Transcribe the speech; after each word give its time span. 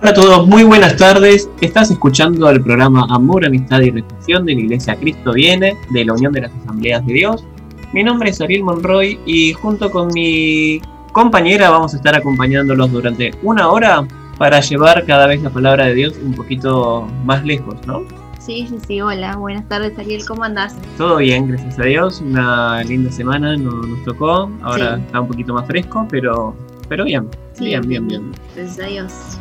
Hola 0.00 0.10
a 0.10 0.14
todos, 0.14 0.46
muy 0.46 0.62
buenas 0.62 0.96
tardes. 0.96 1.50
Estás 1.60 1.90
escuchando 1.90 2.48
el 2.50 2.62
programa 2.62 3.04
Amor, 3.10 3.44
Amistad 3.44 3.80
y 3.80 3.90
Reflexión 3.90 4.46
de 4.46 4.54
la 4.54 4.60
Iglesia 4.60 4.94
Cristo 4.94 5.32
Viene, 5.32 5.76
de 5.90 6.04
la 6.04 6.12
Unión 6.12 6.32
de 6.32 6.42
las 6.42 6.52
Asambleas 6.62 7.04
de 7.04 7.14
Dios. 7.14 7.44
Mi 7.92 8.04
nombre 8.04 8.30
es 8.30 8.40
Ariel 8.40 8.62
Monroy 8.62 9.18
y 9.26 9.54
junto 9.54 9.90
con 9.90 10.06
mi 10.14 10.80
compañera 11.12 11.70
vamos 11.70 11.94
a 11.94 11.96
estar 11.96 12.14
acompañándolos 12.14 12.92
durante 12.92 13.32
una 13.42 13.70
hora 13.70 14.06
para 14.38 14.60
llevar 14.60 15.04
cada 15.04 15.26
vez 15.26 15.42
la 15.42 15.50
palabra 15.50 15.86
de 15.86 15.94
Dios 15.94 16.14
un 16.24 16.32
poquito 16.32 17.08
más 17.24 17.44
lejos, 17.44 17.74
¿no? 17.84 18.02
Sí, 18.38 18.68
sí, 18.68 18.78
sí, 18.86 19.00
hola, 19.00 19.34
buenas 19.34 19.68
tardes 19.68 19.98
Ariel, 19.98 20.24
¿cómo 20.24 20.44
andás? 20.44 20.76
Todo 20.96 21.16
bien, 21.16 21.48
gracias 21.48 21.76
a 21.76 21.82
Dios, 21.82 22.20
una 22.20 22.84
linda 22.84 23.10
semana 23.10 23.56
nos, 23.56 23.84
nos 23.84 24.04
tocó, 24.04 24.48
ahora 24.62 24.98
está 25.04 25.20
un 25.20 25.26
poquito 25.26 25.54
más 25.54 25.66
fresco, 25.66 26.06
pero, 26.08 26.54
pero 26.88 27.04
bien, 27.04 27.28
bien, 27.58 27.82
bien, 27.82 28.06
bien. 28.06 28.32
Gracias 28.54 28.78
a 28.78 28.88
Dios. 28.88 29.38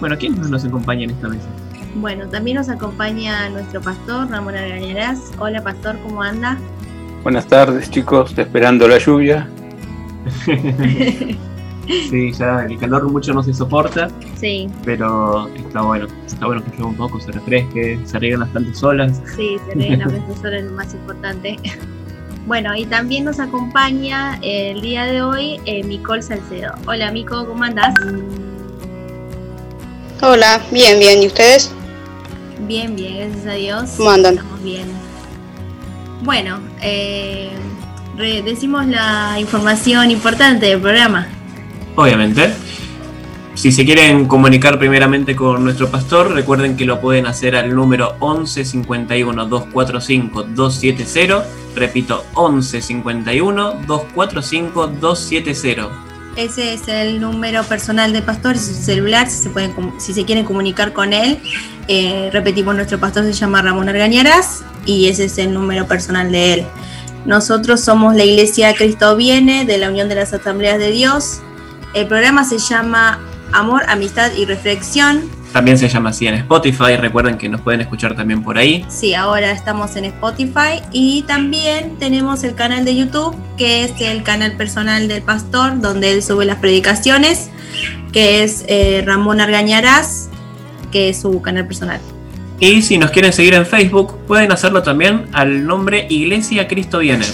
Bueno, 0.00 0.16
¿quién 0.16 0.40
nos 0.50 0.64
acompaña 0.64 1.04
en 1.04 1.10
esta 1.10 1.28
mesa? 1.28 1.48
Bueno, 1.96 2.28
también 2.28 2.56
nos 2.56 2.68
acompaña 2.68 3.48
nuestro 3.48 3.80
pastor 3.80 4.30
Ramón 4.30 4.54
Argañarás. 4.54 5.32
Hola 5.38 5.62
pastor, 5.62 5.98
¿cómo 6.04 6.22
anda? 6.22 6.56
Buenas 7.24 7.46
tardes 7.46 7.90
chicos, 7.90 8.36
esperando 8.38 8.86
la 8.86 8.98
lluvia. 8.98 9.48
sí, 10.46 12.32
ya 12.32 12.64
el 12.64 12.78
calor 12.78 13.10
mucho 13.10 13.34
no 13.34 13.42
se 13.42 13.52
soporta. 13.52 14.08
Sí. 14.36 14.68
Pero 14.84 15.48
está 15.48 15.82
bueno, 15.82 16.06
está 16.26 16.46
bueno 16.46 16.62
que 16.62 16.70
llueva 16.70 16.86
un 16.90 16.96
poco, 16.96 17.20
se 17.20 17.32
refresque, 17.32 17.98
se 18.04 18.16
arreglen 18.16 18.40
las 18.40 18.50
plantas 18.50 18.78
solas. 18.78 19.20
Sí, 19.36 19.56
se 19.66 19.72
arreglen 19.72 19.98
las 19.98 20.12
plantas 20.12 20.38
solas, 20.38 20.62
es 20.62 20.70
lo 20.70 20.76
más 20.76 20.94
importante. 20.94 21.56
Bueno, 22.46 22.74
y 22.74 22.86
también 22.86 23.26
nos 23.26 23.40
acompaña 23.40 24.38
el 24.40 24.80
día 24.80 25.04
de 25.04 25.20
hoy 25.20 25.60
eh, 25.66 25.84
Micol 25.84 26.22
Salcedo. 26.22 26.72
Hola 26.86 27.12
Mico, 27.12 27.46
¿cómo 27.46 27.62
andás? 27.62 27.94
Hola, 30.20 30.60
bien, 30.72 30.98
bien. 30.98 31.22
¿Y 31.22 31.28
ustedes? 31.28 31.70
Bien, 32.66 32.96
bien, 32.96 33.18
gracias 33.18 33.46
a 33.46 33.52
Dios. 33.52 33.90
¿Cómo 33.96 34.10
andan? 34.10 34.34
Estamos 34.34 34.62
bien. 34.64 34.88
Bueno, 36.22 36.58
eh, 36.82 37.50
decimos 38.44 38.84
la 38.86 39.36
información 39.38 40.10
importante 40.10 40.66
del 40.66 40.80
programa. 40.80 41.28
Obviamente. 41.94 42.52
Si 43.54 43.72
se 43.72 43.84
quieren 43.84 44.26
comunicar 44.26 44.78
primeramente 44.78 45.34
con 45.34 45.64
nuestro 45.64 45.88
pastor, 45.88 46.32
recuerden 46.32 46.76
que 46.76 46.84
lo 46.84 47.00
pueden 47.00 47.26
hacer 47.26 47.56
al 47.56 47.74
número 47.74 48.14
11 48.20 48.64
51 48.64 49.46
245 49.46 50.42
270. 50.44 51.46
Repito, 51.76 52.24
11 52.34 52.80
51 52.80 53.82
245 53.86 54.86
270 55.00 56.07
ese 56.38 56.72
es 56.72 56.86
el 56.86 57.20
número 57.20 57.64
personal 57.64 58.12
del 58.12 58.22
pastor, 58.22 58.54
es 58.54 58.66
su 58.66 58.74
celular, 58.74 59.28
si 59.28 59.42
se, 59.42 59.50
pueden, 59.50 59.74
si 59.98 60.14
se 60.14 60.24
quieren 60.24 60.44
comunicar 60.44 60.92
con 60.92 61.12
él. 61.12 61.40
Eh, 61.88 62.30
repetimos, 62.32 62.76
nuestro 62.76 63.00
pastor 63.00 63.24
se 63.24 63.32
llama 63.32 63.60
Ramón 63.60 63.88
Argañaras 63.88 64.62
y 64.86 65.08
ese 65.08 65.24
es 65.24 65.36
el 65.38 65.52
número 65.52 65.88
personal 65.88 66.30
de 66.30 66.54
él. 66.54 66.66
Nosotros 67.26 67.80
somos 67.80 68.14
la 68.14 68.24
Iglesia 68.24 68.72
Cristo 68.74 69.16
Viene 69.16 69.64
de 69.64 69.78
la 69.78 69.88
Unión 69.90 70.08
de 70.08 70.14
las 70.14 70.32
Asambleas 70.32 70.78
de 70.78 70.92
Dios. 70.92 71.40
El 71.92 72.06
programa 72.06 72.44
se 72.44 72.58
llama 72.58 73.18
Amor, 73.52 73.82
Amistad 73.88 74.30
y 74.36 74.44
Reflexión. 74.44 75.28
También 75.52 75.78
se 75.78 75.88
llama 75.88 76.10
así 76.10 76.26
en 76.26 76.34
Spotify, 76.34 76.96
recuerden 76.98 77.38
que 77.38 77.48
nos 77.48 77.60
pueden 77.62 77.80
escuchar 77.80 78.14
también 78.14 78.42
por 78.42 78.58
ahí. 78.58 78.84
Sí, 78.88 79.14
ahora 79.14 79.50
estamos 79.50 79.96
en 79.96 80.04
Spotify 80.04 80.82
y 80.92 81.22
también 81.22 81.96
tenemos 81.98 82.44
el 82.44 82.54
canal 82.54 82.84
de 82.84 82.94
YouTube, 82.94 83.34
que 83.56 83.84
es 83.84 83.92
el 84.00 84.22
canal 84.22 84.52
personal 84.56 85.08
del 85.08 85.22
pastor, 85.22 85.80
donde 85.80 86.12
él 86.12 86.22
sube 86.22 86.44
las 86.44 86.58
predicaciones, 86.58 87.50
que 88.12 88.42
es 88.42 88.64
eh, 88.68 89.02
Ramón 89.06 89.40
Argañarás, 89.40 90.28
que 90.92 91.08
es 91.08 91.22
su 91.22 91.40
canal 91.40 91.66
personal. 91.66 92.00
Y 92.60 92.82
si 92.82 92.98
nos 92.98 93.10
quieren 93.10 93.32
seguir 93.32 93.54
en 93.54 93.64
Facebook, 93.64 94.18
pueden 94.26 94.50
hacerlo 94.50 94.82
también 94.82 95.26
al 95.32 95.64
nombre 95.64 96.06
Iglesia 96.10 96.66
Cristo 96.66 96.98
Viene. 96.98 97.24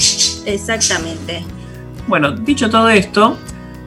Exactamente. 0.44 1.42
Bueno, 2.06 2.32
dicho 2.32 2.68
todo 2.68 2.90
esto, 2.90 3.38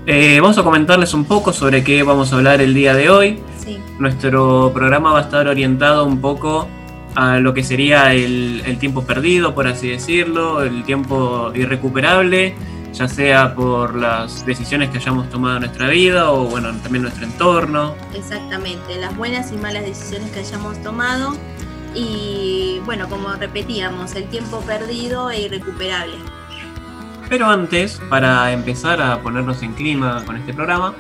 eh, 0.08 0.40
vamos 0.42 0.58
a 0.58 0.64
comentarles 0.64 1.14
un 1.14 1.26
poco 1.26 1.54
sobre 1.54 1.84
qué 1.84 2.02
vamos 2.02 2.34
a 2.34 2.38
hablar 2.38 2.62
el 2.62 2.74
día 2.74 2.96
de 2.96 3.10
hoy. 3.10 3.40
Nuestro 4.00 4.72
programa 4.74 5.12
va 5.12 5.20
a 5.20 5.22
estar 5.24 5.48
orientado 5.48 6.06
un 6.06 6.22
poco 6.22 6.68
a 7.16 7.40
lo 7.40 7.54
que 7.54 7.64
sería 7.64 8.14
el, 8.14 8.78
tiempo 8.80 9.04
perdido, 9.04 9.56
por 9.56 9.68
así 9.68 9.90
decirlo, 9.90 10.62
el 10.62 10.84
tiempo 10.84 11.52
irrecuperable, 11.56 12.54
ya 12.94 13.08
sea 13.08 13.56
por 13.56 13.96
las 13.96 14.46
decisiones 14.46 14.90
que 14.90 14.98
hayamos 14.98 15.30
tomado 15.30 15.56
en 15.56 15.62
nuestra 15.64 15.90
vida 15.90 16.32
o 16.32 16.46
bueno, 16.46 16.72
también 16.84 17.04
nuestro 17.04 17.26
entorno. 17.26 17.96
Exactamente, 18.14 18.98
las 19.00 19.16
buenas 19.18 19.52
y 19.52 19.58
malas 19.58 19.84
decisiones 19.84 20.30
que 20.32 20.42
hayamos 20.42 20.82
tomado 20.84 21.36
y 21.96 22.82
bueno, 22.86 23.10
como 23.10 23.34
repetíamos, 23.34 24.14
el 24.16 24.26
tiempo 24.26 24.62
perdido 24.62 25.32
e 25.32 25.42
irrecuperable. 25.42 26.16
Pero 27.30 27.48
antes, 27.48 28.00
para 28.10 28.54
empezar 28.54 29.02
a 29.02 29.22
ponernos 29.22 29.62
en 29.64 29.74
clima 29.74 30.24
con 30.26 30.38
este 30.38 30.54
programa, 30.54 30.94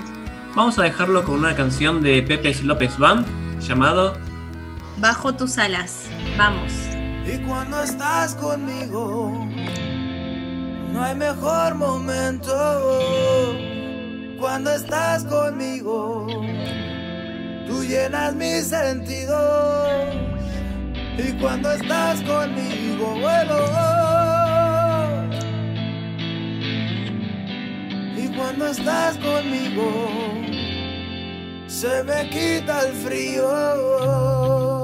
Vamos 0.57 0.79
a 0.79 0.84
dejarlo 0.85 1.23
con 1.23 1.35
una 1.35 1.56
canción 1.56 2.01
de 2.01 2.23
Pepe 2.23 2.51
López 2.63 2.97
Band 2.97 3.28
llamado 3.59 4.18
Bajo 4.97 5.35
tus 5.35 5.59
alas. 5.59 6.06
Vamos. 6.35 6.73
Y 7.31 7.38
cuando 7.47 7.84
estás 7.84 8.34
conmigo, 8.34 9.47
no 10.91 11.03
hay 11.03 11.13
mejor 11.13 11.75
momento. 11.75 12.50
Cuando 14.40 14.72
estás 14.72 15.25
conmigo, 15.25 16.25
tú 17.68 17.84
llenas 17.84 18.34
mis 18.34 18.66
sentidos. 18.66 20.16
Y 21.19 21.34
cuando 21.34 21.72
estás 21.72 22.19
conmigo, 22.24 23.12
vuelo. 23.12 24.37
Cuando 28.38 28.68
estás 28.68 29.18
conmigo, 29.18 30.09
se 31.68 32.03
me 32.03 32.30
quita 32.30 32.81
el 32.88 32.94
frío. 32.94 34.84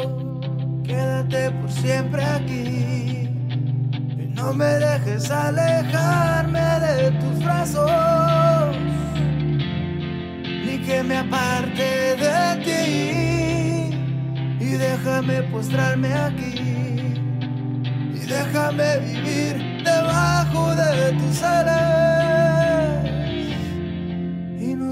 Quédate 0.84 1.52
por 1.52 1.72
siempre 1.72 2.24
aquí 2.24 3.30
y 4.18 4.34
no 4.36 4.54
me 4.54 4.66
dejes 4.66 5.30
alejarme 5.30 6.60
de 6.60 7.12
tus 7.12 7.44
brazos, 7.44 8.76
ni 10.66 10.80
que 10.80 11.04
me 11.04 11.18
aparte 11.18 12.16
de 12.26 12.56
ti. 12.66 13.96
Y 14.60 14.70
déjame 14.78 15.44
postrarme 15.44 16.12
aquí 16.14 16.56
y 18.16 18.20
déjame 18.26 18.98
vivir 18.98 19.84
debajo 19.84 20.74
de 20.76 21.12
tus 21.20 21.44
alas 21.44 22.63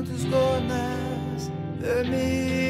te 0.03 0.15
escondas 0.15 1.51
de 1.79 2.03
mí. 2.09 2.60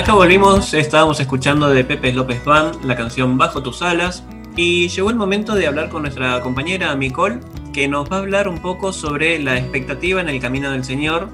Acá 0.00 0.14
volvimos, 0.14 0.72
estábamos 0.72 1.20
escuchando 1.20 1.68
de 1.68 1.84
Pepe 1.84 2.10
López 2.14 2.42
Band 2.42 2.86
la 2.86 2.96
canción 2.96 3.36
Bajo 3.36 3.62
tus 3.62 3.82
alas 3.82 4.24
y 4.56 4.88
llegó 4.88 5.10
el 5.10 5.16
momento 5.16 5.54
de 5.54 5.66
hablar 5.66 5.90
con 5.90 6.00
nuestra 6.00 6.40
compañera 6.40 6.96
Micol 6.96 7.40
que 7.74 7.86
nos 7.86 8.10
va 8.10 8.16
a 8.16 8.20
hablar 8.20 8.48
un 8.48 8.62
poco 8.62 8.94
sobre 8.94 9.38
la 9.38 9.58
expectativa 9.58 10.22
en 10.22 10.30
el 10.30 10.40
camino 10.40 10.70
del 10.70 10.84
Señor, 10.84 11.28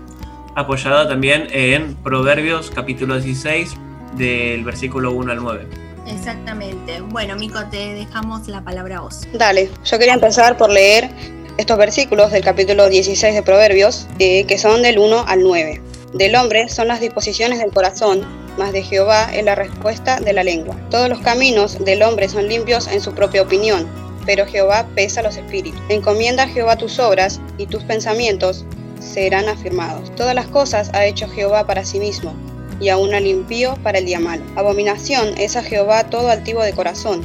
apoyada 0.56 1.06
también 1.06 1.46
en 1.52 1.94
Proverbios 1.94 2.72
capítulo 2.74 3.20
16 3.20 3.76
del 4.16 4.64
versículo 4.64 5.12
1 5.12 5.30
al 5.30 5.38
9. 5.38 5.66
Exactamente. 6.08 7.02
Bueno, 7.02 7.36
Mico, 7.36 7.64
te 7.70 7.94
dejamos 7.94 8.48
la 8.48 8.62
palabra 8.62 8.96
a 8.96 9.00
vos. 9.02 9.28
Dale, 9.32 9.70
yo 9.84 9.96
quería 9.96 10.14
empezar 10.14 10.56
por 10.56 10.70
leer 10.70 11.08
estos 11.56 11.78
versículos 11.78 12.32
del 12.32 12.42
capítulo 12.42 12.88
16 12.88 13.32
de 13.32 13.42
Proverbios, 13.44 14.08
eh, 14.18 14.44
que 14.44 14.58
son 14.58 14.82
del 14.82 14.98
1 14.98 15.24
al 15.28 15.40
9. 15.44 15.80
Del 16.14 16.34
hombre 16.34 16.68
son 16.68 16.88
las 16.88 16.98
disposiciones 16.98 17.60
del 17.60 17.70
corazón, 17.70 18.26
mas 18.56 18.72
de 18.72 18.82
Jehová 18.82 19.30
es 19.32 19.44
la 19.44 19.54
respuesta 19.54 20.18
de 20.20 20.32
la 20.32 20.44
lengua. 20.44 20.76
Todos 20.90 21.08
los 21.08 21.20
caminos 21.20 21.84
del 21.84 22.02
hombre 22.02 22.28
son 22.28 22.48
limpios 22.48 22.86
en 22.88 23.00
su 23.00 23.12
propia 23.12 23.42
opinión, 23.42 23.86
pero 24.24 24.46
Jehová 24.46 24.86
pesa 24.94 25.22
los 25.22 25.36
espíritus. 25.36 25.80
Encomienda 25.88 26.44
a 26.44 26.48
Jehová 26.48 26.76
tus 26.76 26.98
obras 26.98 27.40
y 27.58 27.66
tus 27.66 27.84
pensamientos 27.84 28.64
serán 29.00 29.48
afirmados. 29.48 30.14
Todas 30.16 30.34
las 30.34 30.46
cosas 30.46 30.90
ha 30.92 31.06
hecho 31.06 31.28
Jehová 31.28 31.66
para 31.66 31.84
sí 31.84 31.98
mismo, 31.98 32.34
y 32.80 32.88
aún 32.88 33.14
al 33.14 33.26
impío 33.26 33.76
para 33.82 33.98
el 33.98 34.06
día 34.06 34.20
malo. 34.20 34.44
Abominación 34.56 35.38
es 35.38 35.56
a 35.56 35.62
Jehová 35.62 36.04
todo 36.10 36.28
altivo 36.28 36.62
de 36.62 36.72
corazón. 36.72 37.22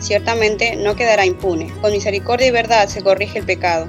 Ciertamente 0.00 0.76
no 0.76 0.94
quedará 0.94 1.26
impune. 1.26 1.72
Con 1.80 1.92
misericordia 1.92 2.46
y 2.46 2.50
verdad 2.50 2.88
se 2.88 3.02
corrige 3.02 3.38
el 3.38 3.44
pecado. 3.44 3.86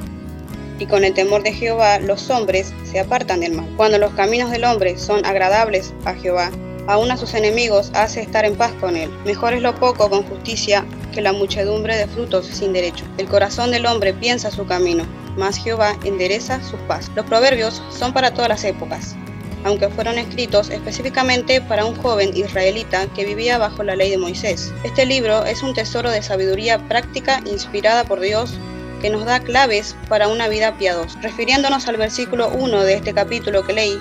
Y 0.79 0.85
con 0.85 1.03
el 1.03 1.13
temor 1.13 1.43
de 1.43 1.53
Jehová 1.53 1.99
los 1.99 2.29
hombres 2.29 2.73
se 2.83 2.99
apartan 2.99 3.39
del 3.39 3.53
mal. 3.53 3.67
Cuando 3.77 3.97
los 3.97 4.13
caminos 4.13 4.51
del 4.51 4.63
hombre 4.63 4.97
son 4.97 5.25
agradables 5.25 5.93
a 6.05 6.13
Jehová, 6.13 6.51
aún 6.87 7.11
a 7.11 7.17
sus 7.17 7.33
enemigos 7.33 7.91
hace 7.93 8.21
estar 8.21 8.45
en 8.45 8.55
paz 8.55 8.71
con 8.79 8.95
él. 8.95 9.11
Mejor 9.25 9.53
es 9.53 9.61
lo 9.61 9.75
poco 9.75 10.09
con 10.09 10.23
justicia 10.23 10.85
que 11.13 11.21
la 11.21 11.33
muchedumbre 11.33 11.95
de 11.95 12.07
frutos 12.07 12.47
sin 12.47 12.73
derecho. 12.73 13.05
El 13.17 13.27
corazón 13.27 13.71
del 13.71 13.85
hombre 13.85 14.13
piensa 14.13 14.51
su 14.51 14.65
camino, 14.65 15.05
mas 15.37 15.57
Jehová 15.57 15.97
endereza 16.03 16.63
sus 16.63 16.79
pasos. 16.81 17.11
Los 17.15 17.25
proverbios 17.25 17.81
son 17.89 18.13
para 18.13 18.33
todas 18.33 18.49
las 18.49 18.63
épocas, 18.63 19.15
aunque 19.63 19.89
fueron 19.89 20.17
escritos 20.17 20.69
específicamente 20.69 21.61
para 21.61 21.85
un 21.85 21.95
joven 21.95 22.35
israelita 22.35 23.07
que 23.07 23.25
vivía 23.25 23.57
bajo 23.57 23.83
la 23.83 23.95
ley 23.95 24.09
de 24.09 24.17
Moisés. 24.17 24.71
Este 24.83 25.05
libro 25.05 25.45
es 25.45 25.63
un 25.63 25.73
tesoro 25.73 26.09
de 26.09 26.23
sabiduría 26.23 26.79
práctica 26.87 27.41
inspirada 27.45 28.03
por 28.05 28.19
Dios 28.19 28.57
que 29.01 29.09
nos 29.09 29.25
da 29.25 29.39
claves 29.39 29.95
para 30.09 30.27
una 30.27 30.47
vida 30.47 30.77
piadosa. 30.77 31.19
Refiriéndonos 31.21 31.87
al 31.87 31.97
versículo 31.97 32.49
1 32.49 32.83
de 32.83 32.95
este 32.95 33.13
capítulo 33.13 33.63
que 33.63 33.73
leí, 33.73 33.99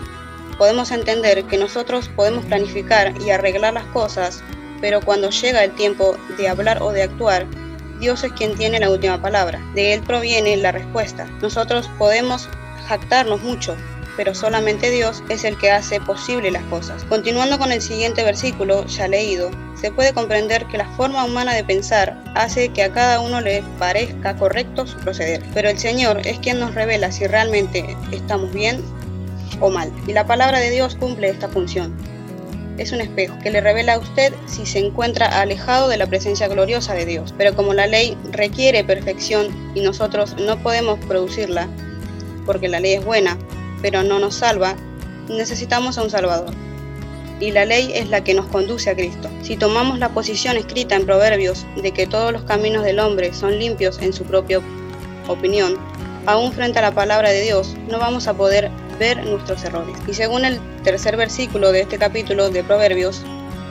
podemos 0.59 0.91
entender 0.91 1.45
que 1.45 1.59
nosotros 1.59 2.09
podemos 2.09 2.45
planificar 2.45 3.13
y 3.21 3.31
arreglar 3.31 3.75
las 3.75 3.87
cosas, 3.87 4.43
pero 4.81 5.01
cuando 5.01 5.31
llega 5.31 5.65
el 5.65 5.75
tiempo 5.75 6.17
de 6.37 6.49
hablar 6.49 6.83
o 6.83 6.93
de 6.93 7.03
actuar, 7.03 7.47
Dios 8.01 8.25
es 8.25 8.33
quien 8.33 8.57
tiene 8.57 8.79
la 8.79 8.91
última 8.91 9.21
palabra. 9.21 9.61
De 9.75 9.95
Él 9.95 10.03
proviene 10.03 10.57
la 10.57 10.73
respuesta. 10.73 11.27
Nosotros 11.41 11.89
podemos 11.99 12.49
jactarnos 12.87 13.43
mucho, 13.43 13.75
pero 14.17 14.35
solamente 14.35 14.91
Dios 14.91 15.23
es 15.29 15.45
el 15.45 15.57
que 15.59 15.71
hace 15.71 16.01
posible 16.01 16.51
las 16.51 16.65
cosas. 16.65 17.05
Continuando 17.05 17.59
con 17.59 17.73
el 17.73 17.83
siguiente 17.83 18.23
versículo, 18.23 18.87
ya 18.87 19.09
leído, 19.09 19.51
se 19.81 19.91
puede 19.91 20.15
comprender 20.15 20.67
que 20.67 20.79
la 20.79 20.89
forma 20.97 21.25
humana 21.25 21.55
de 21.55 21.65
pensar 21.65 22.23
hace 22.35 22.71
que 22.71 22.83
a 22.83 22.93
cada 22.93 23.21
uno 23.21 23.41
le 23.41 23.63
parezca 23.79 24.37
correcto 24.37 24.87
su 24.87 24.97
proceder, 24.99 25.43
pero 25.55 25.69
el 25.69 25.79
Señor 25.79 26.27
es 26.27 26.39
quien 26.39 26.61
nos 26.61 26.75
revela 26.75 27.13
si 27.13 27.27
realmente 27.27 27.97
estamos 28.11 28.53
bien 28.53 28.83
o 29.61 29.71
mal, 29.71 29.93
y 30.07 30.13
la 30.13 30.27
palabra 30.27 30.59
de 30.59 30.71
Dios 30.71 30.97
cumple 30.97 31.29
esta 31.29 31.49
función. 31.49 31.95
Es 32.79 32.93
un 32.93 33.01
espejo 33.01 33.39
que 33.43 33.51
le 33.51 33.63
revela 33.63 33.95
a 33.95 33.99
usted 33.99 34.35
si 34.47 34.67
se 34.67 34.81
encuentra 34.81 35.41
alejado 35.41 35.89
de 35.89 35.97
la 35.97 36.07
presencia 36.07 36.47
gloriosa 36.49 36.93
de 36.93 37.07
Dios, 37.07 37.35
pero 37.39 37.55
como 37.57 37.73
la 37.73 37.87
ley 37.87 38.17
requiere 38.33 38.85
perfección 38.85 39.49
y 39.75 39.81
nosotros 39.81 40.37
no 40.39 40.59
podemos 40.63 40.99
producirla, 41.07 41.69
porque 42.45 42.69
la 42.69 42.81
ley 42.81 42.95
es 42.95 43.05
buena, 43.05 43.39
pero 43.81 44.03
no 44.03 44.19
nos 44.19 44.37
salva, 44.37 44.77
necesitamos 45.29 45.97
a 45.97 46.03
un 46.03 46.11
Salvador. 46.11 46.55
Y 47.41 47.51
la 47.51 47.65
ley 47.67 47.93
es 47.95 48.09
la 48.09 48.25
que 48.25 48.35
nos 48.35 48.47
conduce 48.47 48.89
a 48.91 48.95
Cristo. 48.95 49.29
Si 49.43 49.57
tomamos 49.57 49.99
la 49.99 50.11
posición 50.11 50.57
escrita 50.57 50.97
en 50.97 51.05
Proverbios 51.05 51.67
de 51.83 51.93
que 51.93 52.07
todos 52.07 52.33
los 52.33 52.45
caminos 52.45 52.85
del 52.85 52.99
hombre 52.99 53.35
son 53.35 53.59
limpios 53.59 53.99
en 54.01 54.13
su 54.13 54.25
propia 54.25 54.61
opinión, 55.29 55.77
aún 56.27 56.53
frente 56.53 56.79
a 56.79 56.83
la 56.83 56.93
palabra 56.93 57.31
de 57.31 57.43
Dios, 57.43 57.75
no 57.91 57.99
vamos 57.99 58.27
a 58.27 58.35
poder 58.35 58.71
ver 58.99 59.25
nuestros 59.25 59.65
errores. 59.65 59.97
Y 60.07 60.15
según 60.15 60.45
el 60.45 60.61
tercer 60.83 61.17
versículo 61.17 61.73
de 61.73 61.83
este 61.83 61.99
capítulo 61.99 62.51
de 62.51 62.65
Proverbios, 62.65 63.23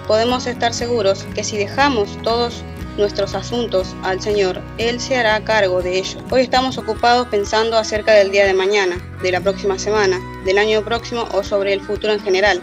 podemos 0.08 0.48
estar 0.48 0.74
seguros 0.74 1.26
que 1.34 1.44
si 1.44 1.58
dejamos 1.58 2.18
todos 2.22 2.64
nuestros 2.98 3.36
asuntos 3.36 3.96
al 4.04 4.22
Señor, 4.22 4.62
Él 4.78 5.00
se 5.00 5.18
hará 5.18 5.44
cargo 5.44 5.82
de 5.82 5.98
ellos. 5.98 6.18
Hoy 6.30 6.42
estamos 6.42 6.78
ocupados 6.78 7.28
pensando 7.28 7.78
acerca 7.78 8.14
del 8.14 8.32
día 8.32 8.46
de 8.46 8.54
mañana, 8.54 8.98
de 9.22 9.32
la 9.32 9.42
próxima 9.42 9.78
semana, 9.78 10.20
del 10.46 10.58
año 10.58 10.84
próximo 10.84 11.28
o 11.34 11.44
sobre 11.44 11.74
el 11.74 11.82
futuro 11.82 12.14
en 12.14 12.22
general. 12.22 12.62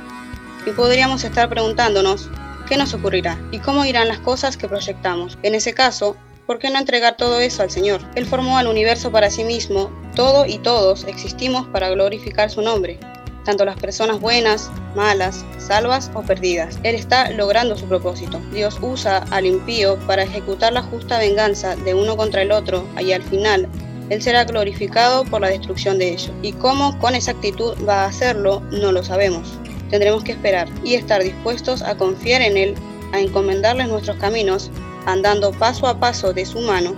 Y 0.65 0.71
podríamos 0.71 1.25
estar 1.25 1.49
preguntándonos, 1.49 2.31
¿qué 2.69 2.77
nos 2.77 2.95
ocurrirá? 2.95 3.39
¿Y 3.51 3.59
cómo 3.59 3.85
irán 3.85 4.09
las 4.09 4.21
cosas 4.21 4.57
que 4.57 4.69
proyectamos? 4.69 5.37
En 5.43 5.55
ese 5.55 5.75
caso, 5.75 6.17
¿por 6.53 6.59
qué 6.59 6.69
no 6.69 6.79
entregar 6.79 7.17
todo 7.17 7.41
eso 7.41 7.63
al 7.63 7.71
Señor? 7.71 8.03
Él 8.15 8.27
formó 8.27 8.59
al 8.59 8.67
universo 8.67 9.11
para 9.11 9.31
sí 9.31 9.43
mismo, 9.43 9.91
todo 10.15 10.45
y 10.45 10.59
todos 10.59 11.05
existimos 11.05 11.67
para 11.69 11.89
glorificar 11.89 12.51
su 12.51 12.61
nombre 12.61 13.01
tanto 13.47 13.65
las 13.65 13.79
personas 13.79 14.21
buenas, 14.21 14.71
malas, 14.95 15.47
salvas 15.57 16.11
o 16.15 16.21
perdidas. 16.21 16.79
Él 16.83 16.95
está 16.95 17.31
logrando 17.31 17.75
su 17.77 17.87
propósito. 17.87 18.39
Dios 18.53 18.79
usa 18.83 19.25
al 19.31 19.47
impío 19.47 19.99
para 20.07 20.25
ejecutar 20.25 20.75
la 20.75 20.83
justa 20.83 21.19
venganza 21.19 21.75
de 21.75 21.95
uno 21.95 22.19
contra 22.19 22.43
el 22.43 22.53
otro 22.53 22.87
y 23.01 23.11
al 23.13 23.23
final 23.23 23.67
Él 24.11 24.23
será 24.23 24.45
glorificado 24.45 25.25
por 25.25 25.41
la 25.41 25.49
destrucción 25.49 25.99
de 25.99 26.11
ellos. 26.11 26.31
Y 26.43 26.53
cómo 26.53 26.97
con 27.01 27.15
exactitud 27.15 27.75
va 27.89 28.03
a 28.03 28.09
hacerlo 28.09 28.61
no 28.71 28.93
lo 28.93 29.03
sabemos. 29.03 29.59
Tendremos 29.91 30.23
que 30.23 30.33
esperar 30.33 30.69
y 30.85 30.95
estar 30.95 31.21
dispuestos 31.23 31.83
a 31.83 31.97
confiar 31.97 32.43
en 32.43 32.59
Él, 32.59 32.75
a 33.13 33.21
encomendarles 33.21 33.89
nuestros 33.89 34.19
caminos, 34.19 34.71
andando 35.07 35.53
paso 35.53 35.87
a 35.87 35.99
paso 35.99 36.33
de 36.33 36.47
su 36.47 36.61
mano 36.61 36.97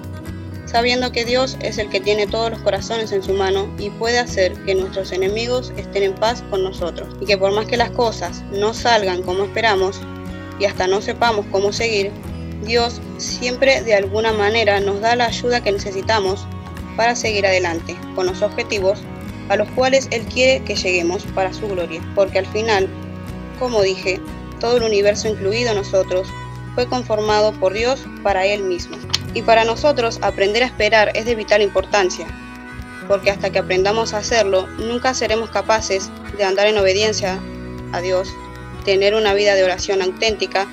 sabiendo 0.74 1.12
que 1.12 1.24
Dios 1.24 1.56
es 1.60 1.78
el 1.78 1.88
que 1.88 2.00
tiene 2.00 2.26
todos 2.26 2.50
los 2.50 2.58
corazones 2.58 3.12
en 3.12 3.22
su 3.22 3.32
mano 3.32 3.72
y 3.78 3.90
puede 3.90 4.18
hacer 4.18 4.54
que 4.64 4.74
nuestros 4.74 5.12
enemigos 5.12 5.72
estén 5.76 6.02
en 6.02 6.14
paz 6.16 6.42
con 6.50 6.64
nosotros. 6.64 7.14
Y 7.20 7.26
que 7.26 7.38
por 7.38 7.52
más 7.52 7.66
que 7.66 7.76
las 7.76 7.90
cosas 7.90 8.42
no 8.50 8.74
salgan 8.74 9.22
como 9.22 9.44
esperamos 9.44 10.00
y 10.58 10.64
hasta 10.64 10.88
no 10.88 11.00
sepamos 11.00 11.46
cómo 11.52 11.72
seguir, 11.72 12.10
Dios 12.64 13.00
siempre 13.18 13.82
de 13.82 13.94
alguna 13.94 14.32
manera 14.32 14.80
nos 14.80 15.00
da 15.00 15.14
la 15.14 15.26
ayuda 15.26 15.62
que 15.62 15.70
necesitamos 15.70 16.44
para 16.96 17.14
seguir 17.14 17.46
adelante 17.46 17.96
con 18.16 18.26
los 18.26 18.42
objetivos 18.42 18.98
a 19.50 19.54
los 19.54 19.68
cuales 19.76 20.08
Él 20.10 20.24
quiere 20.24 20.64
que 20.64 20.74
lleguemos 20.74 21.22
para 21.36 21.52
su 21.52 21.68
gloria, 21.68 22.02
porque 22.16 22.40
al 22.40 22.46
final, 22.46 22.88
como 23.60 23.80
dije, 23.82 24.18
todo 24.58 24.78
el 24.78 24.82
universo 24.82 25.28
incluido 25.28 25.72
nosotros 25.72 26.26
fue 26.74 26.86
conformado 26.86 27.52
por 27.52 27.72
Dios 27.72 28.04
para 28.22 28.46
Él 28.46 28.62
mismo. 28.62 28.96
Y 29.32 29.42
para 29.42 29.64
nosotros 29.64 30.18
aprender 30.22 30.62
a 30.62 30.66
esperar 30.66 31.10
es 31.14 31.24
de 31.26 31.34
vital 31.34 31.62
importancia, 31.62 32.26
porque 33.08 33.30
hasta 33.30 33.50
que 33.50 33.58
aprendamos 33.58 34.14
a 34.14 34.18
hacerlo, 34.18 34.66
nunca 34.78 35.14
seremos 35.14 35.50
capaces 35.50 36.10
de 36.36 36.44
andar 36.44 36.66
en 36.66 36.78
obediencia 36.78 37.38
a 37.92 38.00
Dios, 38.00 38.28
tener 38.84 39.14
una 39.14 39.34
vida 39.34 39.54
de 39.54 39.64
oración 39.64 40.02
auténtica 40.02 40.66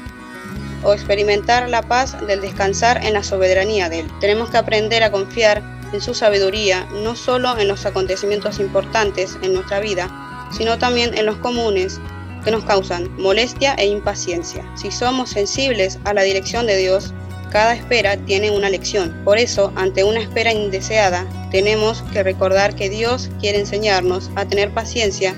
o 0.83 0.93
experimentar 0.93 1.69
la 1.69 1.83
paz 1.83 2.17
del 2.25 2.41
descansar 2.41 3.03
en 3.05 3.13
la 3.13 3.23
soberanía 3.23 3.89
de 3.89 4.01
Él. 4.01 4.11
Tenemos 4.19 4.49
que 4.49 4.57
aprender 4.57 5.03
a 5.03 5.11
confiar 5.11 5.61
en 5.93 6.01
su 6.01 6.13
sabiduría, 6.13 6.87
no 6.93 7.15
solo 7.15 7.57
en 7.57 7.67
los 7.67 7.85
acontecimientos 7.85 8.59
importantes 8.59 9.37
en 9.41 9.53
nuestra 9.53 9.79
vida, 9.79 10.09
sino 10.51 10.77
también 10.77 11.17
en 11.17 11.25
los 11.25 11.37
comunes 11.37 11.99
que 12.43 12.51
nos 12.51 12.63
causan 12.65 13.09
molestia 13.17 13.73
e 13.75 13.87
impaciencia. 13.87 14.65
Si 14.75 14.91
somos 14.91 15.29
sensibles 15.31 15.99
a 16.05 16.13
la 16.13 16.23
dirección 16.23 16.65
de 16.67 16.77
Dios, 16.77 17.13
cada 17.51 17.73
espera 17.73 18.17
tiene 18.17 18.49
una 18.49 18.69
lección. 18.69 19.13
Por 19.25 19.37
eso, 19.37 19.73
ante 19.75 20.03
una 20.03 20.21
espera 20.21 20.53
indeseada, 20.53 21.27
tenemos 21.51 22.01
que 22.13 22.23
recordar 22.23 22.75
que 22.75 22.89
Dios 22.89 23.29
quiere 23.39 23.59
enseñarnos 23.59 24.31
a 24.35 24.45
tener 24.45 24.73
paciencia 24.73 25.35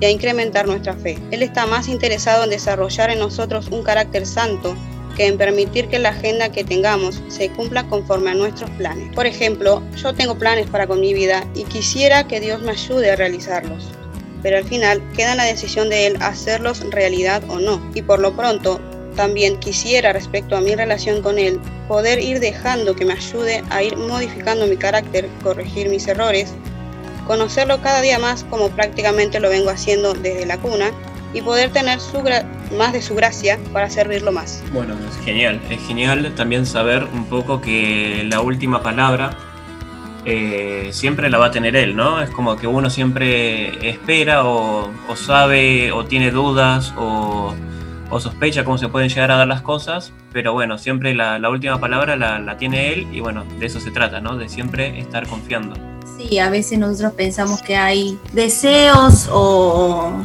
y 0.00 0.04
a 0.06 0.10
incrementar 0.10 0.66
nuestra 0.66 0.94
fe. 0.94 1.18
Él 1.30 1.42
está 1.42 1.66
más 1.66 1.86
interesado 1.86 2.44
en 2.44 2.50
desarrollar 2.50 3.10
en 3.10 3.20
nosotros 3.20 3.68
un 3.70 3.84
carácter 3.84 4.26
santo 4.26 4.76
que 5.16 5.26
en 5.26 5.38
permitir 5.38 5.88
que 5.88 5.98
la 5.98 6.08
agenda 6.08 6.50
que 6.50 6.64
tengamos 6.64 7.22
se 7.28 7.50
cumpla 7.50 7.86
conforme 7.86 8.30
a 8.30 8.34
nuestros 8.34 8.70
planes. 8.70 9.14
Por 9.14 9.26
ejemplo, 9.26 9.82
yo 9.96 10.14
tengo 10.14 10.36
planes 10.36 10.68
para 10.68 10.86
con 10.86 11.00
mi 11.00 11.14
vida 11.14 11.46
y 11.54 11.64
quisiera 11.64 12.26
que 12.26 12.40
Dios 12.40 12.62
me 12.62 12.72
ayude 12.72 13.10
a 13.10 13.16
realizarlos, 13.16 13.90
pero 14.42 14.58
al 14.58 14.64
final 14.64 15.02
queda 15.16 15.34
la 15.34 15.44
decisión 15.44 15.88
de 15.88 16.06
Él 16.06 16.16
hacerlos 16.20 16.80
realidad 16.90 17.42
o 17.48 17.58
no. 17.58 17.80
Y 17.94 18.02
por 18.02 18.20
lo 18.20 18.34
pronto, 18.34 18.80
también 19.16 19.58
quisiera 19.58 20.12
respecto 20.12 20.56
a 20.56 20.60
mi 20.60 20.74
relación 20.74 21.22
con 21.22 21.38
Él 21.38 21.60
poder 21.88 22.18
ir 22.18 22.40
dejando 22.40 22.96
que 22.96 23.04
me 23.04 23.12
ayude 23.12 23.62
a 23.70 23.82
ir 23.82 23.96
modificando 23.96 24.66
mi 24.66 24.76
carácter, 24.76 25.28
corregir 25.42 25.88
mis 25.88 26.06
errores 26.08 26.54
conocerlo 27.26 27.80
cada 27.80 28.00
día 28.00 28.18
más 28.18 28.44
como 28.44 28.68
prácticamente 28.70 29.40
lo 29.40 29.48
vengo 29.48 29.70
haciendo 29.70 30.14
desde 30.14 30.46
la 30.46 30.58
cuna 30.58 30.90
y 31.34 31.40
poder 31.40 31.70
tener 31.70 31.98
más 32.76 32.92
de 32.92 33.00
su 33.00 33.14
gracia 33.14 33.58
para 33.72 33.88
servirlo 33.88 34.32
más. 34.32 34.62
Bueno, 34.72 34.94
es 35.08 35.24
genial, 35.24 35.60
es 35.70 35.80
genial 35.86 36.30
también 36.34 36.66
saber 36.66 37.04
un 37.04 37.24
poco 37.24 37.60
que 37.60 38.22
la 38.28 38.40
última 38.40 38.82
palabra 38.82 39.36
eh, 40.24 40.90
siempre 40.92 41.30
la 41.30 41.38
va 41.38 41.46
a 41.46 41.50
tener 41.50 41.74
él, 41.74 41.96
¿no? 41.96 42.22
Es 42.22 42.30
como 42.30 42.56
que 42.56 42.68
uno 42.68 42.90
siempre 42.90 43.88
espera 43.88 44.44
o, 44.44 44.90
sabe 45.16 45.90
o 45.90 46.04
tiene 46.04 46.30
dudas 46.30 46.94
o, 46.96 47.54
sospecha 48.20 48.62
cómo 48.62 48.76
se 48.76 48.88
pueden 48.88 49.08
llegar 49.08 49.30
a 49.30 49.36
dar 49.36 49.48
las 49.48 49.62
cosas, 49.62 50.12
pero 50.32 50.52
bueno, 50.52 50.76
siempre 50.76 51.14
la, 51.14 51.40
última 51.48 51.80
palabra 51.80 52.14
la, 52.14 52.56
tiene 52.58 52.92
él 52.92 53.06
y 53.10 53.20
bueno, 53.20 53.44
de 53.58 53.66
eso 53.66 53.80
se 53.80 53.90
trata, 53.90 54.20
¿no? 54.20 54.36
De 54.36 54.48
siempre 54.48 55.00
estar 55.00 55.26
confiando. 55.26 55.74
Sí, 56.18 56.38
a 56.38 56.50
veces 56.50 56.78
nosotros 56.78 57.14
pensamos 57.14 57.62
que 57.62 57.76
hay 57.76 58.18
deseos 58.32 59.28
o, 59.32 60.22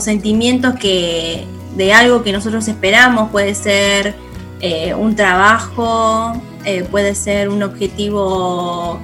sentimientos 0.00 0.74
que 0.76 1.44
de 1.76 1.92
algo 1.92 2.22
que 2.22 2.32
nosotros 2.32 2.66
esperamos, 2.66 3.30
puede 3.30 3.54
ser 3.54 4.14
eh, 4.60 4.94
un 4.94 5.14
trabajo, 5.14 6.32
eh, 6.64 6.84
puede 6.90 7.14
ser 7.14 7.50
un 7.50 7.62
objetivo 7.62 9.00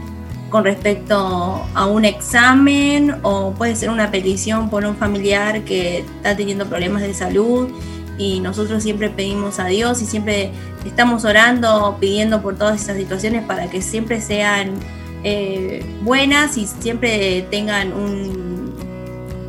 con 0.50 0.64
respecto 0.64 1.66
a 1.74 1.86
un 1.86 2.04
examen 2.04 3.16
o 3.22 3.52
puede 3.52 3.76
ser 3.76 3.90
una 3.90 4.10
petición 4.10 4.70
por 4.70 4.84
un 4.84 4.96
familiar 4.96 5.62
que 5.62 5.98
está 5.98 6.36
teniendo 6.36 6.66
problemas 6.66 7.02
de 7.02 7.12
salud 7.14 7.68
y 8.16 8.40
nosotros 8.40 8.82
siempre 8.82 9.10
pedimos 9.10 9.58
a 9.58 9.66
Dios 9.66 10.02
y 10.02 10.06
siempre 10.06 10.50
estamos 10.84 11.24
orando, 11.24 11.96
pidiendo 12.00 12.42
por 12.42 12.56
todas 12.56 12.82
esas 12.82 12.96
situaciones 12.96 13.44
para 13.44 13.70
que 13.70 13.82
siempre 13.82 14.20
sean 14.20 14.74
eh, 15.22 15.84
buenas 16.02 16.56
y 16.56 16.66
siempre 16.66 17.46
tengan 17.50 17.92
un 17.92 18.74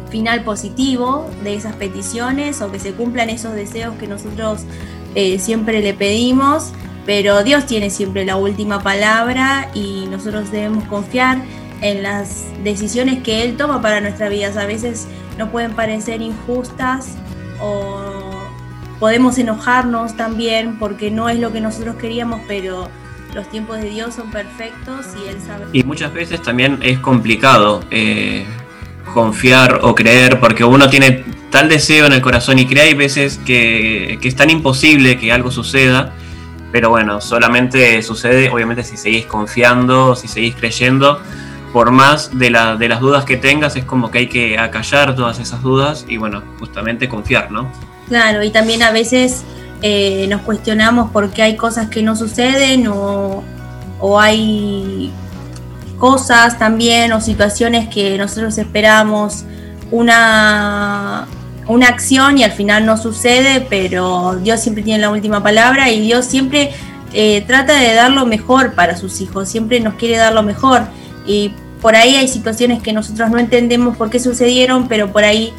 final 0.10 0.44
positivo 0.44 1.29
de 1.44 1.56
esas 1.56 1.75
peticiones 1.75 2.62
o 2.62 2.72
que 2.72 2.79
se 2.79 2.94
cumplan 2.94 3.29
esos 3.29 3.53
deseos 3.53 3.96
que 4.00 4.08
nosotros 4.08 4.62
eh, 5.15 5.39
siempre 5.39 5.82
le 5.82 5.94
pedimos, 5.94 6.72
pero 7.10 7.42
Dios 7.42 7.66
tiene 7.66 7.89
siempre 7.89 8.24
la 8.24 8.36
última 8.36 8.84
palabra 8.84 9.72
y 9.74 10.06
nosotros 10.12 10.51
debemos 10.51 10.84
confiar 10.84 11.42
en 11.82 12.04
las 12.04 12.46
decisiones 12.63 13.24
que 13.24 13.42
Él 13.42 13.58
toma 13.58 13.82
para 13.82 14.00
nuestra 14.00 14.30
vida. 14.30 14.51
A 14.56 14.68
veces 14.68 15.08
no 15.36 15.50
pueden 15.50 15.72
parecer 15.72 16.22
injustas 16.22 17.16
o 17.60 18.00
podemos 19.00 19.39
enojarnos 19.39 20.18
también 20.18 20.78
porque 20.78 21.10
no 21.10 21.30
es 21.30 21.39
lo 21.39 21.51
que 21.51 21.62
nosotros 21.62 21.96
queríamos, 21.96 22.42
pero 22.48 22.88
los 23.34 23.50
tiempos 23.50 23.82
de 23.82 23.89
Dios 23.89 24.13
son 24.13 24.30
perfectos 24.30 25.08
y 25.18 25.30
Él 25.30 25.38
sabe. 25.42 25.66
Y 25.74 25.82
muchas 25.82 26.13
veces 26.13 26.44
también 26.44 26.78
es 26.84 27.00
complicado 27.00 27.84
eh, 27.89 28.46
confiar 29.16 29.80
o 29.82 29.96
creer 29.96 30.39
porque 30.39 30.63
uno 30.63 30.92
tiene 30.92 31.24
tal 31.50 31.70
deseo 31.70 32.06
en 32.06 32.13
el 32.13 32.22
corazón 32.22 32.60
y 32.60 32.68
cree 32.68 32.84
hay 32.84 32.94
veces 32.94 33.39
que, 33.48 34.20
es 34.22 34.36
tan 34.36 34.51
imposible 34.51 35.18
que 35.18 35.32
algo 35.32 35.50
suceda, 35.50 36.13
pero 36.71 36.89
bueno, 36.89 37.21
solamente 37.21 38.01
sucede 38.01 38.49
obviamente 38.49 38.83
si 38.83 38.97
seguís 38.97 39.25
confiando, 39.25 40.15
si 40.15 40.27
seguís 40.27 40.55
creyendo. 40.55 41.19
Por 41.73 41.91
más 41.91 42.38
de, 42.38 42.49
de 42.79 42.89
las 42.89 42.99
dudas 42.99 43.25
que 43.25 43.38
tengas, 43.38 43.75
es 43.75 43.85
como 43.85 44.09
que 44.09 44.19
hay 44.19 44.27
que 44.27 44.57
acallar 44.57 45.15
todas 45.15 45.38
esas 45.38 45.61
dudas 45.61 46.05
y 46.07 46.17
bueno, 46.17 46.41
justamente 46.57 47.07
confiar, 47.07 47.51
¿no? 47.51 47.71
Claro, 48.07 48.41
y 48.41 48.49
también 48.49 48.81
a 48.81 48.91
veces 48.91 49.43
eh, 49.81 50.27
nos 50.27 50.41
cuestionamos 50.41 51.11
por 51.11 51.29
qué 51.29 51.43
hay 51.43 51.55
cosas 51.55 51.89
que 51.89 52.03
no 52.03 52.15
suceden 52.15 52.88
o, 52.88 53.43
hay 54.19 55.11
cosas 55.97 56.57
también 56.57 57.11
o 57.13 57.21
situaciones 57.21 57.88
que 57.88 58.17
nosotros 58.17 58.57
esperamos 58.57 59.45
una, 59.91 61.27
una 61.69 61.88
acción 61.88 62.38
y 62.39 62.43
al 62.43 62.51
final 62.51 62.85
no 62.85 62.97
sucede, 62.97 63.65
pero 63.69 64.38
Dios 64.41 64.59
siempre 64.59 64.83
tiene 64.83 64.99
la 64.99 65.11
última 65.11 65.41
palabra 65.41 65.89
y 65.89 66.01
Dios 66.01 66.25
siempre 66.25 66.71
eh, 67.13 67.43
trata 67.47 67.75
de 67.75 67.93
dar 67.93 68.11
lo 68.11 68.25
mejor 68.25 68.73
para 68.73 68.97
sus 68.97 69.21
hijos, 69.21 69.47
siempre 69.47 69.79
nos 69.79 69.93
quiere 69.93 70.17
dar 70.17 70.33
lo 70.33 70.41
mejor 70.43 70.81
y 71.25 71.53
por 71.79 71.95
ahí 71.95 72.15
hay 72.15 72.27
situaciones 72.27 72.81
que 72.81 72.91
nosotros 72.91 73.29
no 73.29 73.38
entendemos 73.38 73.95
por 73.95 74.09
qué 74.09 74.19
sucedieron, 74.19 74.88
pero 74.88 75.11
por 75.11 75.23
ahí 75.23 75.53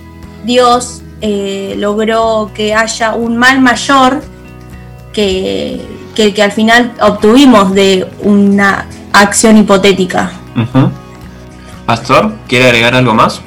Dios 0.44 1.02
eh, 1.20 1.74
logró 1.78 2.50
que 2.54 2.74
haya 2.74 3.14
un 3.14 3.36
mal 3.36 3.60
mayor 3.60 4.20
que, 5.12 5.80
el 6.16 6.34
que 6.34 6.42
al 6.42 6.52
final 6.52 6.92
obtuvimos 7.00 7.72
de 7.72 8.06
una 8.22 8.86
acción 9.12 9.56
hipotética. 9.56 10.32
Pastor, 11.86 12.34
¿quiere 12.46 12.66
agregar 12.66 12.94
algo 12.94 13.14
más? 13.14 13.40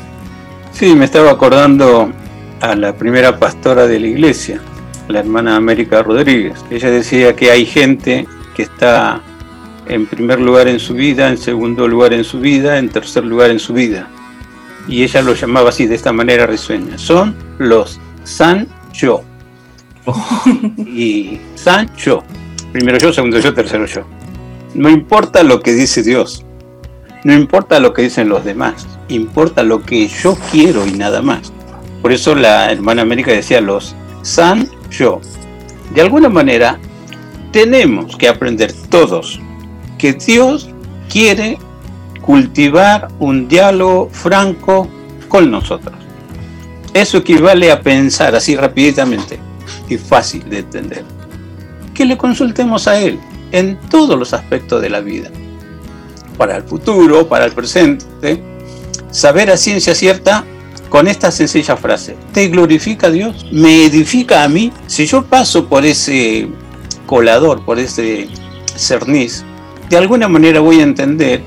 Sí, 0.71 0.95
me 0.95 1.05
estaba 1.05 1.29
acordando 1.29 2.11
a 2.63 2.75
la 2.75 2.95
primera 2.95 3.37
pastora 3.37 3.85
de 3.85 3.99
la 3.99 4.07
iglesia, 4.07 4.59
la 5.07 5.19
hermana 5.19 5.55
América 5.55 6.01
Rodríguez. 6.01 6.57
Ella 6.71 6.89
decía 6.89 7.35
que 7.35 7.51
hay 7.51 7.65
gente 7.65 8.25
que 8.55 8.63
está 8.63 9.21
en 9.87 10.07
primer 10.07 10.39
lugar 10.39 10.67
en 10.67 10.79
su 10.79 10.95
vida, 10.95 11.29
en 11.29 11.37
segundo 11.37 11.87
lugar 11.87 12.13
en 12.13 12.23
su 12.23 12.39
vida, 12.39 12.79
en 12.79 12.89
tercer 12.89 13.23
lugar 13.23 13.51
en 13.51 13.59
su 13.59 13.73
vida 13.73 14.09
y 14.87 15.03
ella 15.03 15.21
lo 15.21 15.33
llamaba 15.33 15.69
así, 15.69 15.87
de 15.87 15.95
esta 15.95 16.11
manera 16.11 16.45
risueña. 16.45 16.97
Son 16.97 17.35
los 17.57 17.99
San 18.23 18.67
Yo. 18.91 19.23
y 20.77 21.39
San 21.55 21.93
Yo. 21.95 22.23
Primero 22.71 22.97
yo, 22.97 23.13
segundo 23.13 23.39
yo, 23.39 23.53
tercero 23.53 23.85
yo. 23.85 24.01
No 24.73 24.89
importa 24.89 25.43
lo 25.43 25.61
que 25.61 25.73
dice 25.73 26.01
Dios. 26.01 26.45
No 27.23 27.33
importa 27.33 27.79
lo 27.79 27.93
que 27.93 28.01
dicen 28.01 28.27
los 28.27 28.43
demás. 28.43 28.87
Importa 29.07 29.63
lo 29.63 29.83
que 29.83 30.07
yo 30.07 30.37
quiero 30.51 30.85
y 30.85 30.91
nada 30.93 31.21
más. 31.21 31.53
Por 32.03 32.11
eso 32.11 32.35
la 32.35 32.69
hermana 32.69 33.01
América 33.01 33.31
decía 33.31 33.61
los 33.61 33.95
San 34.23 34.69
Yo. 34.91 35.21
De 35.95 36.01
alguna 36.01 36.27
manera, 36.27 36.77
tenemos 37.53 38.17
que 38.17 38.27
aprender 38.27 38.73
todos 38.89 39.39
que 39.97 40.11
Dios 40.11 40.69
quiere 41.09 41.57
cultivar 42.21 43.07
un 43.19 43.47
diálogo 43.47 44.09
franco 44.11 44.89
con 45.29 45.49
nosotros. 45.49 45.95
Eso 46.93 47.19
equivale 47.19 47.71
a 47.71 47.81
pensar 47.81 48.35
así 48.35 48.57
rapiditamente 48.57 49.39
y 49.87 49.97
fácil 49.97 50.49
de 50.49 50.59
entender. 50.59 51.05
Que 51.93 52.03
le 52.03 52.17
consultemos 52.17 52.85
a 52.85 52.99
Él 52.99 53.17
en 53.53 53.79
todos 53.89 54.19
los 54.19 54.33
aspectos 54.33 54.81
de 54.81 54.89
la 54.89 54.99
vida. 54.99 55.29
Para 56.37 56.57
el 56.57 56.63
futuro, 56.63 57.29
para 57.29 57.45
el 57.45 57.53
presente. 57.53 58.43
Saber 59.09 59.49
a 59.51 59.55
ciencia 59.55 59.95
cierta 59.95 60.43
con 60.93 61.07
esta 61.07 61.31
sencilla 61.31 61.75
frase. 61.75 62.15
¿Te 62.33 62.49
glorifica 62.49 63.09
Dios? 63.09 63.47
¿Me 63.51 63.85
edifica 63.85 64.43
a 64.43 64.47
mí? 64.47 64.71
Si 64.85 65.07
yo 65.07 65.23
paso 65.23 65.67
por 65.67 65.87
ese 65.87 66.47
colador, 67.07 67.65
por 67.65 67.79
ese 67.79 68.27
cerniz, 68.75 69.43
de 69.89 69.97
alguna 69.97 70.27
manera 70.27 70.59
voy 70.59 70.81
a 70.81 70.83
entender 70.83 71.41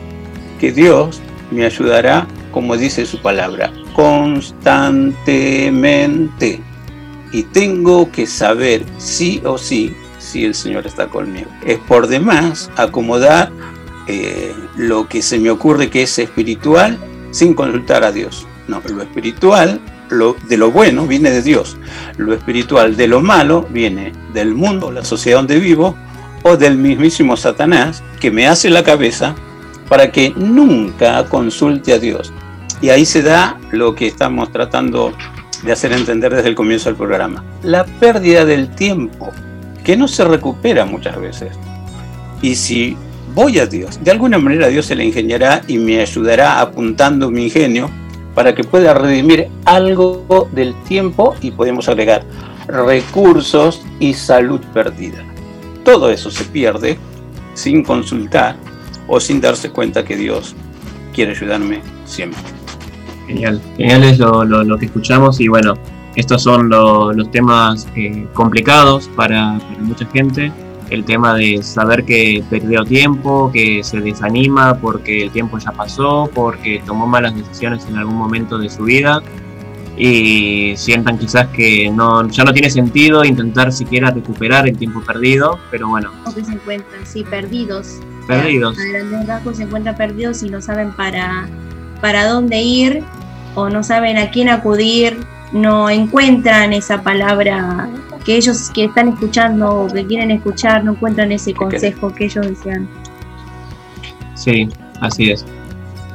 que 0.59 0.73
Dios 0.73 1.21
me 1.53 1.65
ayudará 1.65 2.27
como 2.51 2.77
dice 2.77 3.07
su 3.07 3.23
palabra, 3.23 3.73
constantemente. 3.95 6.61
Y 7.31 7.45
tengo 7.45 8.11
que 8.11 8.27
saber 8.27 8.85
sí 8.99 9.41
o 9.45 9.59
sí 9.59 9.95
si 10.19 10.45
el 10.45 10.57
Señor 10.57 10.89
está 10.89 11.07
conmigo. 11.07 11.49
Es 11.65 11.79
por 11.79 12.09
demás 12.09 12.69
acomodar 12.75 13.53
eh, 14.09 14.53
lo 14.75 15.09
que 15.09 15.23
se 15.23 15.39
me 15.39 15.51
ocurre 15.51 15.89
que 15.89 16.03
es 16.03 16.19
espiritual 16.19 16.99
sin 17.31 17.55
consultar 17.55 18.03
a 18.03 18.11
Dios. 18.11 18.46
No, 18.69 18.83
lo 18.89 19.03
espiritual 19.03 19.81
lo, 20.11 20.37
de 20.49 20.57
lo 20.57 20.71
bueno 20.71 21.07
viene 21.07 21.31
de 21.31 21.43
Dios. 21.43 21.77
Lo 22.17 22.33
espiritual 22.35 22.97
de 22.97 23.07
lo 23.09 23.21
malo 23.21 23.67
viene 23.71 24.13
del 24.33 24.55
mundo, 24.55 24.91
la 24.91 25.05
sociedad 25.05 25.39
donde 25.39 25.59
vivo, 25.59 25.97
o 26.43 26.57
del 26.57 26.77
mismísimo 26.77 27.37
Satanás, 27.37 28.03
que 28.21 28.31
me 28.31 28.47
hace 28.47 28.71
la 28.71 28.85
cabeza 28.85 29.35
para 29.89 30.11
que 30.11 30.33
nunca 30.37 31.25
consulte 31.27 31.93
a 31.93 31.99
Dios. 31.99 32.33
Y 32.81 32.91
ahí 32.91 33.05
se 33.05 33.23
da 33.23 33.59
lo 33.71 33.95
que 33.95 34.07
estamos 34.07 34.53
tratando 34.53 35.13
de 35.65 35.73
hacer 35.73 35.93
entender 35.93 36.35
desde 36.35 36.49
el 36.49 36.55
comienzo 36.55 36.89
del 36.89 36.97
programa. 36.97 37.43
La 37.63 37.85
pérdida 37.85 38.45
del 38.45 38.75
tiempo, 38.75 39.33
que 39.83 39.97
no 39.97 40.09
se 40.09 40.25
recupera 40.25 40.85
muchas 40.85 41.19
veces. 41.21 41.57
Y 42.43 42.55
si 42.55 42.97
voy 43.35 43.59
a 43.59 43.67
Dios, 43.67 43.99
de 44.03 44.11
alguna 44.11 44.39
manera 44.39 44.69
Dios 44.69 44.87
se 44.87 44.95
le 44.95 45.05
ingeniará 45.05 45.63
y 45.67 45.79
me 45.79 46.01
ayudará 46.01 46.61
apuntando 46.61 47.31
mi 47.31 47.45
ingenio 47.45 47.91
para 48.37 48.55
que 48.55 48.63
pueda 48.63 48.93
redimir 48.93 49.49
algo 49.65 50.47
del 50.53 50.75
tiempo 50.85 51.35
y 51.41 51.51
podemos 51.51 51.89
agregar 51.89 52.23
recursos 52.69 53.81
y 53.99 54.13
salud 54.13 54.61
perdida. 54.75 55.25
Todo 55.85 56.11
eso 56.11 56.31
se 56.31 56.45
pierde 56.45 56.99
sin 57.55 57.83
consultar 57.83 58.57
o 59.09 59.19
sin 59.21 59.41
darse 59.41 59.71
cuenta 59.71 60.05
que 60.05 60.17
Dios 60.17 60.55
quiere 61.15 61.31
ayudarme 61.31 61.81
siempre. 62.05 62.39
Genial, 63.27 63.59
genial 63.79 64.05
es 64.05 64.19
lo, 64.19 64.79
que 64.79 64.85
escuchamos 64.85 65.41
y 65.41 65.49
bueno, 65.49 65.73
estos 66.15 66.43
son 66.43 66.69
los 66.69 67.31
temas 67.31 67.89
eh, 67.97 68.27
complicados 68.35 69.09
para, 69.17 69.59
para 69.59 69.81
mucha 69.81 70.05
gente 70.13 70.53
el 70.91 71.05
tema 71.05 71.35
de 71.35 71.63
saber 71.63 72.05
que 72.05 72.45
perdió 72.49 72.85
tiempo, 72.85 73.51
que 73.53 73.83
se 73.83 74.01
desanima 74.01 74.79
porque 74.79 75.25
el 75.25 75.31
tiempo 75.31 75.59
ya 75.59 75.73
pasó, 75.73 76.31
porque 76.35 76.83
tomó 76.87 77.07
malas 77.07 77.35
decisiones 77.35 77.87
en 77.87 77.97
algún 77.97 78.17
momento 78.17 78.59
de 78.59 78.71
su 78.71 78.85
vida 78.85 79.23
y 79.97 80.75
sientan 80.77 81.19
quizás 81.19 81.47
que 81.49 81.91
no, 81.91 82.29
ya 82.29 82.45
no 82.45 82.53
tiene 82.53 82.71
sentido 82.71 83.25
intentar 83.25 83.73
siquiera 83.73 84.11
recuperar 84.11 84.69
el 84.69 84.77
tiempo 84.77 85.01
perdido, 85.01 85.59
pero 85.71 85.89
bueno. 85.89 86.13
O 86.27 86.35
que 86.35 86.45
se 86.45 86.53
encuentran, 86.53 87.07
sí, 87.07 87.25
perdidos. 87.25 87.99
Perdidos. 88.27 88.77
A 88.79 88.85
grandes 88.93 89.27
rasgos 89.27 89.57
se 89.57 89.63
encuentran 89.63 89.97
perdidos 89.97 90.43
y 90.43 90.51
no 90.51 90.61
saben 90.61 90.93
para, 90.93 91.49
para 92.01 92.27
dónde 92.27 92.61
ir 92.61 93.03
o 93.55 93.71
no 93.71 93.83
saben 93.83 94.19
a 94.19 94.31
quién 94.31 94.51
acudir, 94.51 95.17
no 95.53 95.89
encuentran 95.89 96.73
esa 96.73 97.03
palabra 97.03 97.89
que 98.27 98.37
ellos 98.37 98.71
que 98.75 98.85
están 98.85 99.09
escuchando 99.09 99.83
o 99.83 99.87
que 99.87 100.05
quieren 100.05 100.33
escuchar 100.33 100.85
no 100.85 100.93
encuentran 100.93 101.31
ese 101.31 101.55
consejo 101.55 102.13
que 102.13 102.25
ellos 102.25 102.47
desean. 102.47 102.89
Sí, 104.35 104.69
así 105.01 105.31
es. 105.31 105.47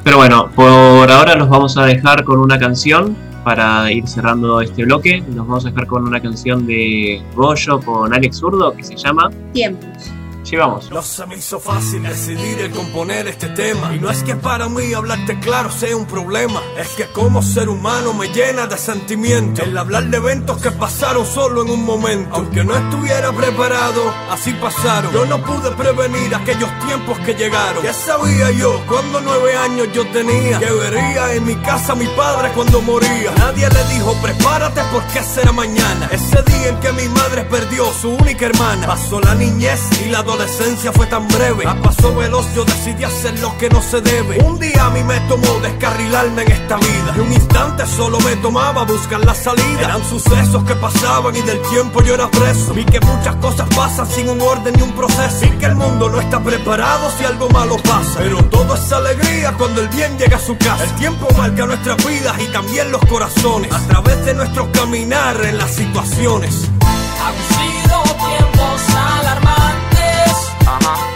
Pero 0.04 0.18
bueno, 0.18 0.52
por 0.54 1.10
ahora 1.10 1.36
los 1.36 1.48
vamos 1.48 1.78
a 1.78 1.86
dejar 1.86 2.26
con 2.26 2.40
una 2.40 2.60
canción 2.60 3.16
para 3.46 3.90
ir 3.92 4.08
cerrando 4.08 4.60
este 4.60 4.84
bloque. 4.84 5.22
Nos 5.22 5.48
vamos 5.48 5.66
a 5.66 5.70
dejar 5.70 5.88
con 5.88 6.06
una 6.06 6.20
canción 6.20 6.68
de 6.68 7.24
Goyo 7.34 7.80
con 7.80 8.14
Alex 8.14 8.38
Zurdo 8.38 8.74
que 8.74 8.84
se 8.84 8.98
llama 8.98 9.30
Tiempos. 9.54 10.12
No 10.52 11.02
se 11.02 11.26
me 11.28 11.38
hizo 11.38 11.62
fácil 11.62 12.04
decidir 12.04 12.60
el 12.60 12.72
componer 12.72 13.26
este 13.28 13.48
tema. 13.50 13.96
Y 13.96 14.00
no 14.00 14.12
es 14.12 14.22
que 14.22 14.36
para 14.36 14.68
mí 14.68 14.94
hablarte 14.94 15.40
claro 15.40 15.72
sea 15.72 15.96
un 15.96 16.06
problema. 16.06 16.62
Es 16.78 16.90
que 16.90 17.06
como 17.14 17.42
ser 17.42 17.70
humano 17.70 18.14
me 18.14 18.28
llena 18.28 18.68
de 18.68 18.78
sentimiento. 18.78 19.64
El 19.64 19.78
hablar 19.78 20.10
de 20.10 20.18
eventos 20.18 20.62
que 20.62 20.72
pasaron 20.72 21.26
solo 21.26 21.62
en 21.62 21.70
un 21.70 21.86
momento. 21.86 22.36
Aunque 22.36 22.66
no 22.66 22.76
estuviera 22.76 23.32
preparado, 23.32 24.14
así 24.30 24.52
pasaron. 24.56 25.14
Yo 25.14 25.26
no 25.26 25.42
pude 25.42 25.72
prevenir 25.72 26.36
aquellos 26.36 26.70
tiempos 26.86 27.18
que 27.20 27.34
llegaron. 27.34 27.82
Ya 27.82 27.94
sabía 27.94 28.52
yo 28.52 28.78
cuando 28.90 29.22
nueve 29.22 29.56
años 29.56 29.88
yo 29.94 30.06
tenía. 30.12 30.60
Que 30.60 30.70
vería 30.70 31.34
en 31.34 31.46
mi 31.46 31.56
casa 31.56 31.94
a 31.94 31.96
mi 31.96 32.08
padre 32.08 32.52
cuando 32.54 32.82
moría. 32.82 33.32
Nadie 33.38 33.70
le 33.70 33.84
dijo 33.94 34.14
prepárate 34.22 34.82
porque 34.92 35.24
será 35.24 35.54
mañana. 35.54 36.10
Ese 36.12 36.44
día 36.44 36.68
en 36.68 36.80
que 36.82 36.92
mi 36.92 37.08
madre 37.08 37.46
perdió 37.46 37.86
su 37.94 38.10
única 38.10 38.48
hermana. 38.48 38.86
Pasó 38.86 39.22
la 39.22 39.34
niñez 39.34 39.80
y 40.06 40.10
la 40.10 40.20
adolescencia 40.20 40.41
adolescencia 40.42 40.92
fue 40.92 41.06
tan 41.06 41.28
breve. 41.28 41.68
A 41.68 41.76
paso 41.76 42.16
veloz 42.16 42.46
yo 42.56 42.66
decidí 42.66 43.04
hacer 43.04 43.38
lo 43.40 43.56
que 43.58 43.70
no 43.70 43.82
se 43.82 44.02
debe. 44.02 44.40
Un 44.44 44.60
día 44.60 44.86
a 44.86 44.90
mí 44.90 45.04
me 45.04 45.20
tomó 45.22 45.60
descarrilarme 45.62 46.42
en 46.44 46.52
esta 46.52 46.78
vida. 46.78 47.14
Y 47.16 47.20
un 47.20 47.32
instante 47.32 47.86
solo 47.86 48.20
me 48.22 48.36
tomaba 48.38 48.84
buscar 48.84 49.24
la 49.24 49.36
salida. 49.36 49.82
Eran 49.82 50.04
sucesos 50.04 50.64
que 50.64 50.76
pasaban 50.76 51.36
y 51.36 51.42
del 51.42 51.62
tiempo 51.70 52.02
yo 52.02 52.16
era 52.16 52.30
preso. 52.30 52.74
Vi 52.74 52.86
que 52.86 53.00
muchas 53.02 53.36
cosas 53.36 53.68
pasan 53.76 54.08
sin 54.08 54.30
un 54.30 54.42
orden 54.42 54.74
ni 54.76 54.82
un 54.82 54.94
proceso. 54.94 55.42
Vi 55.42 55.50
que 55.58 55.66
el 55.68 55.76
mundo 55.76 56.10
no 56.10 56.20
está 56.20 56.40
preparado 56.40 57.12
si 57.18 57.26
algo 57.26 57.48
malo 57.50 57.78
pasa. 57.78 58.20
Pero 58.20 58.44
todo 58.46 58.76
es 58.76 58.92
alegría 58.92 59.54
cuando 59.58 59.82
el 59.82 59.90
bien 59.90 60.18
llega 60.18 60.38
a 60.38 60.40
su 60.40 60.58
casa. 60.58 60.84
El 60.84 60.96
tiempo 60.96 61.28
marca 61.38 61.66
nuestras 61.66 61.98
vidas 62.06 62.36
y 62.40 62.48
también 62.48 62.92
los 62.92 63.02
corazones. 63.06 63.72
A 63.72 63.80
través 63.88 64.26
de 64.26 64.34
nuestro 64.34 64.72
caminar 64.72 65.40
en 65.46 65.58
las 65.58 65.72
situaciones. 65.72 66.68
Han 67.24 67.36
sido 67.56 68.12
alarmantes 68.22 68.51
y 70.72 70.84
es 70.84 71.11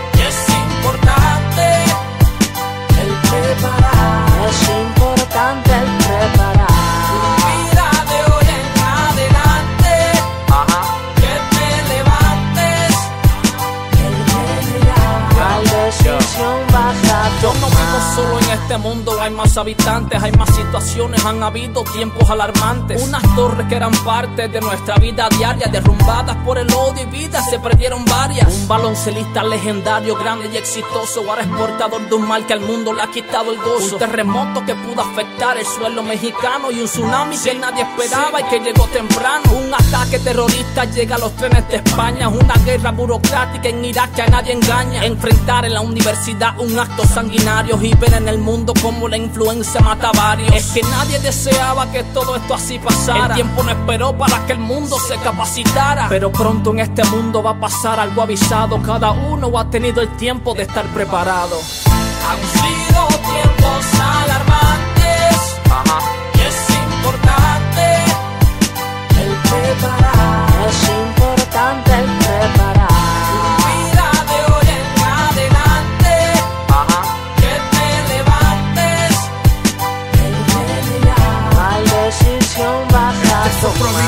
habitantes, 19.57 20.21
hay 20.21 20.31
más 20.33 20.53
situaciones, 20.53 21.23
han 21.23 21.41
habido 21.41 21.83
tiempos 21.83 22.29
alarmantes. 22.29 23.01
Unas 23.01 23.23
torres 23.35 23.67
que 23.67 23.75
eran 23.75 23.91
parte 24.03 24.47
de 24.47 24.61
nuestra 24.61 24.95
vida 24.97 25.29
diaria, 25.37 25.67
derrumbadas 25.67 26.35
por 26.37 26.57
el 26.57 26.71
odio 26.73 27.03
y 27.03 27.05
vida, 27.05 27.41
se 27.41 27.59
perdieron 27.59 28.03
varias. 28.05 28.53
Un 28.53 28.67
baloncelista 28.67 29.43
legendario, 29.43 30.15
grande 30.15 30.49
y 30.51 30.57
exitoso, 30.57 31.21
ahora 31.29 31.43
es 31.43 31.47
portador 31.47 32.07
de 32.09 32.15
un 32.15 32.27
mal 32.27 32.45
que 32.45 32.53
al 32.53 32.61
mundo 32.61 32.93
le 32.93 33.01
ha 33.01 33.07
quitado 33.07 33.51
el 33.51 33.57
gozo. 33.57 33.95
Un 33.95 33.99
terremoto 33.99 34.65
que 34.65 34.75
pudo 34.75 35.01
afectar 35.01 35.57
el 35.57 35.65
suelo 35.65 36.03
mexicano 36.03 36.71
y 36.71 36.79
un 36.81 36.87
tsunami 36.87 37.37
que 37.37 37.53
nadie 37.55 37.83
esperaba 37.83 38.41
y 38.41 38.43
que 38.45 38.59
llegó 38.59 38.85
temprano. 38.87 39.43
Un 39.53 39.73
ataque 39.73 40.19
terrorista 40.19 40.85
llega 40.85 41.15
a 41.15 41.19
los 41.19 41.35
trenes 41.35 41.67
de 41.69 41.77
España, 41.77 42.27
una 42.27 42.55
guerra 42.65 42.91
burocrática 42.91 43.69
en 43.69 43.85
Irak 43.85 44.13
que 44.15 44.21
a 44.21 44.27
nadie 44.27 44.53
engaña. 44.53 45.05
Enfrentar 45.05 45.65
en 45.65 45.73
la 45.73 45.81
universidad 45.81 46.59
un 46.59 46.77
acto 46.77 47.05
sanguinario 47.05 47.81
y 47.81 47.93
ver 47.93 48.13
en 48.13 48.27
el 48.27 48.37
mundo 48.37 48.73
como 48.81 49.07
la 49.07 49.17
influencia 49.17 49.44
mata 49.83 50.09
a 50.09 50.11
varios. 50.11 50.53
Es 50.53 50.71
que 50.71 50.81
nadie 50.81 51.19
deseaba 51.19 51.91
que 51.91 52.03
todo 52.05 52.35
esto 52.35 52.55
así 52.55 52.79
pasara. 52.79 53.27
El 53.27 53.33
tiempo 53.33 53.63
no 53.63 53.69
esperó 53.69 54.17
para 54.17 54.45
que 54.45 54.53
el 54.53 54.59
mundo 54.59 54.97
se 54.99 55.17
capacitara. 55.17 56.07
Pero 56.09 56.31
pronto 56.31 56.71
en 56.71 56.79
este 56.79 57.03
mundo 57.05 57.43
va 57.43 57.51
a 57.51 57.59
pasar 57.59 57.99
algo 57.99 58.21
avisado. 58.23 58.81
Cada 58.81 59.11
uno 59.11 59.57
ha 59.59 59.69
tenido 59.69 60.01
el 60.01 60.09
tiempo 60.17 60.53
de 60.55 60.63
estar 60.63 60.85
preparado. 60.87 61.57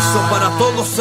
Compromiso 0.07 0.29
para 0.29 0.39
todo 0.39 0.46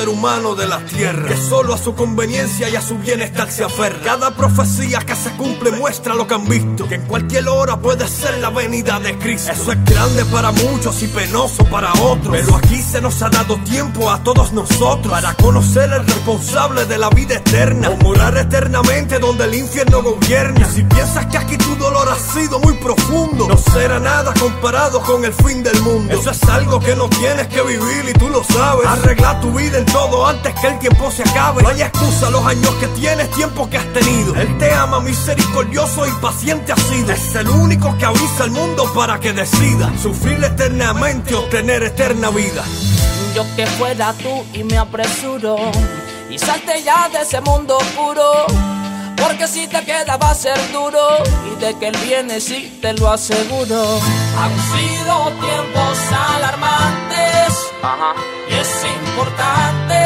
ser 0.06 0.08
humano 0.08 0.54
de 0.54 0.66
la 0.66 0.78
tierra 0.78 1.26
que 1.26 1.36
solo 1.36 1.74
a 1.74 1.78
su 1.78 1.94
conveniencia 1.94 2.68
y 2.68 2.76
a 2.76 2.80
su 2.80 2.98
bienestar 2.98 3.50
se 3.50 3.64
aferra. 3.64 3.98
Cada 4.04 4.30
profecía 4.36 4.98
que 5.00 5.14
se 5.14 5.30
cumple 5.32 5.72
muestra 5.72 6.14
lo 6.14 6.26
que 6.26 6.34
han 6.34 6.48
visto, 6.48 6.86
que 6.88 6.96
en 6.96 7.06
cualquier 7.06 7.48
hora 7.48 7.78
puede 7.78 8.06
ser 8.06 8.38
la 8.38 8.50
venida 8.50 9.00
de 9.00 9.18
Cristo. 9.18 9.52
Eso 9.52 9.72
es 9.72 9.84
grande 9.84 10.24
para 10.26 10.52
muchos 10.52 11.02
y 11.02 11.08
penoso 11.08 11.64
para 11.64 11.92
otros, 11.94 12.28
pero 12.30 12.56
aquí 12.56 12.80
se 12.82 13.00
nos 13.00 13.20
ha 13.22 13.30
dado 13.30 13.56
tiempo 13.64 14.10
a 14.10 14.22
todos 14.22 14.52
nosotros 14.52 15.12
para 15.12 15.34
conocer 15.34 15.90
el 15.92 16.06
responsable 16.06 16.84
de 16.84 16.98
la 16.98 17.10
vida 17.10 17.36
eterna 17.36 17.90
o 17.90 17.96
morar 17.96 18.36
eternamente 18.36 19.18
donde 19.18 19.44
el 19.44 19.54
infierno 19.54 20.02
gobierna. 20.02 20.68
Si 20.68 20.82
piensas 20.82 21.26
que 21.26 21.38
aquí 21.38 21.56
tu 21.56 21.74
dolor 21.76 22.08
ha 22.08 22.18
sido 22.18 22.58
muy 22.60 22.74
profundo, 22.74 23.48
no 23.48 23.56
será 23.56 23.98
nada 23.98 24.32
comparado 24.34 25.00
con 25.02 25.24
el 25.24 25.32
fin 25.32 25.62
del 25.62 25.80
mundo. 25.82 26.14
Eso 26.14 26.30
es 26.30 26.42
algo 26.44 26.78
que 26.80 26.94
no 26.94 27.08
tienes 27.08 27.48
que 27.48 27.62
vivir 27.62 28.04
y 28.08 28.12
tú 28.12 28.28
lo 28.28 28.44
sabes. 28.44 28.86
Arregla 28.86 29.40
tu 29.40 29.52
vida 29.52 29.78
en 29.78 29.86
todo 29.96 30.26
antes 30.26 30.54
que 30.60 30.66
el 30.66 30.78
tiempo 30.78 31.10
se 31.10 31.22
acabe. 31.22 31.62
No 31.62 31.70
hay 31.70 31.80
excusa 31.80 32.28
los 32.30 32.44
años 32.44 32.70
que 32.74 32.86
tienes, 32.88 33.30
tiempo 33.30 33.68
que 33.70 33.78
has 33.78 33.92
tenido. 33.94 34.34
Él 34.36 34.58
te 34.58 34.70
ama 34.72 35.00
misericordioso 35.00 36.06
y 36.06 36.10
paciente 36.20 36.72
ha 36.72 36.76
sido. 36.76 37.12
Es 37.12 37.34
el 37.34 37.48
único 37.48 37.96
que 37.96 38.04
avisa 38.04 38.44
al 38.44 38.50
mundo 38.50 38.84
para 38.94 39.18
que 39.18 39.32
decida 39.32 39.90
sufrir 40.02 40.44
eternamente 40.44 41.34
o 41.34 41.44
tener 41.44 41.82
eterna 41.82 42.28
vida. 42.28 42.62
Yo 43.34 43.44
que 43.56 43.66
fuera 43.66 44.12
tú 44.22 44.44
y 44.52 44.64
me 44.64 44.76
apresuro 44.76 45.56
y 46.30 46.38
salte 46.38 46.82
ya 46.82 47.08
de 47.08 47.22
ese 47.22 47.40
mundo 47.40 47.78
oscuro. 47.78 48.75
Porque 49.26 49.48
si 49.48 49.66
te 49.66 49.84
queda 49.84 50.16
va 50.16 50.30
a 50.30 50.34
ser 50.34 50.56
duro 50.72 51.00
y 51.50 51.60
de 51.60 51.76
que 51.78 51.88
él 51.88 51.96
viene 52.06 52.40
sí 52.40 52.78
te 52.80 52.92
lo 52.92 53.10
aseguro. 53.10 53.98
Han 54.38 54.54
sido 54.72 55.32
tiempos 55.40 55.98
alarmantes 56.36 57.50
y 58.48 58.54
es 58.54 58.84
importante 58.84 59.98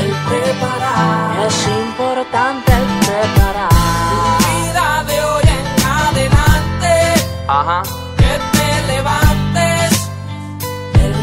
el 0.00 0.10
preparar. 0.28 1.46
Es 1.46 1.68
importante 1.68 2.72
el 2.72 2.86
preparar. 3.06 3.68
Tu 4.10 4.16
vida 4.46 5.04
de 5.04 5.24
hoy 5.24 5.44
en 5.58 5.66
adelante. 5.86 6.92
Que 8.16 8.34
te 8.56 8.68
levantes. 8.92 10.10
El 10.94 11.14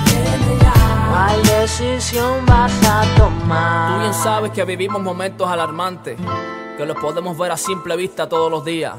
ya. 0.59 0.73
¿Cuál 1.09 1.43
decisión 1.43 2.45
vas 2.45 2.73
a 2.85 3.01
tomar? 3.17 3.93
Tú 3.93 3.99
bien 4.01 4.13
sabes 4.13 4.51
que 4.51 4.63
vivimos 4.65 5.01
momentos 5.01 5.47
alarmantes, 5.49 6.19
que 6.79 6.85
los 6.85 6.95
podemos 6.95 7.37
ver 7.37 7.51
a 7.51 7.57
simple 7.57 7.97
vista 7.97 8.29
todos 8.29 8.49
los 8.49 8.63
días. 8.63 8.93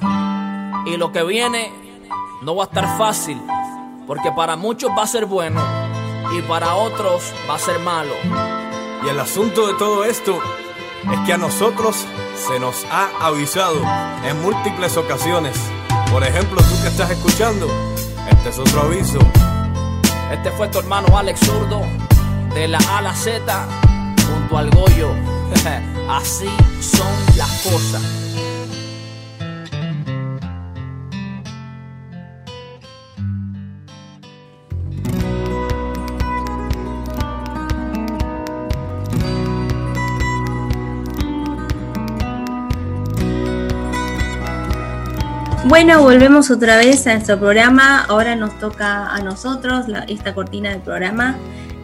Y 0.84 0.98
lo 0.98 1.12
que 1.12 1.22
viene 1.22 1.72
no 2.42 2.54
va 2.54 2.64
a 2.64 2.66
estar 2.66 2.98
fácil, 2.98 3.40
porque 4.06 4.30
para 4.32 4.54
muchos 4.54 4.90
va 4.90 5.04
a 5.04 5.06
ser 5.06 5.24
bueno 5.24 5.62
y 6.36 6.42
para 6.42 6.74
otros 6.74 7.32
va 7.48 7.54
a 7.54 7.58
ser 7.58 7.78
malo. 7.78 8.12
Y 9.02 9.08
el 9.08 9.18
asunto 9.18 9.66
de 9.66 9.72
todo 9.78 10.04
esto 10.04 10.38
es 11.10 11.20
que 11.20 11.32
a 11.32 11.38
nosotros 11.38 12.04
se 12.36 12.60
nos 12.60 12.84
ha 12.90 13.08
avisado 13.18 13.80
en 14.26 14.42
múltiples 14.42 14.98
ocasiones. 14.98 15.56
Por 16.12 16.22
ejemplo, 16.22 16.60
tú 16.60 16.82
que 16.82 16.88
estás 16.88 17.10
escuchando, 17.10 17.66
este 18.28 18.50
es 18.50 18.58
otro 18.58 18.82
aviso. 18.82 19.20
Este 20.30 20.50
fue 20.50 20.68
tu 20.68 20.80
hermano 20.80 21.16
Alex 21.16 21.40
Zurdo, 21.40 21.80
de 22.52 22.68
la 22.68 22.78
A 22.90 22.98
a 22.98 23.00
la 23.00 23.14
Z, 23.14 23.40
junto 24.30 24.58
al 24.58 24.68
Goyo. 24.68 25.39
Así 26.08 26.48
son 26.80 27.36
las 27.36 27.50
cosas. 27.62 28.20
Bueno, 45.70 46.02
volvemos 46.02 46.50
otra 46.50 46.76
vez 46.78 47.06
a 47.06 47.12
nuestro 47.12 47.38
programa. 47.38 48.04
Ahora 48.08 48.34
nos 48.34 48.58
toca 48.58 49.06
a 49.06 49.20
nosotros 49.20 49.86
esta 50.08 50.34
cortina 50.34 50.70
del 50.70 50.80
programa. 50.80 51.36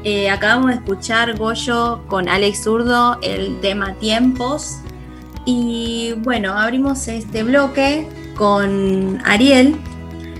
Eh, 0.09 0.31
acabamos 0.31 0.69
de 0.69 0.77
escuchar 0.77 1.37
Goyo 1.37 2.01
con 2.07 2.29
Alex 2.29 2.63
Zurdo 2.63 3.19
el 3.23 3.59
tema 3.59 3.95
Tiempos. 3.95 4.79
Y 5.45 6.15
bueno, 6.19 6.57
abrimos 6.57 7.09
este 7.09 7.43
bloque 7.43 8.07
con 8.37 9.21
Ariel. 9.25 9.75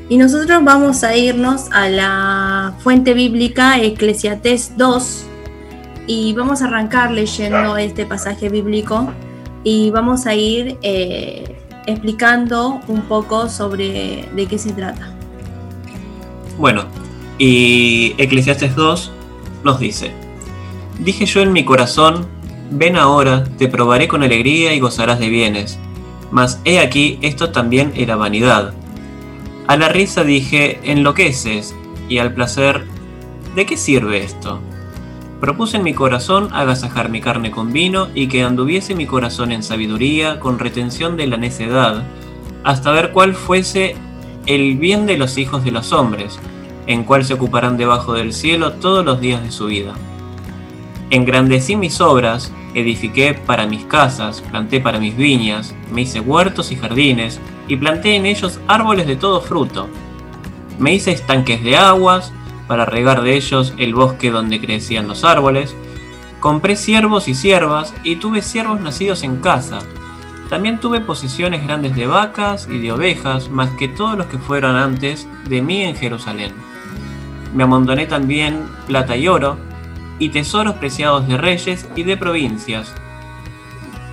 Y 0.09 0.19
nosotros 0.19 0.63
vamos 0.63 1.03
a 1.03 1.17
irnos 1.17 1.69
a 1.73 1.89
la 1.89 2.75
fuente 2.79 3.13
bíblica 3.13 3.83
Eclesiastés 3.83 4.77
2. 4.77 5.27
Y 6.07 6.33
vamos 6.35 6.63
a 6.63 6.67
arrancar 6.67 7.11
leyendo 7.11 7.77
este 7.77 8.07
pasaje 8.07 8.49
bíblico. 8.49 9.13
Y 9.65 9.91
vamos 9.91 10.27
a 10.27 10.35
ir 10.37 10.79
eh, 10.83 11.57
explicando 11.89 12.81
un 12.87 13.03
poco 13.03 13.49
sobre 13.49 14.29
de 14.33 14.47
qué 14.47 14.59
se 14.59 14.71
trata. 14.71 15.13
Bueno, 16.57 16.85
y 17.37 18.15
Eclesiastes 18.17 18.77
2 18.77 19.16
nos 19.67 19.79
dice, 19.79 20.13
Dije 20.99 21.27
yo 21.27 21.43
en 21.43 21.53
mi 21.53 21.65
corazón, 21.65 22.27
ven 22.71 22.97
ahora, 22.97 23.45
te 23.59 23.69
probaré 23.69 24.09
con 24.09 24.23
alegría 24.23 24.73
y 24.73 24.81
gozarás 24.81 25.19
de 25.19 25.29
bienes. 25.29 25.79
Mas 26.31 26.61
he 26.65 26.79
aquí, 26.79 27.19
esto 27.21 27.51
también 27.51 27.93
era 27.95 28.17
vanidad. 28.17 28.73
A 29.67 29.77
la 29.77 29.89
risa 29.91 30.25
dije, 30.25 30.81
enloqueces, 30.85 31.75
y 32.09 32.19
al 32.19 32.33
placer, 32.33 32.87
¿de 33.55 33.67
qué 33.67 33.77
sirve 33.77 34.25
esto? 34.25 34.61
Propuse 35.41 35.77
en 35.77 35.83
mi 35.83 35.93
corazón 35.93 36.49
agasajar 36.53 37.11
mi 37.11 37.21
carne 37.21 37.51
con 37.51 37.73
vino 37.73 38.09
y 38.15 38.29
que 38.29 38.43
anduviese 38.43 38.95
mi 38.95 39.07
corazón 39.07 39.53
en 39.53 39.63
sabiduría 39.63 40.41
con 40.41 40.59
retención 40.59 41.17
de 41.19 41.27
la 41.27 41.37
necedad, 41.37 42.05
hasta 42.65 42.91
ver 42.91 43.13
cuál 43.13 43.35
fuese 43.35 43.97
el 44.47 44.79
bien 44.79 45.05
de 45.05 45.19
los 45.19 45.37
hijos 45.37 45.63
de 45.63 45.73
los 45.73 45.93
hombres, 45.93 46.39
en 46.87 47.05
cual 47.05 47.25
se 47.25 47.35
ocuparán 47.35 47.77
debajo 47.77 48.13
del 48.13 48.33
cielo 48.33 48.75
todos 48.75 49.05
los 49.05 49.21
días 49.21 49.43
de 49.43 49.51
su 49.51 49.67
vida. 49.67 49.95
Engrandecí 51.11 51.77
mis 51.77 52.01
obras, 52.01 52.53
edifiqué 52.75 53.35
para 53.35 53.67
mis 53.67 53.85
casas, 53.85 54.41
planté 54.41 54.81
para 54.81 54.99
mis 54.99 55.17
viñas, 55.17 55.75
me 55.93 56.03
hice 56.03 56.21
huertos 56.21 56.73
y 56.73 56.77
jardines, 56.77 57.41
y 57.69 57.77
planté 57.77 58.17
en 58.17 58.27
ellos 58.27 58.61
árboles 58.67 59.07
de 59.07 59.17
todo 59.17 59.41
fruto. 59.41 59.89
Me 60.79 60.95
hice 60.95 61.13
estanques 61.13 61.63
de 61.63 61.77
aguas, 61.77 62.33
para 62.67 62.85
regar 62.85 63.23
de 63.23 63.37
ellos 63.37 63.73
el 63.79 63.95
bosque 63.95 64.31
donde 64.31 64.61
crecían 64.61 65.09
los 65.09 65.25
árboles. 65.25 65.75
Compré 66.41 66.77
siervos 66.77 67.29
y 67.29 67.35
siervas, 67.35 67.95
y 68.03 68.17
tuve 68.17 68.43
siervos 68.43 68.81
nacidos 68.81 69.23
en 69.23 69.37
casa. 69.37 69.79
También 70.49 70.79
tuve 70.79 71.01
posesiones 71.01 71.65
grandes 71.65 71.97
de 71.97 72.07
vacas 72.07 72.69
y 72.71 72.79
de 72.79 72.93
ovejas, 72.93 73.49
más 73.51 73.71
que 73.79 73.89
todos 73.89 74.17
los 74.17 74.27
que 74.27 74.39
fueron 74.39 74.77
antes 74.77 75.29
de 75.49 75.63
mí 75.63 75.83
en 75.83 75.97
Jerusalén. 75.97 76.53
Me 77.57 77.65
amontoné 77.65 78.05
también 78.05 78.67
plata 78.87 79.17
y 79.17 79.29
oro, 79.29 79.57
y 80.19 80.29
tesoros 80.29 80.75
preciados 80.75 81.27
de 81.27 81.39
reyes 81.39 81.89
y 81.97 82.03
de 82.03 82.19
provincias. 82.19 82.95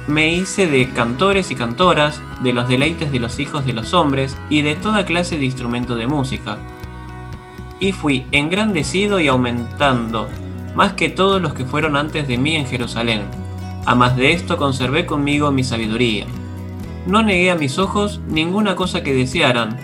Me 0.07 0.33
hice 0.33 0.65
de 0.65 0.89
cantores 0.91 1.51
y 1.51 1.55
cantoras, 1.55 2.21
de 2.41 2.53
los 2.53 2.69
deleites 2.69 3.11
de 3.11 3.19
los 3.19 3.39
hijos 3.39 3.65
de 3.65 3.73
los 3.73 3.93
hombres, 3.93 4.37
y 4.49 4.61
de 4.61 4.75
toda 4.75 5.05
clase 5.05 5.37
de 5.37 5.43
instrumento 5.43 5.97
de 5.97 6.07
música. 6.07 6.57
Y 7.81 7.91
fui 7.91 8.25
engrandecido 8.31 9.19
y 9.19 9.27
aumentando, 9.27 10.29
más 10.73 10.93
que 10.93 11.09
todos 11.09 11.41
los 11.41 11.53
que 11.53 11.65
fueron 11.65 11.97
antes 11.97 12.29
de 12.29 12.37
mí 12.37 12.55
en 12.55 12.65
Jerusalén. 12.65 13.23
A 13.85 13.93
más 13.93 14.15
de 14.15 14.31
esto 14.31 14.55
conservé 14.55 15.05
conmigo 15.05 15.51
mi 15.51 15.65
sabiduría. 15.65 16.27
No 17.05 17.21
negué 17.21 17.51
a 17.51 17.55
mis 17.55 17.77
ojos 17.77 18.21
ninguna 18.29 18.77
cosa 18.77 19.03
que 19.03 19.13
desearan, 19.13 19.77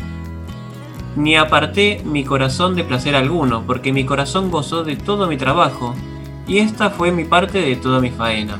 ni 1.20 1.36
aparté 1.36 2.02
mi 2.06 2.24
corazón 2.24 2.76
de 2.76 2.86
placer 2.86 3.14
alguno, 3.14 3.64
porque 3.68 3.92
mi 3.92 4.06
corazón 4.06 4.50
gozó 4.50 4.86
de 4.86 4.96
todo 4.96 5.28
mi 5.28 5.36
trabajo, 5.36 5.94
y 6.48 6.60
esta 6.60 6.92
fue 6.92 7.12
mi 7.12 7.26
parte 7.26 7.60
de 7.60 7.76
toda 7.76 8.00
mi 8.00 8.10
faena. 8.10 8.58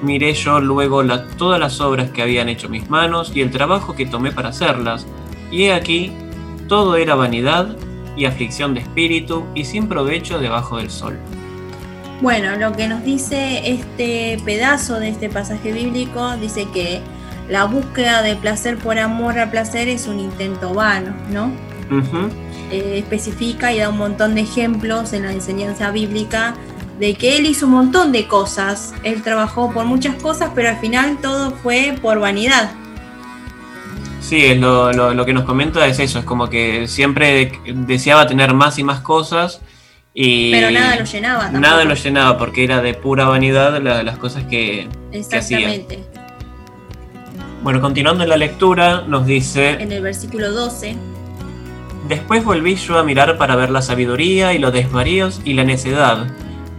Miré 0.00 0.32
yo 0.32 0.60
luego 0.60 1.04
todas 1.36 1.60
las 1.60 1.78
obras 1.82 2.10
que 2.10 2.22
habían 2.22 2.48
hecho 2.48 2.70
mis 2.70 2.88
manos 2.88 3.32
y 3.36 3.42
el 3.42 3.50
trabajo 3.50 3.94
que 3.94 4.06
tomé 4.06 4.32
para 4.32 4.48
hacerlas, 4.48 5.06
y 5.50 5.64
he 5.64 5.74
aquí, 5.74 6.10
todo 6.68 6.96
era 6.96 7.16
vanidad 7.16 7.76
y 8.16 8.24
aflicción 8.24 8.72
de 8.72 8.80
espíritu 8.80 9.44
y 9.54 9.66
sin 9.66 9.88
provecho 9.88 10.38
debajo 10.38 10.78
del 10.78 10.88
sol. 10.88 11.18
Bueno, 12.22 12.56
lo 12.56 12.72
que 12.72 12.88
nos 12.88 13.04
dice 13.04 13.60
este 13.70 14.40
pedazo 14.42 14.98
de 14.98 15.10
este 15.10 15.28
pasaje 15.28 15.70
bíblico 15.70 16.34
dice 16.38 16.66
que 16.72 17.02
la 17.48 17.64
búsqueda 17.64 18.22
de 18.22 18.36
placer 18.36 18.78
por 18.78 18.98
amor 18.98 19.38
al 19.38 19.50
placer 19.50 19.88
es 19.88 20.06
un 20.06 20.20
intento 20.20 20.74
vano, 20.74 21.14
¿no? 21.30 21.50
Eh, 22.70 22.98
especifica 22.98 23.72
y 23.72 23.78
da 23.78 23.90
un 23.90 23.98
montón 23.98 24.34
de 24.34 24.40
ejemplos 24.42 25.12
en 25.12 25.24
la 25.26 25.32
enseñanza 25.32 25.90
bíblica 25.90 26.54
de 26.98 27.14
que 27.14 27.36
él 27.36 27.44
hizo 27.46 27.66
un 27.66 27.72
montón 27.72 28.12
de 28.12 28.26
cosas. 28.28 28.94
Él 29.02 29.22
trabajó 29.22 29.70
por 29.72 29.84
muchas 29.84 30.14
cosas, 30.16 30.50
pero 30.54 30.70
al 30.70 30.78
final 30.78 31.18
todo 31.20 31.50
fue 31.62 31.94
por 32.00 32.18
vanidad. 32.20 32.70
Sí, 34.20 34.44
es 34.46 34.58
lo, 34.58 34.92
lo- 34.92 35.12
lo 35.12 35.26
que 35.26 35.34
nos 35.34 35.44
comenta 35.44 35.86
es 35.86 35.98
eso, 35.98 36.20
es 36.20 36.24
como 36.24 36.48
que 36.48 36.86
siempre 36.88 37.60
deseaba 37.66 38.26
tener 38.26 38.54
más 38.54 38.78
y 38.78 38.84
más 38.84 39.00
cosas 39.00 39.60
y 40.14 40.52
Pero 40.52 40.70
nada 40.70 40.96
lo 40.96 41.04
llenaba. 41.04 41.40
Tampoco. 41.44 41.60
nada 41.60 41.84
lo 41.84 41.94
llenaba 41.94 42.38
porque 42.38 42.64
era 42.64 42.80
de 42.80 42.94
pura 42.94 43.24
vanidad 43.26 43.82
la- 43.82 44.02
las 44.02 44.16
cosas 44.18 44.44
que, 44.44 44.88
que 45.10 45.36
hacía. 45.36 45.68
Bueno, 47.62 47.80
continuando 47.80 48.24
en 48.24 48.28
la 48.28 48.36
lectura, 48.36 49.04
nos 49.06 49.24
dice, 49.24 49.74
En 49.80 49.92
el 49.92 50.02
versículo 50.02 50.50
12 50.50 50.96
después 52.08 52.44
volví 52.44 52.74
yo 52.74 52.98
a 52.98 53.04
mirar 53.04 53.38
para 53.38 53.54
ver 53.54 53.70
la 53.70 53.82
sabiduría 53.82 54.52
y 54.52 54.58
los 54.58 54.72
desvaríos 54.72 55.40
y 55.44 55.52
la 55.52 55.62
necedad, 55.62 56.26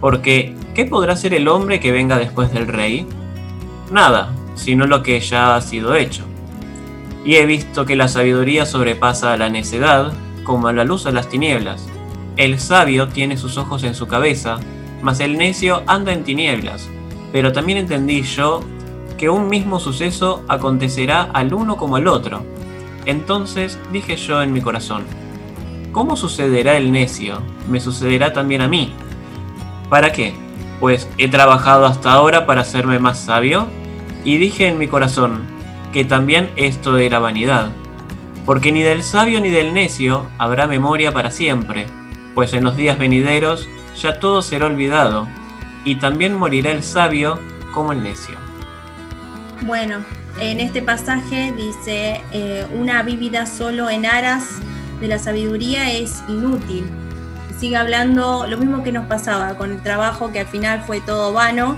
porque 0.01 0.55
¿qué 0.75 0.83
podrá 0.83 1.15
ser 1.15 1.33
el 1.33 1.47
hombre 1.47 1.79
que 1.79 1.93
venga 1.93 2.17
después 2.17 2.51
del 2.51 2.67
rey? 2.67 3.07
Nada, 3.91 4.33
sino 4.55 4.85
lo 4.85 5.03
que 5.03 5.21
ya 5.21 5.55
ha 5.55 5.61
sido 5.61 5.95
hecho. 5.95 6.25
Y 7.23 7.35
he 7.35 7.45
visto 7.45 7.85
que 7.85 7.95
la 7.95 8.09
sabiduría 8.09 8.65
sobrepasa 8.65 9.31
a 9.31 9.37
la 9.37 9.49
necedad, 9.49 10.11
como 10.43 10.67
a 10.67 10.73
la 10.73 10.83
luz 10.83 11.05
a 11.05 11.11
las 11.11 11.29
tinieblas. 11.29 11.87
El 12.35 12.59
sabio 12.59 13.07
tiene 13.07 13.37
sus 13.37 13.57
ojos 13.57 13.83
en 13.83 13.95
su 13.95 14.07
cabeza, 14.07 14.57
mas 15.01 15.21
el 15.21 15.37
necio 15.37 15.83
anda 15.87 16.11
en 16.11 16.25
tinieblas. 16.25 16.89
Pero 17.31 17.53
también 17.53 17.77
entendí 17.77 18.23
yo 18.23 18.59
que 19.23 19.29
un 19.29 19.47
mismo 19.47 19.79
suceso 19.79 20.43
acontecerá 20.49 21.29
al 21.31 21.53
uno 21.53 21.77
como 21.77 21.95
al 21.95 22.09
otro. 22.09 22.43
Entonces 23.05 23.79
dije 23.89 24.17
yo 24.17 24.41
en 24.41 24.51
mi 24.51 24.59
corazón, 24.59 25.05
¿cómo 25.93 26.17
sucederá 26.17 26.75
el 26.75 26.91
necio? 26.91 27.41
Me 27.69 27.79
sucederá 27.79 28.33
también 28.33 28.59
a 28.59 28.67
mí. 28.67 28.91
¿Para 29.89 30.11
qué? 30.11 30.33
Pues 30.81 31.07
he 31.17 31.29
trabajado 31.29 31.85
hasta 31.85 32.11
ahora 32.11 32.45
para 32.45 32.59
hacerme 32.63 32.99
más 32.99 33.17
sabio. 33.17 33.67
Y 34.25 34.39
dije 34.39 34.67
en 34.67 34.77
mi 34.77 34.89
corazón 34.89 35.43
que 35.93 36.03
también 36.03 36.49
esto 36.57 36.97
era 36.97 37.19
vanidad. 37.19 37.71
Porque 38.45 38.73
ni 38.73 38.81
del 38.81 39.03
sabio 39.03 39.39
ni 39.39 39.51
del 39.51 39.73
necio 39.73 40.25
habrá 40.37 40.67
memoria 40.67 41.13
para 41.13 41.31
siempre, 41.31 41.85
pues 42.35 42.51
en 42.51 42.65
los 42.65 42.75
días 42.75 42.99
venideros 42.99 43.69
ya 43.97 44.19
todo 44.19 44.41
será 44.41 44.65
olvidado, 44.65 45.29
y 45.85 45.95
también 45.95 46.37
morirá 46.37 46.71
el 46.71 46.83
sabio 46.83 47.39
como 47.73 47.93
el 47.93 48.03
necio. 48.03 48.42
Bueno, 49.65 50.03
en 50.41 50.59
este 50.59 50.81
pasaje 50.81 51.53
dice, 51.55 52.19
eh, 52.33 52.65
una 52.73 53.01
vivida 53.01 53.45
solo 53.45 53.89
en 53.89 54.05
aras 54.05 54.59
de 54.99 55.07
la 55.07 55.19
sabiduría 55.19 55.89
es 55.93 56.21
inútil. 56.27 56.85
Sigue 57.57 57.77
hablando 57.77 58.45
lo 58.45 58.57
mismo 58.57 58.83
que 58.83 58.91
nos 58.91 59.05
pasaba 59.05 59.55
con 59.55 59.71
el 59.71 59.81
trabajo, 59.81 60.33
que 60.33 60.41
al 60.41 60.47
final 60.47 60.83
fue 60.85 60.99
todo 60.99 61.31
vano. 61.31 61.77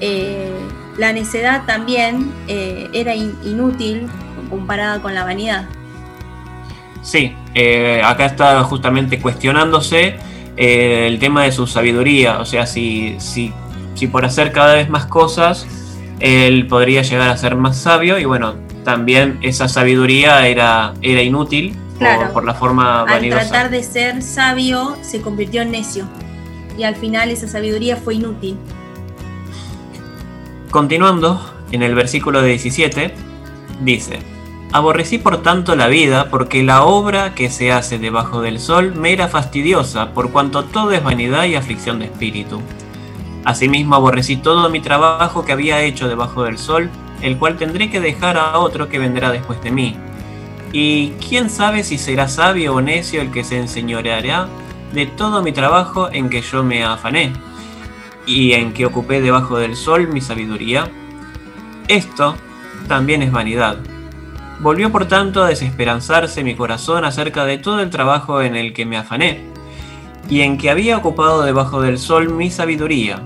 Eh, 0.00 0.50
la 0.98 1.12
necedad 1.12 1.64
también 1.64 2.32
eh, 2.48 2.88
era 2.92 3.14
inútil 3.14 4.08
comparada 4.50 5.00
con 5.00 5.14
la 5.14 5.22
vanidad. 5.22 5.66
Sí, 7.02 7.36
acá 8.04 8.26
está 8.26 8.64
justamente 8.64 9.20
cuestionándose 9.20 10.16
el 10.56 11.18
tema 11.20 11.44
de 11.44 11.52
su 11.52 11.66
sabiduría, 11.66 12.40
o 12.40 12.44
sea, 12.44 12.66
si, 12.66 13.16
si, 13.18 13.52
si 13.94 14.06
por 14.06 14.24
hacer 14.24 14.52
cada 14.52 14.74
vez 14.74 14.88
más 14.88 15.06
cosas, 15.06 15.66
él 16.22 16.68
podría 16.68 17.02
llegar 17.02 17.30
a 17.30 17.36
ser 17.36 17.56
más 17.56 17.76
sabio 17.76 18.16
y 18.16 18.24
bueno, 18.24 18.54
también 18.84 19.38
esa 19.42 19.68
sabiduría 19.68 20.46
era, 20.46 20.94
era 21.02 21.20
inútil 21.20 21.74
por, 22.32 22.44
la 22.44 22.54
forma 22.54 23.02
vanidosa. 23.04 23.42
Al 23.42 23.48
tratar 23.48 23.70
de 23.70 23.82
ser 23.82 24.22
sabio, 24.22 24.96
se 25.02 25.20
convirtió 25.20 25.62
en 25.62 25.72
necio 25.72 26.04
y 26.78 26.84
al 26.84 26.94
final 26.94 27.30
esa 27.30 27.48
sabiduría 27.48 27.96
fue 27.96 28.14
inútil. 28.14 28.56
Continuando, 30.70 31.40
en 31.72 31.82
el 31.82 31.94
versículo 31.96 32.40
17, 32.40 33.12
dice, 33.80 34.20
Aborrecí 34.72 35.18
por 35.18 35.42
tanto 35.42 35.74
la 35.74 35.88
vida, 35.88 36.30
porque 36.30 36.62
la 36.62 36.84
obra 36.84 37.34
que 37.34 37.50
se 37.50 37.72
hace 37.72 37.98
debajo 37.98 38.40
del 38.40 38.60
sol 38.60 38.94
me 38.94 39.12
era 39.12 39.26
fastidiosa, 39.26 40.14
por 40.14 40.30
cuanto 40.30 40.64
todo 40.64 40.92
es 40.92 41.02
vanidad 41.02 41.44
y 41.44 41.56
aflicción 41.56 41.98
de 41.98 42.06
espíritu. 42.06 42.62
Asimismo 43.44 43.94
aborrecí 43.96 44.36
todo 44.36 44.70
mi 44.70 44.80
trabajo 44.80 45.44
que 45.44 45.52
había 45.52 45.82
hecho 45.82 46.08
debajo 46.08 46.44
del 46.44 46.58
sol, 46.58 46.90
el 47.20 47.38
cual 47.38 47.56
tendré 47.56 47.90
que 47.90 48.00
dejar 48.00 48.36
a 48.36 48.58
otro 48.58 48.88
que 48.88 48.98
vendrá 48.98 49.30
después 49.30 49.60
de 49.62 49.70
mí. 49.70 49.96
Y 50.72 51.10
quién 51.28 51.50
sabe 51.50 51.84
si 51.84 51.98
será 51.98 52.28
sabio 52.28 52.74
o 52.74 52.80
necio 52.80 53.20
el 53.20 53.30
que 53.30 53.44
se 53.44 53.58
enseñoreará 53.58 54.48
de 54.92 55.06
todo 55.06 55.42
mi 55.42 55.52
trabajo 55.52 56.08
en 56.12 56.30
que 56.30 56.42
yo 56.42 56.62
me 56.62 56.84
afané, 56.84 57.32
y 58.26 58.52
en 58.52 58.72
que 58.72 58.86
ocupé 58.86 59.20
debajo 59.20 59.58
del 59.58 59.76
sol 59.76 60.08
mi 60.08 60.20
sabiduría. 60.20 60.90
Esto 61.88 62.36
también 62.86 63.22
es 63.22 63.32
vanidad 63.32 63.78
Volvió 64.62 64.92
por 64.92 65.06
tanto 65.06 65.42
a 65.42 65.48
desesperanzarse 65.48 66.44
mi 66.44 66.54
corazón 66.54 67.04
acerca 67.04 67.44
de 67.44 67.58
todo 67.58 67.80
el 67.80 67.90
trabajo 67.90 68.42
en 68.42 68.54
el 68.54 68.72
que 68.72 68.86
me 68.86 68.96
afané, 68.96 69.44
y 70.28 70.42
en 70.42 70.58
que 70.58 70.70
había 70.70 70.96
ocupado 70.96 71.42
debajo 71.42 71.80
del 71.80 71.98
sol 71.98 72.30
mi 72.30 72.50
sabiduría. 72.50 73.22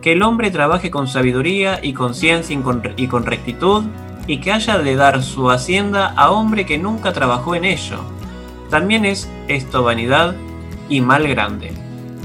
Que 0.00 0.12
el 0.12 0.22
hombre 0.22 0.50
trabaje 0.50 0.90
con 0.90 1.08
sabiduría 1.08 1.80
y 1.82 1.92
con 1.92 2.14
ciencia 2.14 2.58
y 2.96 3.06
con 3.08 3.24
rectitud, 3.24 3.84
y 4.26 4.38
que 4.38 4.52
haya 4.52 4.78
de 4.78 4.96
dar 4.96 5.22
su 5.22 5.50
hacienda 5.50 6.12
a 6.16 6.30
hombre 6.30 6.66
que 6.66 6.78
nunca 6.78 7.12
trabajó 7.12 7.54
en 7.54 7.64
ello. 7.64 7.98
También 8.70 9.04
es 9.04 9.30
esto 9.48 9.82
vanidad 9.84 10.34
y 10.88 11.00
mal 11.00 11.28
grande, 11.28 11.72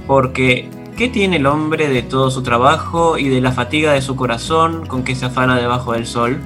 porque 0.08 0.70
¿qué 0.98 1.10
tiene 1.10 1.38
el 1.38 1.46
hombre 1.46 1.90
de 1.90 2.02
todo 2.02 2.32
su 2.32 2.42
trabajo 2.42 3.18
y 3.18 3.30
de 3.30 3.42
la 3.42 3.52
fatiga 3.52 3.94
de 3.94 4.02
su 4.02 4.16
corazón 4.16 4.86
con 4.88 5.04
que 5.04 5.16
se 5.16 5.26
afana 5.26 5.58
debajo 5.58 5.94
del 5.94 6.08
sol? 6.08 6.40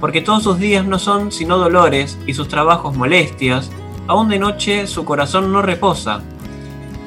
porque 0.00 0.20
todos 0.20 0.42
sus 0.42 0.58
días 0.58 0.84
no 0.84 0.98
son 0.98 1.32
sino 1.32 1.58
dolores 1.58 2.18
y 2.26 2.34
sus 2.34 2.48
trabajos 2.48 2.96
molestias, 2.96 3.70
aún 4.08 4.28
de 4.28 4.40
noche 4.40 4.88
su 4.88 5.04
corazón 5.04 5.52
no 5.52 5.62
reposa. 5.62 6.20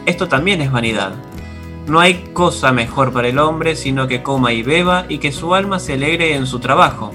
Esto 0.06 0.30
también 0.30 0.62
es 0.62 0.72
vanidad. 0.72 1.12
No 1.88 2.00
hay 2.00 2.30
cosa 2.32 2.72
mejor 2.72 3.12
para 3.12 3.28
el 3.28 3.40
hombre 3.40 3.76
sino 3.76 4.08
que 4.08 4.24
coma 4.24 4.54
y 4.54 4.64
beba 4.64 5.06
y 5.10 5.18
que 5.18 5.34
su 5.34 5.54
alma 5.54 5.80
se 5.80 5.94
alegre 5.94 6.36
en 6.36 6.48
su 6.48 6.60
trabajo. 6.60 7.12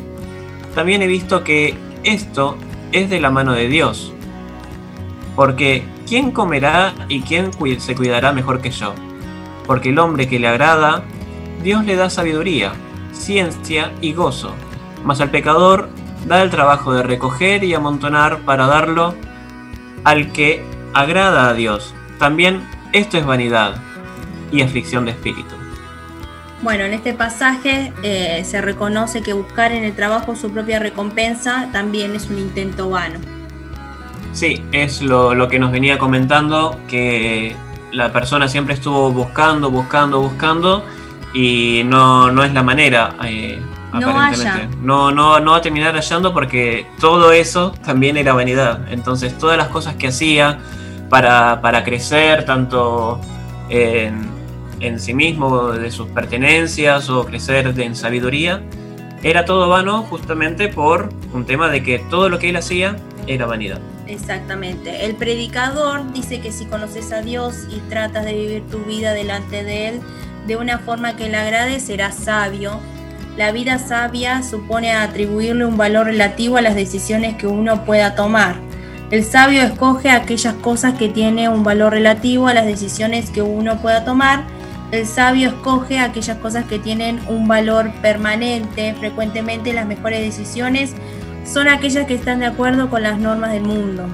También 0.75 1.01
he 1.01 1.07
visto 1.07 1.43
que 1.43 1.75
esto 2.05 2.59
es 2.93 3.09
de 3.09 3.21
la 3.21 3.31
mano 3.31 3.53
de 3.53 3.69
Dios. 3.69 4.13
Porque 5.35 5.85
¿quién 6.07 6.33
comerá 6.33 6.93
y 7.09 7.23
quién 7.23 7.51
se 7.81 7.95
cuidará 7.95 8.33
mejor 8.33 8.61
que 8.61 8.71
yo? 8.71 8.93
Porque 9.67 9.89
el 9.89 9.99
hombre 9.99 10.29
que 10.29 10.39
le 10.39 10.49
agrada, 10.49 11.03
Dios 11.63 11.87
le 11.87 11.97
da 11.97 12.11
sabiduría, 12.11 12.73
ciencia 13.13 13.93
y 14.03 14.13
gozo 14.13 14.53
mas 15.07 15.21
al 15.21 15.31
pecador 15.31 15.89
da 16.27 16.43
el 16.43 16.51
trabajo 16.51 16.93
de 16.93 17.05
recoger 17.05 17.63
y 17.63 17.73
amontonar 17.75 18.41
para 18.41 18.67
darlo 18.67 19.15
al 20.07 20.31
que 20.31 20.63
agrada 20.95 21.49
a 21.49 21.55
Dios. 21.55 21.93
También 22.19 22.63
esto 22.93 23.19
es 23.19 23.27
vanidad 23.27 23.75
y 24.53 24.63
aflicción 24.63 25.05
de 25.05 25.11
espíritu. 25.11 25.57
Bueno, 26.63 26.85
en 26.85 26.93
este 26.93 27.13
pasaje 27.13 27.93
eh, 28.05 28.43
se 28.45 28.63
reconoce 28.63 29.21
que 29.21 29.33
buscar 29.33 29.73
en 29.73 29.83
el 29.83 29.95
trabajo 29.95 30.37
su 30.37 30.53
propia 30.53 30.79
recompensa 30.79 31.69
también 31.73 32.15
es 32.15 32.31
un 32.31 32.39
intento 32.39 32.89
vano. 32.89 33.19
Sí, 34.33 34.63
es 34.71 35.03
lo, 35.03 35.49
que 35.49 35.59
nos 35.59 35.73
venía 35.73 35.99
comentando, 35.99 36.81
que 36.87 37.57
la 37.91 38.13
persona 38.13 38.47
siempre 38.47 38.75
estuvo 38.75 39.11
buscando, 39.11 39.73
buscando, 39.73 40.21
buscando 40.21 40.85
y 41.35 41.83
no, 41.85 42.31
no 42.31 42.45
es 42.45 42.55
la 42.55 42.63
manera. 42.63 43.17
Eh, 43.25 43.61
no 44.01 45.11
No, 45.11 45.41
no, 45.41 45.51
va 45.51 45.57
a 45.57 45.61
terminar 45.61 45.95
hallando 45.95 46.33
porque 46.33 46.87
todo 47.01 47.33
eso 47.33 47.73
también 47.85 48.17
era 48.17 48.33
vanidad. 48.33 48.81
Entonces, 48.91 49.37
todas 49.39 49.57
las 49.57 49.69
cosas 49.69 49.95
que 49.97 50.09
hacía 50.09 50.59
para, 51.09 51.83
crecer, 51.85 52.45
tanto 52.45 53.21
en, 53.69 54.29
en, 54.81 55.01
sí 55.01 55.15
mismo, 55.15 55.73
de 55.73 55.91
sus 55.91 56.09
pertenencias 56.09 57.09
o 57.11 57.25
crecer 57.25 57.75
en 57.79 57.97
sabiduría, 57.97 58.63
era 59.23 59.45
todo 59.45 59.69
vano 59.69 60.03
justamente 60.03 60.69
por 60.69 61.09
un 61.33 61.47
tema 61.47 61.69
de 61.69 61.83
que 61.83 61.99
todo 61.99 62.29
lo 62.29 62.39
que 62.39 62.51
él 62.51 62.57
hacía 62.57 62.97
era 63.27 63.47
vanidad. 63.47 63.81
Exactamente. 64.07 65.05
El 65.05 65.17
predicador 65.17 66.13
dice 66.13 66.41
que 66.41 66.53
si 66.53 66.67
conoces 66.67 67.13
a 67.13 67.23
Dios 67.23 67.67
y 67.71 67.81
tratas 67.89 68.25
de 68.25 68.35
vivir 68.35 68.63
tu 68.71 68.79
vida 68.85 69.13
delante 69.13 69.65
de 69.65 69.89
Él 69.89 70.01
de 70.47 70.57
una 70.57 70.79
forma 70.79 71.17
que 71.17 71.29
le 71.29 71.37
agrade, 71.37 71.81
serás 71.81 72.15
sabio 72.15 72.81
la 73.37 73.53
vida 73.53 73.79
sabia 73.79 74.43
supone 74.43 74.93
atribuirle 74.93 75.67
un 75.67 75.77
valor 75.77 76.07
relativo 76.07 76.57
a 76.57 76.63
las 76.63 76.75
decisiones 76.75 77.37
que 77.37 77.47
uno 77.47 77.85
pueda 77.85 78.15
tomar. 78.15 78.57
El 79.11 79.25
sabio 79.25 79.63
escoge 79.63 80.11
aquellas 80.11 80.55
cosas 80.55 80.95
que 80.95 81.09
tienen 81.09 81.51
un 81.51 81.63
valor 81.63 81.93
relativo 81.93 82.49
a 82.49 82.55
las 82.55 82.67
decisiones 82.67 83.31
que 83.31 83.43
uno 83.43 83.77
pueda 83.81 84.05
tomar. 84.05 84.45
El 84.91 85.07
sabio 85.07 85.49
escoge 85.49 85.99
aquellas 85.99 86.39
cosas 86.39 86.65
que 86.65 86.79
tienen 86.79 87.21
un 87.29 87.47
valor 87.47 87.93
permanente. 88.01 88.95
Frecuentemente 88.99 89.73
las 89.73 89.87
mejores 89.87 90.21
decisiones 90.21 90.95
son 91.45 91.69
aquellas 91.69 92.07
que 92.07 92.15
están 92.15 92.41
de 92.41 92.47
acuerdo 92.47 92.89
con 92.89 93.03
las 93.03 93.19
normas 93.19 93.53
del 93.53 93.63
mundo. 93.63 94.09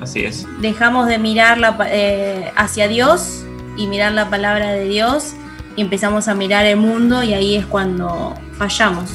Así 0.00 0.24
es. 0.24 0.46
Dejamos 0.60 1.08
de 1.08 1.18
mirar 1.18 1.58
eh, 1.86 2.52
hacia 2.56 2.86
Dios 2.86 3.44
y 3.76 3.88
mirar 3.88 4.12
la 4.12 4.30
palabra 4.30 4.70
de 4.72 4.84
Dios 4.84 5.34
y 5.78 5.80
empezamos 5.80 6.26
a 6.26 6.34
mirar 6.34 6.66
el 6.66 6.76
mundo 6.76 7.22
y 7.22 7.34
ahí 7.34 7.54
es 7.54 7.64
cuando 7.64 8.34
fallamos. 8.54 9.12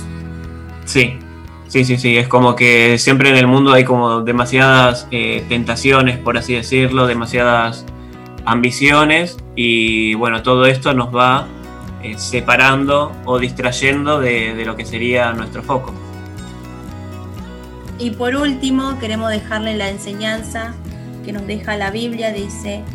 Sí, 0.86 1.19
sí, 1.67 1.84
sí, 1.84 1.97
sí, 1.97 2.15
es 2.15 2.30
como 2.30 2.56
que 2.56 2.97
siempre 2.97 3.32
en 3.32 3.36
el 3.36 3.47
mundo 3.47 3.73
hay 3.73 3.84
como 3.84 4.21
demasiadas 4.21 5.06
eh, 5.12 5.43
tentaciones, 5.49 6.19
por 6.19 6.38
así 6.38 6.54
decirlo, 6.54 7.06
demasiadas 7.06 7.86
ambiciones 8.45 9.36
y 9.58 10.13
bueno, 10.13 10.41
todo 10.41 10.65
esto 10.65 10.93
nos 10.93 11.13
va 11.13 11.47
eh, 12.02 12.17
separando 12.17 13.12
o 13.26 13.39
distrayendo 13.39 14.21
de, 14.21 14.56
de 14.56 14.63
lo 14.63 14.78
que 14.78 14.86
sería 14.86 15.34
nuestro 15.34 15.63
foco. 15.63 15.93
Y 17.99 18.12
por 18.12 18.38
último, 18.38 18.97
queremos 18.99 19.32
dejarle 19.32 19.76
la 19.76 19.89
enseñanza 19.89 20.76
que 21.26 21.34
nos 21.34 21.45
deja 21.45 21.76
la 21.76 21.91
Biblia, 21.91 22.32
dice, 22.32 22.86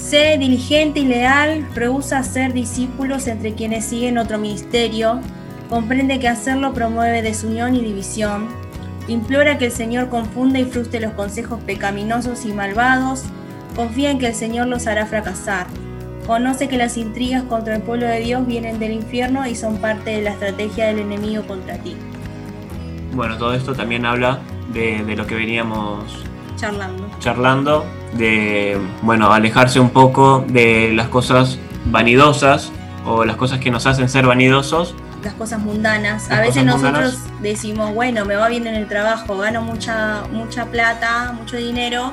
Sé 0.00 0.38
diligente 0.38 1.00
y 1.00 1.04
leal, 1.04 1.68
rehúsa 1.74 2.22
ser 2.24 2.52
discípulos 2.52 3.26
entre 3.26 3.54
quienes 3.54 3.84
siguen 3.84 4.18
otro 4.18 4.38
ministerio, 4.38 5.20
comprende 5.68 6.18
que 6.18 6.26
hacerlo 6.26 6.72
promueve 6.72 7.22
desunión 7.22 7.76
y 7.76 7.80
división, 7.80 8.48
Implora 9.10 9.58
que 9.58 9.66
el 9.66 9.72
Señor 9.72 10.08
confunda 10.08 10.60
y 10.60 10.64
frustre 10.64 11.00
los 11.00 11.14
consejos 11.14 11.60
pecaminosos 11.64 12.44
y 12.44 12.52
malvados. 12.52 13.24
Confía 13.74 14.12
en 14.12 14.20
que 14.20 14.28
el 14.28 14.34
Señor 14.34 14.68
los 14.68 14.86
hará 14.86 15.04
fracasar. 15.04 15.66
Conoce 16.28 16.68
que 16.68 16.76
las 16.76 16.96
intrigas 16.96 17.42
contra 17.42 17.74
el 17.74 17.82
pueblo 17.82 18.06
de 18.06 18.20
Dios 18.20 18.46
vienen 18.46 18.78
del 18.78 18.92
infierno 18.92 19.48
y 19.48 19.56
son 19.56 19.78
parte 19.78 20.10
de 20.10 20.22
la 20.22 20.30
estrategia 20.30 20.86
del 20.86 21.00
enemigo 21.00 21.42
contra 21.42 21.76
ti. 21.78 21.96
Bueno, 23.14 23.36
todo 23.36 23.52
esto 23.52 23.74
también 23.74 24.06
habla 24.06 24.38
de, 24.72 25.02
de 25.02 25.16
lo 25.16 25.26
que 25.26 25.34
veníamos 25.34 26.24
charlando. 26.54 27.10
Charlando, 27.18 27.84
de, 28.12 28.78
bueno, 29.02 29.32
alejarse 29.32 29.80
un 29.80 29.90
poco 29.90 30.44
de 30.48 30.92
las 30.94 31.08
cosas 31.08 31.58
vanidosas 31.86 32.72
o 33.06 33.24
las 33.24 33.36
cosas 33.36 33.60
que 33.60 33.70
nos 33.70 33.86
hacen 33.86 34.08
ser 34.08 34.26
vanidosos. 34.26 34.94
Las 35.22 35.34
cosas 35.34 35.60
mundanas. 35.60 36.30
a 36.30 36.40
veces 36.40 36.64
nosotros 36.64 37.18
decimos, 37.40 37.94
bueno, 37.94 38.24
me 38.24 38.36
va 38.36 38.48
bien 38.48 38.66
en 38.66 38.74
el 38.74 38.86
trabajo, 38.88 39.36
gano 39.36 39.62
mucha, 39.62 40.22
mucha 40.32 40.66
plata, 40.66 41.32
mucho 41.32 41.56
dinero, 41.56 42.12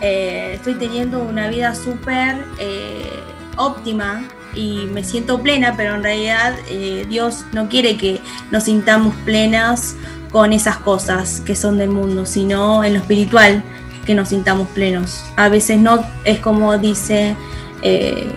eh, 0.00 0.52
estoy 0.54 0.74
teniendo 0.74 1.20
una 1.22 1.48
vida 1.48 1.74
súper 1.74 2.44
eh, 2.58 3.10
óptima 3.56 4.22
y 4.54 4.86
me 4.92 5.04
siento 5.04 5.40
plena, 5.42 5.74
pero 5.76 5.94
en 5.96 6.02
realidad 6.02 6.54
eh, 6.68 7.04
Dios 7.08 7.44
no 7.52 7.68
quiere 7.68 7.96
que 7.96 8.20
nos 8.50 8.64
sintamos 8.64 9.14
plenas 9.24 9.96
con 10.30 10.52
esas 10.52 10.76
cosas 10.78 11.40
que 11.40 11.56
son 11.56 11.78
del 11.78 11.90
mundo, 11.90 12.26
sino 12.26 12.84
en 12.84 12.94
lo 12.94 13.00
espiritual 13.00 13.62
que 14.08 14.14
nos 14.14 14.30
sintamos 14.30 14.68
plenos. 14.68 15.22
A 15.36 15.50
veces 15.50 15.78
no 15.78 16.02
es 16.24 16.38
como 16.38 16.78
dice 16.78 17.36
eh, 17.82 18.32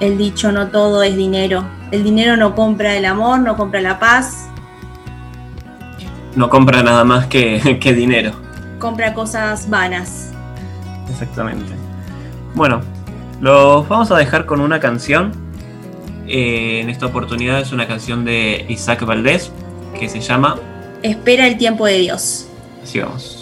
el 0.00 0.16
dicho, 0.16 0.50
no 0.52 0.68
todo 0.68 1.02
es 1.02 1.14
dinero. 1.14 1.66
El 1.90 2.02
dinero 2.02 2.38
no 2.38 2.54
compra 2.54 2.96
el 2.96 3.04
amor, 3.04 3.40
no 3.40 3.54
compra 3.54 3.82
la 3.82 3.98
paz. 3.98 4.48
No 6.34 6.48
compra 6.48 6.82
nada 6.82 7.04
más 7.04 7.26
que, 7.26 7.78
que 7.82 7.92
dinero. 7.92 8.32
Compra 8.78 9.12
cosas 9.12 9.68
vanas. 9.68 10.32
Exactamente. 11.10 11.74
Bueno, 12.54 12.80
los 13.42 13.86
vamos 13.86 14.10
a 14.12 14.16
dejar 14.16 14.46
con 14.46 14.62
una 14.62 14.80
canción. 14.80 15.32
Eh, 16.26 16.80
en 16.80 16.88
esta 16.88 17.04
oportunidad 17.04 17.60
es 17.60 17.70
una 17.70 17.86
canción 17.86 18.24
de 18.24 18.64
Isaac 18.70 19.04
Valdés 19.04 19.52
que 20.00 20.08
se 20.08 20.20
llama 20.20 20.56
espera 21.02 21.46
el 21.46 21.58
tiempo 21.58 21.84
de 21.84 21.98
Dios. 21.98 22.48
Así 22.82 22.98
vamos. 22.98 23.41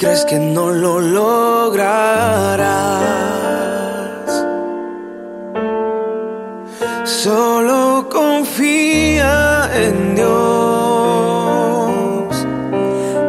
Crees 0.00 0.24
que 0.24 0.38
no 0.38 0.70
lo 0.70 0.98
lograrás. 0.98 1.90
Solo 7.04 8.08
confía 8.10 9.68
en 9.74 10.14
Dios, 10.14 10.30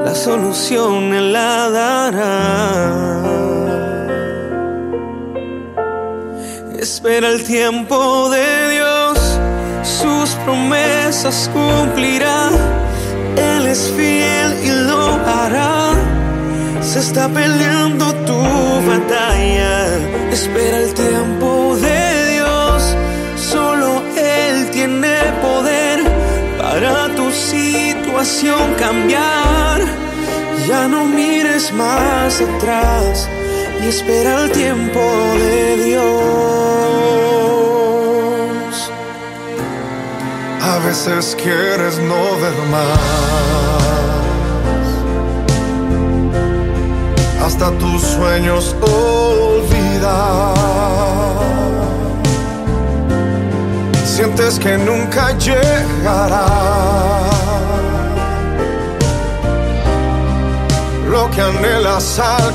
la 0.06 0.16
solución 0.16 1.14
Él 1.14 1.34
la 1.34 1.70
dará. 1.70 3.22
Espera 6.80 7.28
el 7.28 7.44
tiempo 7.44 8.30
de 8.30 8.70
Dios, 8.76 9.20
sus 9.84 10.30
promesas 10.46 11.50
cumplirá. 11.54 12.50
Él 13.36 13.68
es 13.68 13.92
fiel 13.98 14.54
y 14.64 14.70
lo 14.88 15.02
hará 15.26 15.91
se 16.92 17.00
está 17.00 17.30
peleando 17.30 18.14
tu 18.28 18.42
batalla. 18.86 19.74
Espera 20.30 20.78
el 20.80 20.94
tiempo 20.94 21.78
de 21.78 22.34
Dios. 22.34 22.96
Solo 23.38 24.04
Él 24.18 24.70
tiene 24.72 25.16
poder 25.42 26.02
para 26.62 27.08
tu 27.16 27.32
situación 27.32 28.76
cambiar. 28.78 29.80
Ya 30.68 30.90
no 30.90 31.06
mires 31.06 31.72
más 31.72 32.42
atrás 32.42 33.30
y 33.82 33.88
espera 33.88 34.44
el 34.44 34.52
tiempo 34.52 35.00
de 35.44 35.78
Dios. 35.86 36.12
A 40.62 40.78
veces 40.86 41.38
quieres 41.42 42.00
no 42.00 42.22
ver 42.42 42.58
más 42.70 44.01
hasta 47.62 47.78
tus 47.78 48.02
sueños 48.02 48.76
olvidar. 48.82 50.56
Sientes 54.04 54.58
que 54.58 54.78
nunca 54.80 55.38
llegará 55.38 56.48
lo 61.08 61.30
que 61.30 61.42
anhelas 61.42 62.20
alcanzar. 62.20 62.52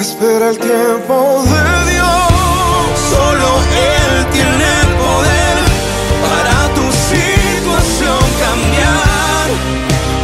Espera 0.00 0.50
el 0.50 0.58
tiempo 0.58 1.44
de 1.44 1.92
Dios. 1.92 2.08
Solo 3.08 3.48
Él 3.70 4.26
tiene 4.32 4.72
poder 4.98 5.56
para 6.26 6.56
tu 6.74 6.86
situación 7.12 8.20
cambiar. 8.42 9.46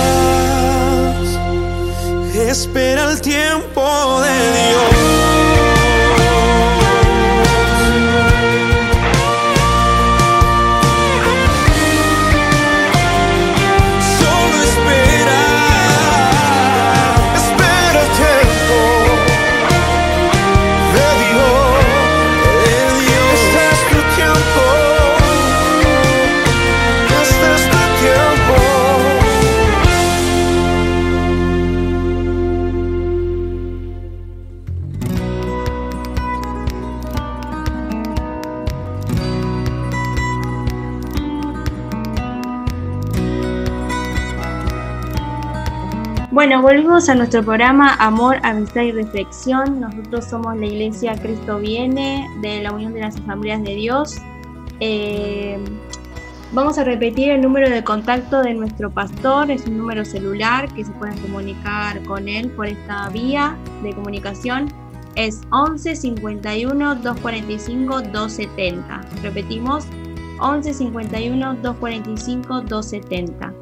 Espera 2.37 3.03
el 3.11 3.21
tiempo 3.21 3.83
de 4.21 4.37
Dios. 4.53 5.20
Bueno, 46.41 46.63
volvemos 46.63 47.07
a 47.11 47.15
nuestro 47.15 47.43
programa 47.43 47.97
Amor, 47.97 48.39
Amistad 48.45 48.81
y 48.81 48.93
Reflexión. 48.93 49.79
Nosotros 49.79 50.25
somos 50.25 50.57
la 50.57 50.65
Iglesia 50.65 51.15
Cristo 51.21 51.59
Viene 51.59 52.27
de 52.41 52.63
la 52.63 52.73
Unión 52.73 52.95
de 52.95 53.01
las 53.01 53.15
Asambleas 53.17 53.63
de 53.63 53.75
Dios. 53.75 54.17
Eh, 54.81 55.63
vamos 56.53 56.79
a 56.79 56.85
repetir 56.85 57.29
el 57.29 57.43
número 57.43 57.69
de 57.69 57.85
contacto 57.85 58.41
de 58.41 58.55
nuestro 58.55 58.91
pastor. 58.91 59.51
Es 59.51 59.67
un 59.67 59.77
número 59.77 60.03
celular 60.03 60.73
que 60.73 60.83
se 60.83 60.91
pueden 60.93 61.19
comunicar 61.19 62.03
con 62.05 62.27
él 62.27 62.51
por 62.53 62.69
esta 62.69 63.11
vía 63.11 63.55
de 63.83 63.93
comunicación. 63.93 64.73
Es 65.17 65.43
11 65.51 65.95
51 65.95 66.95
245 66.95 68.01
270. 68.01 69.01
Repetimos, 69.23 69.85
11 70.41 70.73
51 70.73 71.55
245 71.57 72.61
270. 72.63 73.60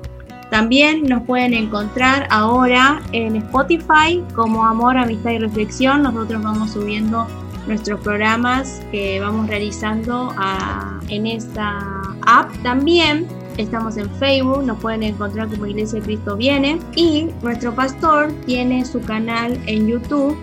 También 0.51 1.03
nos 1.05 1.23
pueden 1.25 1.53
encontrar 1.53 2.27
ahora 2.31 3.01
en 3.13 3.37
Spotify 3.37 4.23
como 4.35 4.65
Amor, 4.65 4.97
Amistad 4.97 5.33
y 5.33 5.39
Reflexión. 5.39 6.03
Nosotros 6.03 6.43
vamos 6.43 6.71
subiendo 6.73 7.27
nuestros 7.67 8.01
programas 8.01 8.81
que 8.91 9.21
vamos 9.21 9.47
realizando 9.47 10.33
a- 10.39 10.99
en 11.09 11.27
esta 11.27 11.79
app. 12.27 12.51
También 12.63 13.27
estamos 13.59 13.99
en 13.99 14.09
Facebook, 14.15 14.63
nos 14.65 14.79
pueden 14.79 15.03
encontrar 15.03 15.49
como 15.49 15.67
Iglesia 15.67 15.99
de 16.01 16.07
Cristo 16.07 16.37
Viene. 16.37 16.79
Y 16.97 17.29
nuestro 17.43 17.75
pastor 17.75 18.33
tiene 18.47 18.87
su 18.87 19.01
canal 19.03 19.59
en 19.67 19.87
YouTube 19.87 20.35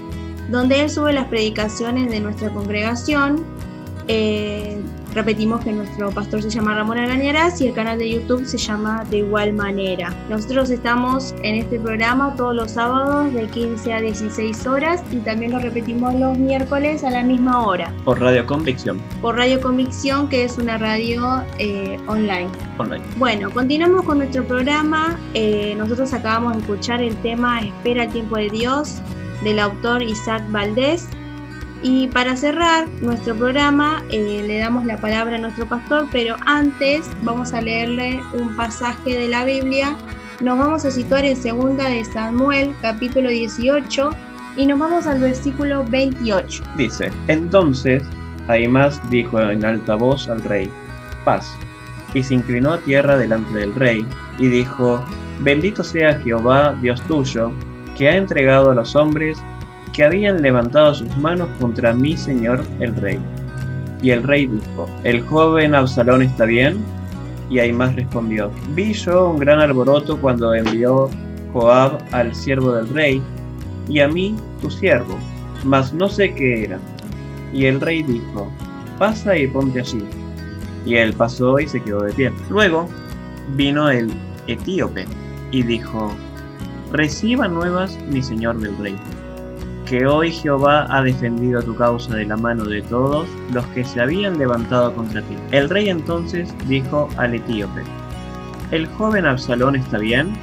donde 0.52 0.82
él 0.82 0.90
sube 0.92 1.14
las 1.14 1.26
predicaciones 1.26 2.12
de 2.12 2.20
nuestra 2.20 2.50
congregación. 2.52 3.44
Eh, 4.08 4.80
repetimos 5.16 5.64
que 5.64 5.72
nuestro 5.72 6.12
pastor 6.12 6.44
se 6.44 6.50
llama 6.50 6.76
Ramón 6.76 6.98
Arañarás 6.98 7.62
y 7.62 7.68
el 7.68 7.74
canal 7.74 7.98
de 7.98 8.12
YouTube 8.12 8.46
se 8.46 8.58
llama 8.58 9.06
De 9.10 9.20
Igual 9.20 9.54
Manera. 9.54 10.14
Nosotros 10.30 10.70
estamos 10.70 11.34
en 11.42 11.56
este 11.56 11.80
programa 11.80 12.36
todos 12.36 12.54
los 12.54 12.72
sábados 12.72 13.34
de 13.34 13.48
15 13.48 13.94
a 13.94 14.02
16 14.02 14.68
horas 14.68 15.02
y 15.12 15.18
también 15.18 15.54
lo 15.54 15.60
repetimos 15.60 16.14
los 16.16 16.38
miércoles 16.38 17.04
a 17.06 17.10
la 17.10 17.24
misma 17.24 17.66
hora 17.66 17.94
Por 18.04 18.20
Radio 18.20 18.46
Convicción 18.46 19.00
por 19.22 19.38
Radio 19.38 19.62
Convicción, 19.62 20.28
que 20.28 20.44
es 20.44 20.58
una 20.58 20.78
radio 20.78 21.44
eh, 21.60 21.98
online. 22.08 22.50
online. 22.78 23.04
Bueno, 23.18 23.50
continuamos 23.50 24.04
con 24.04 24.18
nuestro 24.18 24.44
programa. 24.46 25.18
Eh, 25.34 25.76
nosotros 25.78 26.14
acabamos 26.14 26.54
de 26.54 26.60
escuchar 26.60 27.02
el 27.02 27.16
tema 27.18 27.62
Espera 27.62 28.04
el 28.04 28.12
tiempo 28.12 28.36
de 28.36 28.50
Dios 28.50 29.02
del 29.44 29.60
autor 29.60 30.04
Isaac 30.04 30.44
Valdés. 30.50 31.08
Y 31.88 32.08
para 32.08 32.36
cerrar 32.36 32.88
nuestro 33.04 33.36
programa 33.36 34.04
eh, 34.10 34.44
le 34.44 34.58
damos 34.58 34.86
la 34.86 34.98
palabra 34.98 35.36
a 35.36 35.38
nuestro 35.38 35.68
pastor, 35.68 36.08
pero 36.12 36.36
antes 36.48 37.08
vamos 37.22 37.54
a 37.54 37.62
leerle 37.62 38.20
un 38.34 38.56
pasaje 38.56 39.16
de 39.16 39.28
la 39.28 39.46
Biblia. 39.46 39.96
Nos 40.42 40.58
vamos 40.58 40.84
a 40.84 40.90
situar 40.90 41.26
en 41.26 41.36
segunda 41.36 41.88
de 41.88 42.04
Samuel, 42.04 42.74
capítulo 42.82 43.30
18, 43.30 44.10
y 44.58 44.66
nos 44.66 44.80
vamos 44.80 45.06
al 45.06 45.20
versículo 45.20 45.86
28. 45.88 46.64
Dice, 46.76 47.12
entonces 47.28 48.02
Aimás 48.48 49.00
dijo 49.12 49.40
en 49.40 49.64
alta 49.64 49.94
voz 49.94 50.28
al 50.28 50.42
rey, 50.42 50.68
paz, 51.24 51.56
y 52.16 52.24
se 52.24 52.34
inclinó 52.34 52.74
a 52.74 52.80
tierra 52.80 53.16
delante 53.16 53.60
del 53.60 53.76
rey, 53.76 54.04
y 54.40 54.48
dijo, 54.48 55.06
bendito 55.42 55.84
sea 55.84 56.20
Jehová, 56.22 56.76
Dios 56.82 57.00
tuyo, 57.04 57.52
que 57.96 58.10
ha 58.10 58.18
entregado 58.18 58.72
a 58.72 58.76
los 58.76 58.96
hombres 58.96 59.38
que 59.96 60.04
habían 60.04 60.42
levantado 60.42 60.94
sus 60.94 61.16
manos 61.18 61.48
contra 61.60 61.94
mi 61.94 62.18
señor 62.18 62.62
el 62.80 62.96
rey. 62.98 63.18
Y 64.02 64.12
el 64.12 64.24
rey 64.24 64.46
dijo, 64.48 64.90
¿el 65.04 65.22
joven 65.22 65.74
Absalón 65.74 66.22
está 66.22 66.46
bien? 66.46 66.78
Y 67.50 67.60
Aimás 67.60 67.96
respondió, 67.96 68.52
vi 68.76 68.92
yo 68.94 69.30
un 69.30 69.40
gran 69.40 69.60
alboroto 69.60 70.20
cuando 70.20 70.54
envió 70.54 71.10
Joab 71.54 72.00
al 72.12 72.36
siervo 72.36 72.74
del 72.74 72.90
rey, 72.90 73.22
y 73.88 74.00
a 74.02 74.08
mí 74.08 74.36
tu 74.62 74.70
siervo, 74.70 75.18
mas 75.64 75.94
no 75.94 76.10
sé 76.10 76.34
qué 76.34 76.66
era. 76.66 76.80
Y 77.54 77.66
el 77.66 77.80
rey 77.80 78.04
dijo, 78.04 78.52
pasa 79.00 79.38
y 79.38 79.48
ponte 79.48 79.80
allí. 79.80 80.04
Y 80.86 80.96
él 80.96 81.14
pasó 81.14 81.60
y 81.60 81.68
se 81.68 81.82
quedó 81.82 82.02
de 82.02 82.14
pie. 82.14 82.34
Luego 82.50 82.90
vino 83.56 83.90
el 83.90 84.12
etíope 84.48 85.06
y 85.52 85.64
dijo, 85.64 86.12
reciba 86.92 87.48
nuevas 87.48 87.98
mi 88.10 88.22
señor 88.22 88.60
del 88.60 88.78
rey, 88.78 88.96
que 89.86 90.06
hoy 90.06 90.32
Jehová 90.32 90.88
ha 90.90 91.02
defendido 91.04 91.62
tu 91.62 91.76
causa 91.76 92.16
de 92.16 92.26
la 92.26 92.38
mano 92.38 92.66
de 92.66 92.82
todos 92.82 93.28
los 93.54 93.66
que 93.68 93.84
se 93.84 94.02
habían 94.02 94.38
levantado 94.38 94.94
contra 94.94 95.22
ti. 95.22 95.36
El 95.52 95.70
rey 95.70 95.90
entonces 95.90 96.54
dijo 96.68 97.08
al 97.18 97.36
etíope, 97.36 97.84
¿el 98.72 98.88
joven 98.88 99.26
Absalón 99.26 99.76
está 99.76 100.00
bien? 100.00 100.34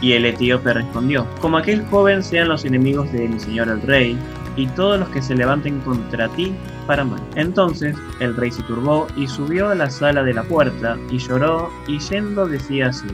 Y 0.00 0.12
el 0.12 0.26
etíope 0.26 0.74
respondió, 0.74 1.26
como 1.40 1.56
aquel 1.56 1.84
joven 1.86 2.22
sean 2.22 2.48
los 2.48 2.64
enemigos 2.64 3.10
de 3.12 3.26
mi 3.26 3.40
señor 3.40 3.68
el 3.68 3.82
rey, 3.82 4.18
y 4.56 4.66
todos 4.68 4.98
los 4.98 5.08
que 5.10 5.22
se 5.22 5.34
levanten 5.34 5.80
contra 5.80 6.28
ti 6.28 6.52
para 6.86 7.04
mal. 7.04 7.20
Entonces 7.36 7.96
el 8.20 8.36
rey 8.36 8.50
se 8.50 8.62
turbó 8.64 9.06
y 9.16 9.26
subió 9.28 9.68
a 9.68 9.74
la 9.74 9.88
sala 9.88 10.24
de 10.24 10.34
la 10.34 10.42
puerta 10.42 10.96
y 11.10 11.18
lloró 11.18 11.70
y 11.86 11.98
yendo 12.00 12.46
decía 12.46 12.88
así, 12.88 13.06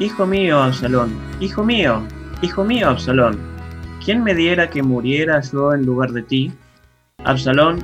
Hijo 0.00 0.26
mío, 0.26 0.60
Absalón, 0.60 1.12
hijo 1.38 1.62
mío, 1.62 2.02
hijo 2.42 2.64
mío, 2.64 2.88
Absalón, 2.88 3.51
¿quién 4.04 4.22
me 4.22 4.34
diera 4.34 4.68
que 4.68 4.82
muriera 4.82 5.40
yo 5.40 5.72
en 5.72 5.86
lugar 5.86 6.12
de 6.12 6.22
ti? 6.22 6.52
Absalón, 7.24 7.78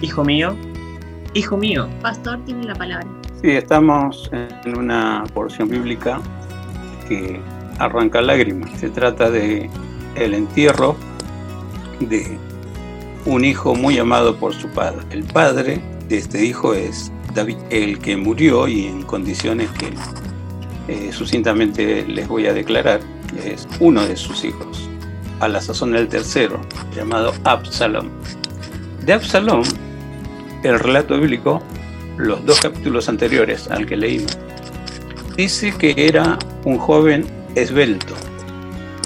hijo 0.00 0.24
mío, 0.24 0.56
hijo 1.34 1.56
mío. 1.56 1.88
Pastor 2.02 2.38
tiene 2.44 2.64
la 2.64 2.74
palabra. 2.74 3.06
Sí, 3.42 3.50
estamos 3.50 4.30
en 4.32 4.78
una 4.78 5.24
porción 5.34 5.68
bíblica 5.68 6.20
que 7.08 7.40
arranca 7.78 8.20
lágrimas. 8.20 8.78
Se 8.78 8.90
trata 8.90 9.30
de 9.30 9.68
el 10.14 10.34
entierro 10.34 10.96
de 12.00 12.38
un 13.26 13.44
hijo 13.44 13.74
muy 13.74 13.98
amado 13.98 14.36
por 14.36 14.54
su 14.54 14.68
padre. 14.68 15.00
El 15.10 15.24
padre 15.24 15.80
de 16.08 16.18
este 16.18 16.44
hijo 16.44 16.74
es 16.74 17.12
David, 17.34 17.56
el 17.70 17.98
que 17.98 18.16
murió 18.16 18.68
y 18.68 18.86
en 18.86 19.02
condiciones 19.02 19.70
que 19.70 19.92
eh, 20.88 21.12
sucintamente 21.12 22.04
les 22.06 22.26
voy 22.28 22.46
a 22.46 22.52
declarar, 22.52 23.00
es 23.44 23.68
uno 23.78 24.06
de 24.06 24.16
sus 24.16 24.44
hijos, 24.44 24.89
a 25.40 25.48
la 25.48 25.60
sazón 25.60 25.96
el 25.96 26.08
tercero, 26.08 26.60
llamado 26.94 27.32
Absalom. 27.44 28.08
De 29.04 29.14
Absalom, 29.14 29.62
el 30.62 30.78
relato 30.78 31.18
bíblico, 31.18 31.62
los 32.18 32.44
dos 32.44 32.60
capítulos 32.60 33.08
anteriores 33.08 33.68
al 33.68 33.86
que 33.86 33.96
leímos, 33.96 34.38
dice 35.36 35.74
que 35.76 35.94
era 35.96 36.38
un 36.64 36.78
joven 36.78 37.26
esbelto, 37.54 38.14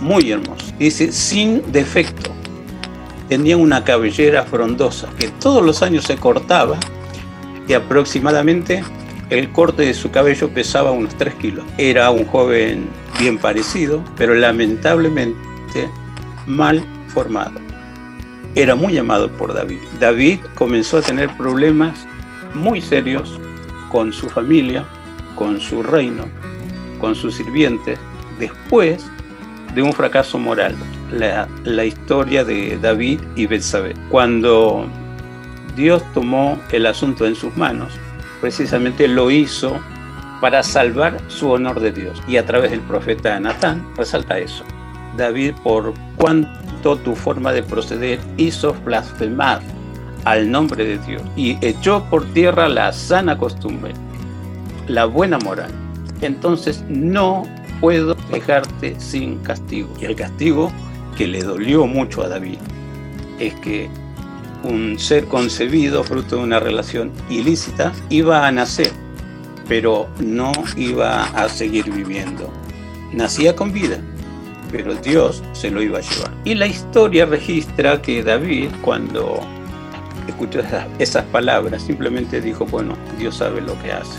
muy 0.03 0.32
hermoso, 0.32 0.66
dice 0.78 1.12
sin 1.12 1.62
defecto. 1.72 2.30
Tenía 3.28 3.57
una 3.57 3.85
cabellera 3.85 4.43
frondosa 4.43 5.09
que 5.18 5.28
todos 5.28 5.64
los 5.64 5.82
años 5.82 6.05
se 6.05 6.16
cortaba 6.16 6.76
y 7.66 7.72
aproximadamente 7.72 8.85
el 9.30 9.51
corte 9.51 9.85
de 9.85 9.95
su 9.95 10.11
cabello 10.11 10.51
pesaba 10.51 10.91
unos 10.91 11.16
3 11.16 11.35
kilos. 11.37 11.64
Era 11.78 12.11
un 12.11 12.26
joven 12.26 12.89
bien 13.18 13.39
parecido, 13.39 14.05
pero 14.16 14.35
lamentablemente 14.35 15.89
mal 16.47 16.84
formado. 17.09 17.61
Era 18.55 18.74
muy 18.74 18.97
amado 18.99 19.30
por 19.32 19.53
David. 19.53 19.80
David 19.99 20.40
comenzó 20.55 20.99
a 20.99 21.03
tener 21.03 21.28
problemas 21.36 22.07
muy 22.55 22.80
serios 22.80 23.40
con 23.90 24.12
su 24.12 24.28
familia, 24.28 24.84
con 25.34 25.61
su 25.61 25.82
reino, 25.82 26.24
con 27.01 27.14
sus 27.14 27.34
sirvientes, 27.34 27.99
después 28.38 29.05
de 29.74 29.82
un 29.82 29.92
fracaso 29.92 30.38
moral, 30.38 30.74
la, 31.11 31.84
historia 31.84 32.45
de 32.45 32.78
David 32.78 33.20
y 33.34 33.47
Betsabé. 33.47 33.95
Cuando 34.09 34.86
Dios 35.76 36.03
tomó 36.12 36.61
el 36.70 36.86
asunto 36.86 37.26
en 37.26 37.34
sus 37.34 37.57
manos, 37.57 37.92
precisamente 38.40 39.09
lo 39.09 39.30
hizo 39.30 39.80
para 40.40 40.62
salvar 40.62 41.18
su 41.28 41.51
honor 41.51 41.80
de 41.80 41.92
Dios. 41.92 42.22
Y 42.28 42.36
a 42.36 42.47
través 42.47 42.70
del 42.70 42.80
profeta 42.80 43.38
Natán 43.40 43.84
resalta 43.97 44.38
eso. 44.38 44.64
David, 45.16 45.55
por 45.62 45.95
cuanto 46.25 46.97
tu 46.97 47.14
forma 47.14 47.53
de 47.53 47.62
proceder 47.62 48.18
hizo 48.39 48.72
blasfemar 48.83 49.61
al 50.25 50.51
nombre 50.51 50.83
de 50.83 50.99
Dios 51.01 51.20
y 51.37 51.59
echó 51.61 52.03
por 52.09 52.25
tierra 52.33 52.66
la 52.66 52.95
sana 52.95 53.37
costumbre, 53.37 53.93
la 54.89 55.05
buena 55.05 55.39
moral. 55.41 55.70
Entonces 56.22 56.83
no 56.89 57.43
puedo 57.79 58.14
dejarte 58.33 58.99
sin 58.99 59.37
castigo. 59.41 59.91
Y 60.01 60.07
el 60.07 60.16
castigo 60.16 60.72
que 61.18 61.27
le 61.27 61.43
dolió 61.43 61.87
mucho 61.87 62.22
a 62.22 62.29
David 62.29 62.57
es 63.39 63.53
que 63.57 63.91
un 64.62 64.99
ser 64.99 65.27
concebido 65.27 66.05
fruto 66.05 66.37
de 66.37 66.43
una 66.45 66.59
relación 66.59 67.12
ilícita 67.29 67.93
iba 68.09 68.47
a 68.47 68.51
nacer, 68.51 68.93
pero 69.68 70.09
no 70.20 70.53
iba 70.79 71.25
a 71.25 71.51
seguir 71.51 71.93
viviendo. 71.93 72.51
Nacía 73.12 73.55
con 73.55 73.75
vida, 73.75 73.99
pero 74.70 74.94
Dios 74.94 75.42
se 75.52 75.70
lo 75.70 75.82
iba 75.82 75.98
a 75.98 76.02
llevar. 76.02 76.30
Y 76.44 76.54
la 76.54 76.66
historia 76.66 77.26
registra 77.26 78.00
que 78.02 78.22
David, 78.22 78.70
cuando 78.82 79.40
escuchó 80.26 80.60
esas, 80.98 81.24
palabras, 81.26 81.82
simplemente 81.82 82.40
dijo, 82.40 82.66
bueno, 82.66 82.96
Dios 83.18 83.36
sabe 83.36 83.60
lo 83.60 83.80
que 83.82 83.92
hace. 83.92 84.18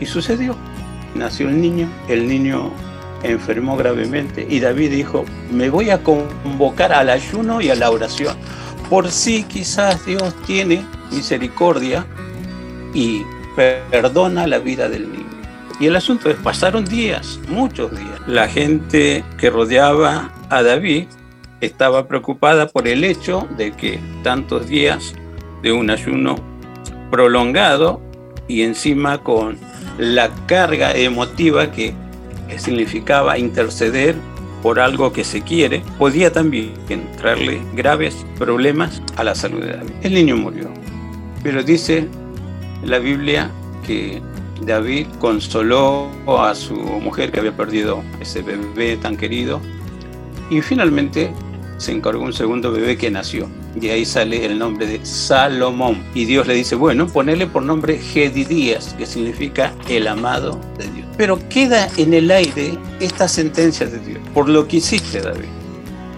Y 0.00 0.06
sucedió. 0.06 0.56
Nació 1.14 1.48
el 1.48 1.60
niño, 1.60 1.88
el 2.08 2.26
niño 2.26 2.72
enfermó 3.22 3.76
gravemente 3.76 4.46
y 4.48 4.60
David 4.60 4.90
dijo, 4.90 5.24
me 5.50 5.70
voy 5.70 5.90
a 5.90 6.02
convocar 6.02 6.92
al 6.92 7.08
ayuno 7.08 7.60
y 7.60 7.70
a 7.70 7.74
la 7.74 7.90
oración. 7.90 8.36
Por 8.90 9.10
si 9.10 9.44
quizás 9.44 10.04
Dios 10.04 10.34
tiene 10.46 10.84
misericordia 11.10 12.04
y 12.92 13.22
perdona 13.56 14.46
la 14.46 14.58
vida 14.58 14.88
del 14.88 15.10
niño. 15.10 15.23
Y 15.80 15.86
el 15.86 15.96
asunto 15.96 16.30
es, 16.30 16.36
pasaron 16.36 16.84
días, 16.84 17.40
muchos 17.48 17.90
días. 17.90 18.20
La 18.26 18.48
gente 18.48 19.24
que 19.38 19.50
rodeaba 19.50 20.32
a 20.48 20.62
David 20.62 21.06
estaba 21.60 22.06
preocupada 22.06 22.68
por 22.68 22.86
el 22.86 23.04
hecho 23.04 23.48
de 23.56 23.72
que 23.72 23.98
tantos 24.22 24.68
días 24.68 25.14
de 25.62 25.72
un 25.72 25.90
ayuno 25.90 26.36
prolongado 27.10 28.00
y 28.46 28.62
encima 28.62 29.18
con 29.18 29.58
la 29.98 30.30
carga 30.46 30.94
emotiva 30.94 31.70
que 31.70 31.94
significaba 32.56 33.38
interceder 33.38 34.14
por 34.62 34.80
algo 34.80 35.12
que 35.12 35.24
se 35.24 35.42
quiere, 35.42 35.82
podía 35.98 36.32
también 36.32 36.72
traerle 37.18 37.60
graves 37.74 38.24
problemas 38.38 39.02
a 39.16 39.24
la 39.24 39.34
salud 39.34 39.60
de 39.60 39.76
David. 39.76 39.92
El 40.02 40.14
niño 40.14 40.36
murió, 40.36 40.70
pero 41.42 41.62
dice 41.62 42.08
la 42.82 42.98
Biblia 42.98 43.50
que 43.86 44.22
David 44.62 45.06
consoló 45.18 46.08
a 46.26 46.54
su 46.54 46.74
mujer 46.74 47.32
que 47.32 47.40
había 47.40 47.56
perdido 47.56 48.02
ese 48.20 48.42
bebé 48.42 48.96
tan 48.96 49.16
querido 49.16 49.60
y 50.50 50.60
finalmente 50.60 51.32
se 51.78 51.92
encargó 51.92 52.22
un 52.22 52.32
segundo 52.32 52.72
bebé 52.72 52.96
que 52.96 53.10
nació. 53.10 53.48
Y 53.80 53.88
ahí 53.88 54.04
sale 54.04 54.44
el 54.44 54.58
nombre 54.58 54.86
de 54.86 55.04
Salomón. 55.04 56.02
Y 56.14 56.24
Dios 56.24 56.46
le 56.46 56.54
dice, 56.54 56.76
bueno, 56.76 57.08
ponele 57.08 57.46
por 57.46 57.62
nombre 57.62 57.98
Gedidías, 57.98 58.94
que 58.94 59.04
significa 59.04 59.74
el 59.88 60.06
amado 60.06 60.60
de 60.78 60.88
Dios. 60.90 61.08
Pero 61.16 61.38
queda 61.48 61.88
en 61.96 62.14
el 62.14 62.30
aire 62.30 62.78
esta 63.00 63.26
sentencia 63.26 63.86
de 63.86 63.98
Dios. 63.98 64.20
Por 64.32 64.48
lo 64.48 64.68
que 64.68 64.76
hiciste, 64.76 65.20
David, 65.20 65.48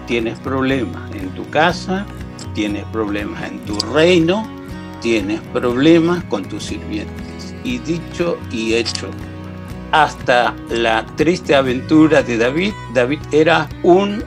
tienes 0.05 0.37
problemas 0.39 1.11
en 1.15 1.29
tu 1.29 1.49
casa, 1.49 2.05
tienes 2.53 2.85
problemas 2.85 3.43
en 3.51 3.59
tu 3.61 3.77
reino, 3.93 4.47
tienes 5.01 5.41
problemas 5.53 6.23
con 6.25 6.45
tus 6.45 6.63
sirvientes. 6.63 7.26
Y 7.63 7.79
dicho 7.79 8.37
y 8.51 8.73
hecho, 8.73 9.09
hasta 9.91 10.55
la 10.69 11.05
triste 11.15 11.55
aventura 11.55 12.23
de 12.23 12.37
David, 12.37 12.73
David 12.93 13.19
era 13.31 13.67
un 13.83 14.23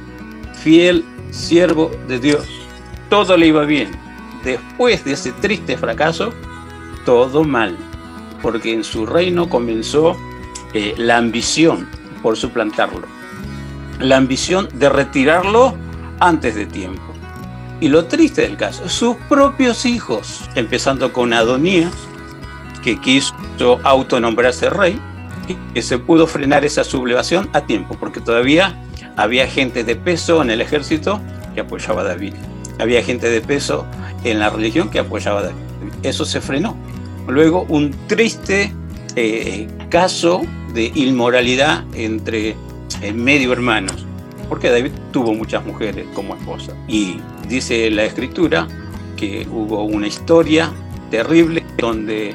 fiel 0.63 1.05
siervo 1.31 1.91
de 2.09 2.19
Dios. 2.19 2.47
Todo 3.09 3.37
le 3.37 3.49
iba 3.49 3.65
bien. 3.65 3.91
Después 4.45 5.05
de 5.05 5.13
ese 5.13 5.33
triste 5.33 5.77
fracaso, 5.77 6.33
todo 7.05 7.45
mal, 7.45 7.77
porque 8.43 8.73
en 8.73 8.85
su 8.85 9.07
reino 9.07 9.49
comenzó 9.49 10.17
eh, 10.73 10.95
la 10.97 11.19
ambición 11.19 11.89
por 12.23 12.37
suplantarlo, 12.37 13.07
la 13.99 14.17
ambición 14.17 14.69
de 14.75 14.89
retirarlo 14.89 15.75
antes 16.21 16.55
de 16.55 16.67
tiempo. 16.67 17.03
Y 17.81 17.89
lo 17.89 18.05
triste 18.05 18.43
del 18.43 18.57
caso, 18.57 18.89
sus 18.89 19.17
propios 19.29 19.87
hijos, 19.87 20.49
empezando 20.55 21.13
con 21.13 21.33
Adonías, 21.33 21.93
que 22.83 23.01
quiso 23.01 23.35
autonombrarse 23.85 24.71
rey, 24.71 25.01
que 25.75 25.83
se 25.83 25.99
pudo 25.99 26.27
frenar 26.27 26.65
esa 26.65 26.85
sublevación 26.85 27.51
a 27.53 27.63
tiempo, 27.63 27.97
porque 27.99 28.21
todavía 28.21 28.77
había 29.17 29.47
gente 29.47 29.85
de 29.85 29.97
peso 29.97 30.43
en 30.43 30.51
el 30.51 30.61
ejército 30.61 31.21
que 31.55 31.61
apoyaba 31.61 32.03
a 32.03 32.05
David. 32.05 32.35
Había 32.79 33.03
gente 33.03 33.29
de 33.29 33.41
peso 33.41 33.87
en 34.25 34.39
la 34.39 34.51
religión 34.51 34.91
que 34.91 34.99
apoyaba 34.99 35.41
a 35.41 35.43
David. 35.45 35.59
Eso 36.03 36.25
se 36.25 36.41
frenó. 36.41 36.77
Luego 37.29 37.67
un 37.69 37.95
triste 38.07 38.73
eh, 39.17 39.69
caso 39.89 40.43
de 40.73 40.91
inmoralidad 40.95 41.85
entre 41.95 42.57
eh, 43.03 43.13
medio 43.13 43.53
hermanos, 43.53 44.07
porque 44.49 44.71
David 44.71 44.93
tuvo 45.13 45.35
muchas 45.35 45.65
mujeres 45.65 46.07
como 46.15 46.35
esposa. 46.35 46.75
Y 46.89 47.21
dice 47.49 47.91
la 47.91 48.05
escritura 48.05 48.67
que 49.17 49.47
hubo 49.51 49.85
una 49.85 50.07
historia 50.07 50.73
terrible 51.11 51.65
donde 51.79 52.35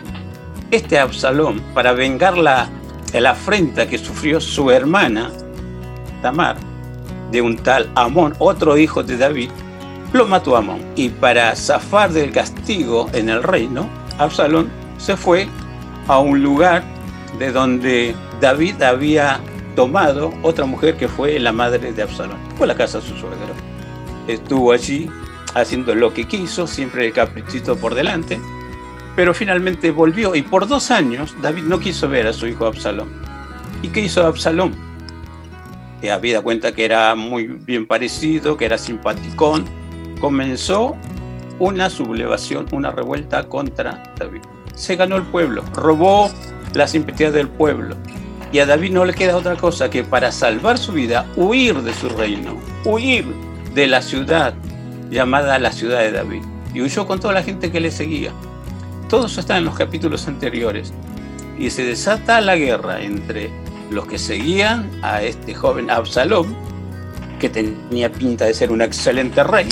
este 0.76 1.00
Absalón, 1.00 1.62
para 1.74 1.94
vengar 1.94 2.38
la, 2.38 2.70
la 3.14 3.32
afrenta 3.32 3.88
que 3.88 3.98
sufrió 3.98 4.40
su 4.40 4.72
hermana, 4.72 5.32
Tamar, 6.22 6.58
de 7.32 7.42
un 7.42 7.58
tal 7.58 7.90
Amón, 7.96 8.36
otro 8.40 8.78
hijo 8.78 9.04
de 9.04 9.18
David, 9.18 9.50
lo 10.14 10.26
mató 10.26 10.56
Amón. 10.56 10.82
Y 10.96 11.10
para 11.10 11.56
zafar 11.56 12.12
del 12.12 12.32
castigo 12.32 13.10
en 13.14 13.30
el 13.30 13.44
reino, 13.44 13.88
Absalón 14.18 14.70
se 14.98 15.18
fue 15.18 15.48
a 16.08 16.20
un 16.20 16.42
lugar 16.42 16.84
de 17.40 17.52
donde 17.52 18.16
David 18.40 18.82
había 18.82 19.40
tomado 19.76 20.34
otra 20.42 20.66
mujer 20.66 20.96
que 20.98 21.08
fue 21.08 21.40
la 21.40 21.52
madre 21.52 21.92
de 21.92 22.04
Absalón. 22.04 22.38
Fue 22.58 22.68
la 22.68 22.76
casa 22.76 23.00
de 23.00 23.08
su 23.08 23.16
suegro. 23.18 23.54
Estuvo 24.28 24.72
allí 24.72 25.10
haciendo 25.54 25.96
lo 25.96 26.14
que 26.14 26.26
quiso, 26.26 26.68
siempre 26.68 27.08
el 27.08 27.14
caprichito 27.14 27.76
por 27.76 27.96
delante, 27.96 28.40
pero 29.16 29.34
finalmente 29.34 29.92
volvió 29.92 30.36
y 30.36 30.42
por 30.42 30.68
dos 30.68 30.92
años 30.92 31.36
David 31.42 31.64
no 31.64 31.80
quiso 31.80 32.10
ver 32.10 32.28
a 32.28 32.34
su 32.34 32.48
hijo 32.48 32.66
Absalón. 32.66 33.10
¿Y 33.82 33.90
qué 33.90 34.02
hizo 34.02 34.26
Absalón? 34.26 34.86
que 36.02 36.12
había 36.12 36.42
cuenta 36.42 36.74
que 36.74 36.86
era 36.86 37.16
muy 37.16 37.48
bien 37.48 37.88
parecido, 37.88 38.58
que 38.58 38.66
era 38.66 38.78
simpaticón, 38.78 39.66
comenzó 40.20 40.96
una 41.60 41.90
sublevación, 41.90 42.68
una 42.72 42.92
revuelta 42.92 43.48
contra 43.48 44.04
David. 44.18 44.42
Se 44.76 44.96
ganó 44.96 45.16
el 45.16 45.24
pueblo, 45.24 45.64
robó 45.74 46.30
la 46.74 46.88
simpatía 46.88 47.32
del 47.32 47.48
pueblo. 47.48 47.96
Y 48.52 48.60
a 48.60 48.66
David 48.66 48.92
no 48.92 49.06
le 49.06 49.14
queda 49.14 49.36
otra 49.36 49.56
cosa 49.56 49.90
que 49.90 50.04
para 50.04 50.32
salvar 50.32 50.78
su 50.78 50.92
vida 50.92 51.26
huir 51.36 51.82
de 51.82 51.94
su 51.94 52.10
reino, 52.10 52.58
huir 52.86 53.26
de 53.74 53.88
la 53.88 54.02
ciudad 54.02 54.54
llamada 55.10 55.60
la 55.60 55.72
ciudad 55.72 56.00
de 56.00 56.12
David. 56.12 56.44
Y 56.74 56.82
huyó 56.82 57.08
con 57.08 57.20
toda 57.20 57.34
la 57.34 57.44
gente 57.44 57.72
que 57.72 57.80
le 57.80 57.92
seguía. 57.92 58.32
Todo 59.10 59.28
eso 59.28 59.40
está 59.40 59.58
en 59.58 59.66
los 59.66 59.76
capítulos 59.76 60.28
anteriores. 60.28 60.94
Y 61.58 61.70
se 61.70 61.84
desata 61.84 62.42
la 62.42 62.56
guerra 62.56 63.02
entre 63.02 63.50
los 63.90 64.08
que 64.08 64.18
seguían 64.18 64.90
a 65.02 65.22
este 65.22 65.54
joven 65.54 65.90
Absalom, 65.90 66.54
que 67.40 67.50
tenía 67.50 68.12
pinta 68.12 68.46
de 68.46 68.54
ser 68.54 68.72
un 68.72 68.82
excelente 68.82 69.44
rey, 69.44 69.68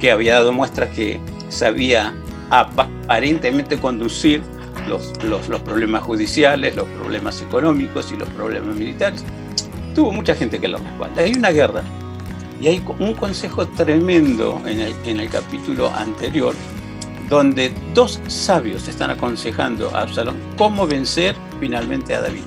que 0.00 0.10
había 0.10 0.34
dado 0.34 0.52
muestras 0.52 0.90
que 0.90 1.20
sabía 1.48 2.14
aparentemente 2.50 3.78
conducir 3.78 4.42
los, 4.88 5.12
los, 5.24 5.60
problemas 5.60 6.02
judiciales, 6.02 6.76
los 6.76 6.86
problemas 6.88 7.40
económicos 7.42 8.12
y 8.12 8.16
los 8.16 8.28
problemas 8.30 8.76
militares. 8.76 9.24
Tuvo 9.94 10.12
mucha 10.12 10.34
gente 10.34 10.58
que 10.58 10.68
lo 10.68 10.78
respalda. 10.78 11.22
Hay 11.22 11.32
una 11.32 11.50
guerra 11.50 11.82
y 12.60 12.68
hay 12.68 12.82
un 12.98 13.14
consejo 13.14 13.66
tremendo 13.66 14.62
en 14.66 14.80
el, 14.80 14.94
en 15.04 15.20
el 15.20 15.28
capítulo 15.28 15.92
anterior, 15.94 16.54
donde 17.28 17.74
dos 17.94 18.20
sabios 18.28 18.88
están 18.88 19.10
aconsejando 19.10 19.94
a 19.94 20.02
Absalom 20.02 20.36
cómo 20.56 20.86
vencer 20.86 21.34
finalmente 21.60 22.14
a 22.14 22.20
David. 22.20 22.44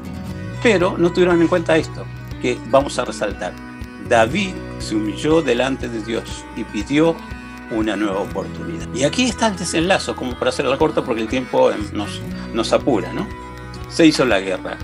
Pero 0.63 0.97
no 0.97 1.11
tuvieron 1.11 1.41
en 1.41 1.47
cuenta 1.47 1.77
esto, 1.77 2.05
que 2.41 2.57
vamos 2.69 2.97
a 2.99 3.05
resaltar. 3.05 3.53
David 4.07 4.51
se 4.79 4.95
humilló 4.95 5.41
delante 5.41 5.87
de 5.87 6.01
Dios 6.01 6.43
y 6.55 6.63
pidió 6.63 7.15
una 7.71 7.95
nueva 7.95 8.21
oportunidad. 8.21 8.87
Y 8.93 9.03
aquí 9.03 9.25
está 9.25 9.47
el 9.47 9.57
desenlazo, 9.57 10.15
como 10.15 10.33
para 10.33 10.49
hacerlo 10.49 10.77
corto, 10.77 11.03
porque 11.03 11.21
el 11.21 11.27
tiempo 11.27 11.71
nos, 11.93 12.21
nos 12.53 12.73
apura, 12.73 13.13
¿no? 13.13 13.27
Se 13.89 14.05
hizo 14.05 14.25
la 14.25 14.39
guerra. 14.39 14.77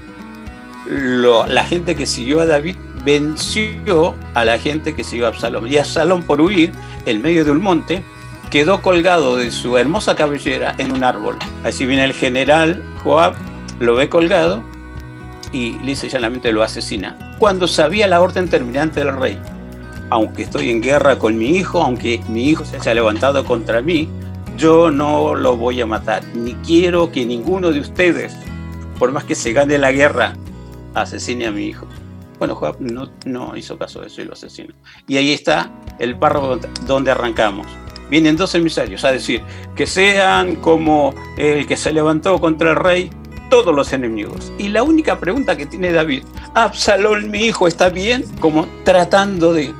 la 0.87 1.63
gente 1.63 1.95
que 1.95 2.05
siguió 2.05 2.41
a 2.41 2.45
David 2.45 2.75
venció 3.03 4.15
a 4.33 4.43
la 4.45 4.57
gente 4.57 4.95
que 4.95 5.03
siguió 5.03 5.25
a 5.25 5.29
Absalón. 5.29 5.67
Y 5.67 5.77
Absalón, 5.77 6.23
por 6.23 6.41
huir 6.41 6.71
en 7.05 7.21
medio 7.21 7.45
de 7.45 7.51
un 7.51 7.61
monte, 7.61 8.03
quedó 8.49 8.81
colgado 8.81 9.37
de 9.37 9.51
su 9.51 9.77
hermosa 9.77 10.15
cabellera 10.15 10.75
en 10.77 10.91
un 10.91 11.03
árbol. 11.03 11.37
Así 11.63 11.85
viene 11.85 12.03
el 12.03 12.13
general 12.13 12.83
Joab, 13.03 13.35
lo 13.79 13.95
ve 13.95 14.09
colgado 14.09 14.63
y 15.51 15.77
lisa 15.79 16.05
y 16.05 16.09
llanamente 16.09 16.51
lo 16.51 16.63
asesina. 16.63 17.35
Cuando 17.39 17.67
sabía 17.67 18.07
la 18.07 18.21
orden 18.21 18.49
terminante 18.49 19.01
del 19.01 19.15
rey, 19.15 19.39
aunque 20.09 20.43
estoy 20.43 20.69
en 20.69 20.81
guerra 20.81 21.17
con 21.17 21.37
mi 21.37 21.57
hijo, 21.57 21.81
aunque 21.81 22.21
mi 22.29 22.49
hijo 22.49 22.65
se 22.65 22.77
haya 22.77 22.93
levantado 22.93 23.43
contra 23.45 23.81
mí, 23.81 24.09
yo 24.57 24.91
no 24.91 25.35
lo 25.35 25.57
voy 25.57 25.81
a 25.81 25.85
matar, 25.85 26.23
ni 26.33 26.53
quiero 26.55 27.11
que 27.11 27.25
ninguno 27.25 27.71
de 27.71 27.79
ustedes, 27.81 28.35
por 28.97 29.11
más 29.11 29.25
que 29.25 29.35
se 29.35 29.51
gane 29.51 29.77
la 29.77 29.91
guerra, 29.91 30.33
asesine 30.93 31.47
a 31.47 31.51
mi 31.51 31.65
hijo. 31.65 31.87
Bueno, 32.39 32.55
Joab 32.55 32.77
no, 32.79 33.11
no 33.25 33.55
hizo 33.55 33.77
caso 33.77 34.01
de 34.01 34.07
eso 34.07 34.21
y 34.21 34.25
lo 34.25 34.33
asesinó. 34.33 34.73
Y 35.07 35.17
ahí 35.17 35.31
está 35.31 35.71
el 35.99 36.17
párrafo 36.17 36.59
donde 36.85 37.11
arrancamos. 37.11 37.67
Vienen 38.09 38.37
dos 38.37 38.53
emisarios 38.55 39.03
a 39.03 39.11
decir 39.11 39.41
que 39.75 39.87
sean 39.87 40.55
como 40.57 41.13
el 41.37 41.65
que 41.65 41.77
se 41.77 41.91
levantó 41.91 42.39
contra 42.39 42.71
el 42.71 42.75
rey 42.75 43.09
todos 43.49 43.73
los 43.73 43.93
enemigos. 43.93 44.51
Y 44.57 44.69
la 44.69 44.83
única 44.83 45.19
pregunta 45.19 45.55
que 45.55 45.65
tiene 45.65 45.91
David, 45.91 46.23
Absalón, 46.53 47.31
mi 47.31 47.45
hijo, 47.45 47.67
¿está 47.67 47.89
bien? 47.89 48.25
Como 48.39 48.67
tratando 48.83 49.53
de 49.53 49.73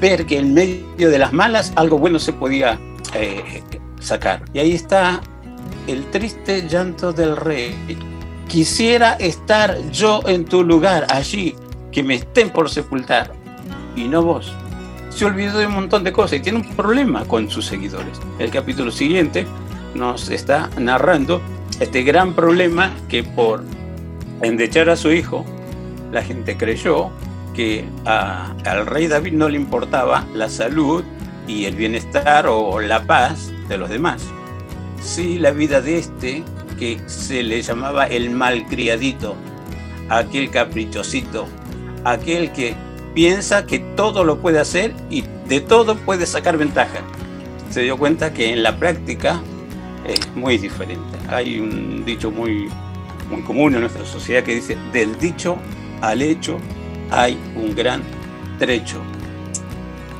ver 0.00 0.26
que 0.26 0.38
en 0.38 0.54
medio 0.54 1.10
de 1.10 1.18
las 1.18 1.32
malas 1.32 1.72
algo 1.76 1.98
bueno 1.98 2.18
se 2.18 2.32
podía 2.32 2.78
eh, 3.14 3.62
sacar. 4.00 4.42
Y 4.52 4.58
ahí 4.58 4.72
está 4.72 5.20
el 5.86 6.04
triste 6.10 6.66
llanto 6.68 7.12
del 7.12 7.36
rey. 7.36 7.74
Quisiera 8.48 9.14
estar 9.14 9.78
yo 9.90 10.22
en 10.26 10.44
tu 10.44 10.64
lugar, 10.64 11.06
allí, 11.10 11.54
que 11.92 12.02
me 12.02 12.16
estén 12.16 12.50
por 12.50 12.68
sepultar, 12.68 13.32
y 13.94 14.08
no 14.08 14.22
vos. 14.22 14.52
Se 15.10 15.24
olvidó 15.24 15.58
de 15.58 15.66
un 15.66 15.74
montón 15.74 16.02
de 16.02 16.12
cosas 16.12 16.38
y 16.38 16.40
tiene 16.40 16.58
un 16.58 16.68
problema 16.74 17.24
con 17.26 17.50
sus 17.50 17.66
seguidores. 17.66 18.18
El 18.38 18.50
capítulo 18.50 18.90
siguiente 18.90 19.46
nos 19.94 20.30
está 20.30 20.70
narrando 20.78 21.42
este 21.78 22.02
gran 22.02 22.34
problema 22.34 22.92
que 23.08 23.22
por 23.22 23.62
endechar 24.42 24.88
a 24.88 24.96
su 24.96 25.12
hijo, 25.12 25.44
la 26.12 26.22
gente 26.22 26.56
creyó 26.56 27.10
que 27.54 27.84
al 28.04 28.86
rey 28.86 29.06
David 29.06 29.32
no 29.32 29.48
le 29.48 29.56
importaba 29.56 30.26
la 30.34 30.48
salud 30.48 31.04
y 31.46 31.64
el 31.64 31.74
bienestar 31.74 32.46
o 32.46 32.80
la 32.80 33.04
paz 33.04 33.52
de 33.68 33.76
los 33.76 33.90
demás. 33.90 34.22
Sí, 35.02 35.38
la 35.38 35.50
vida 35.50 35.80
de 35.80 35.98
este, 35.98 36.44
que 36.78 37.00
se 37.06 37.42
le 37.42 37.62
llamaba 37.62 38.06
el 38.06 38.30
malcriadito, 38.30 39.34
aquel 40.08 40.50
caprichosito, 40.50 41.46
aquel 42.04 42.52
que 42.52 42.74
piensa 43.14 43.66
que 43.66 43.78
todo 43.78 44.24
lo 44.24 44.40
puede 44.40 44.60
hacer 44.60 44.94
y 45.10 45.24
de 45.48 45.60
todo 45.60 45.96
puede 45.96 46.26
sacar 46.26 46.56
ventaja. 46.56 47.00
Se 47.70 47.82
dio 47.82 47.96
cuenta 47.96 48.32
que 48.32 48.52
en 48.52 48.62
la 48.62 48.78
práctica 48.78 49.40
es 50.06 50.34
muy 50.34 50.58
diferente. 50.58 51.18
Hay 51.28 51.60
un 51.60 52.04
dicho 52.04 52.30
muy, 52.30 52.68
muy 53.30 53.42
común 53.42 53.74
en 53.74 53.80
nuestra 53.80 54.04
sociedad 54.04 54.42
que 54.42 54.54
dice, 54.54 54.76
del 54.92 55.18
dicho 55.18 55.56
al 56.00 56.22
hecho 56.22 56.58
hay 57.10 57.38
un 57.56 57.74
gran 57.74 58.02
trecho. 58.58 59.00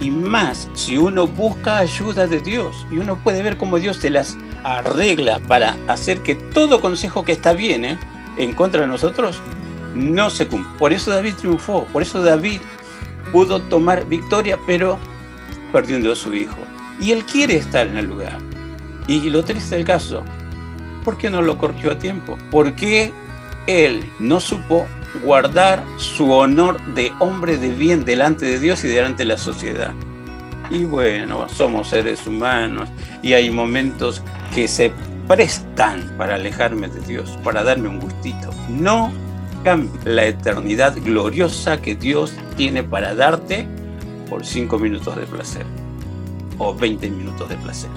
Y 0.01 0.11
más, 0.11 0.68
si 0.74 0.97
uno 0.97 1.26
busca 1.26 1.78
ayuda 1.78 2.26
de 2.26 2.41
Dios 2.41 2.86
y 2.91 2.99
uno 2.99 3.16
puede 3.22 3.43
ver 3.43 3.57
cómo 3.59 3.78
Dios 3.78 4.01
te 4.01 4.11
las 4.11 4.36
arregla 4.64 5.41
para 5.41 5.76
hacer 5.88 6.22
que 6.22 6.34
todo 6.34 6.80
consejo 6.80 7.24
que 7.24 7.32
está 7.32 7.53
bien 7.53 7.84
¿eh? 7.84 7.99
en 8.38 8.53
contra 8.53 8.82
de 8.82 8.86
nosotros 8.86 9.41
no 9.95 10.30
se 10.30 10.47
cumple. 10.47 10.78
Por 10.78 10.93
eso 10.93 11.11
David 11.11 11.34
triunfó, 11.34 11.84
por 11.93 12.03
eso 12.03 12.22
David 12.22 12.61
pudo 13.33 13.61
tomar 13.61 14.07
victoria, 14.07 14.59
pero 14.66 14.99
perdiendo 15.72 16.12
a 16.12 16.16
su 16.16 16.35
hijo. 16.35 16.59
Y 17.01 17.12
él 17.12 17.24
quiere 17.24 17.57
estar 17.57 17.87
en 17.87 17.97
el 17.97 18.07
lugar. 18.07 18.39
Y 19.07 19.31
lo 19.31 19.45
triste 19.45 19.76
del 19.76 19.85
caso, 19.85 20.22
¿por 21.05 21.16
qué 21.16 21.31
no 21.31 21.43
lo 21.43 21.59
corrigió 21.59 21.93
a 21.93 21.99
tiempo? 21.99 22.37
¿Por 22.51 22.74
qué 22.74 23.12
él 23.66 24.05
no 24.18 24.41
supo 24.41 24.87
guardar 25.22 25.85
su 25.97 26.31
honor 26.31 26.81
de 26.95 27.12
hombre 27.18 27.57
de 27.57 27.70
bien 27.70 28.05
delante 28.05 28.47
de 28.47 28.59
Dios 28.59 28.85
y 28.85 28.89
delante 28.89 29.24
de 29.24 29.28
la 29.28 29.39
sociedad. 29.39 29.93
Y 30.70 30.85
bueno, 30.85 31.49
somos 31.49 31.89
seres 31.89 32.26
humanos 32.26 32.89
y 33.22 33.33
hay 33.33 33.51
momentos 33.51 34.22
que 34.55 34.68
se 34.68 34.93
prestan 35.26 36.14
para 36.16 36.37
alejarme 36.37 36.89
de 36.89 37.01
Dios, 37.01 37.39
para 37.43 37.62
darme 37.62 37.89
un 37.89 38.01
gustito. 38.01 38.51
No 38.68 39.12
la 40.05 40.25
eternidad 40.25 40.97
gloriosa 41.03 41.81
que 41.81 41.95
Dios 41.95 42.33
tiene 42.57 42.83
para 42.83 43.15
darte 43.15 43.67
por 44.29 44.45
cinco 44.45 44.79
minutos 44.79 45.17
de 45.17 45.27
placer 45.27 45.67
o 46.59 46.75
20 46.75 47.11
minutos 47.11 47.49
de 47.49 47.57
placer. 47.57 47.91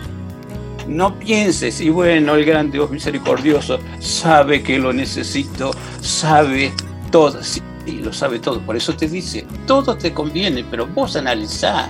No 0.88 1.18
pienses, 1.18 1.80
y 1.80 1.90
bueno, 1.90 2.36
el 2.36 2.44
gran 2.44 2.70
Dios 2.72 2.90
misericordioso 2.90 3.80
sabe 4.00 4.64
que 4.64 4.78
lo 4.78 4.92
necesito, 4.92 5.72
sabe 6.02 6.74
todo, 7.12 7.42
sí, 7.42 7.62
lo 8.02 8.12
sabe 8.12 8.40
todo. 8.40 8.60
Por 8.60 8.76
eso 8.76 8.94
te 8.96 9.08
dice, 9.08 9.46
todo 9.66 9.96
te 9.96 10.14
conviene, 10.14 10.66
pero 10.70 10.88
vos 10.88 11.16
analizá 11.16 11.90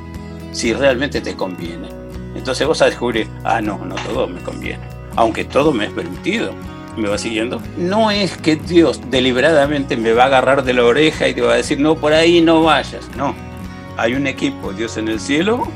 si 0.51 0.73
realmente 0.73 1.21
te 1.21 1.35
conviene. 1.35 1.89
Entonces 2.35 2.67
vos 2.67 2.81
a 2.81 2.85
descubrir, 2.85 3.27
ah, 3.43 3.61
no, 3.61 3.83
no 3.83 3.95
todo 3.95 4.27
me 4.27 4.41
conviene, 4.41 4.83
aunque 5.15 5.45
todo 5.45 5.71
me 5.71 5.85
es 5.85 5.91
permitido. 5.91 6.53
¿Me 6.97 7.09
va 7.09 7.17
siguiendo? 7.17 7.61
No 7.77 8.11
es 8.11 8.37
que 8.37 8.55
Dios 8.55 9.01
deliberadamente 9.09 9.97
me 9.97 10.13
va 10.13 10.23
a 10.23 10.27
agarrar 10.27 10.63
de 10.63 10.73
la 10.73 10.85
oreja 10.85 11.27
y 11.27 11.33
te 11.33 11.41
va 11.41 11.53
a 11.53 11.57
decir, 11.57 11.79
no, 11.79 11.95
por 11.95 12.13
ahí 12.13 12.39
no 12.41 12.61
vayas. 12.61 13.09
No, 13.17 13.35
hay 13.97 14.13
un 14.13 14.27
equipo, 14.27 14.73
Dios 14.73 14.97
en 14.97 15.07
el 15.07 15.19
cielo, 15.19 15.67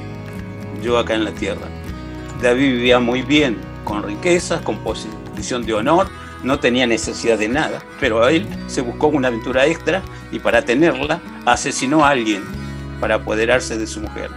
yo 0.84 0.98
acá 1.00 1.16
en 1.16 1.24
la 1.24 1.32
tierra. 1.32 1.68
David 2.42 2.72
vivía 2.72 3.00
muy 3.00 3.24
bien, 3.24 3.58
con 3.84 4.04
riquezas, 4.04 4.62
con 4.62 4.78
posición 4.78 5.66
de 5.66 5.74
honor, 5.74 6.08
no 6.44 6.60
tenía 6.60 6.86
necesidad 6.86 7.40
de 7.40 7.48
nada, 7.48 7.82
pero 8.00 8.28
él 8.28 8.48
se 8.68 8.82
buscó 8.82 9.08
una 9.08 9.30
aventura 9.30 9.66
extra 9.66 10.04
y 10.32 10.38
para 10.40 10.62
tenerla 10.64 11.20
asesinó 11.46 12.06
a 12.06 12.10
alguien 12.10 12.44
para 13.00 13.16
apoderarse 13.16 13.78
de 13.78 13.88
su 13.88 14.02
mujer. 14.02 14.30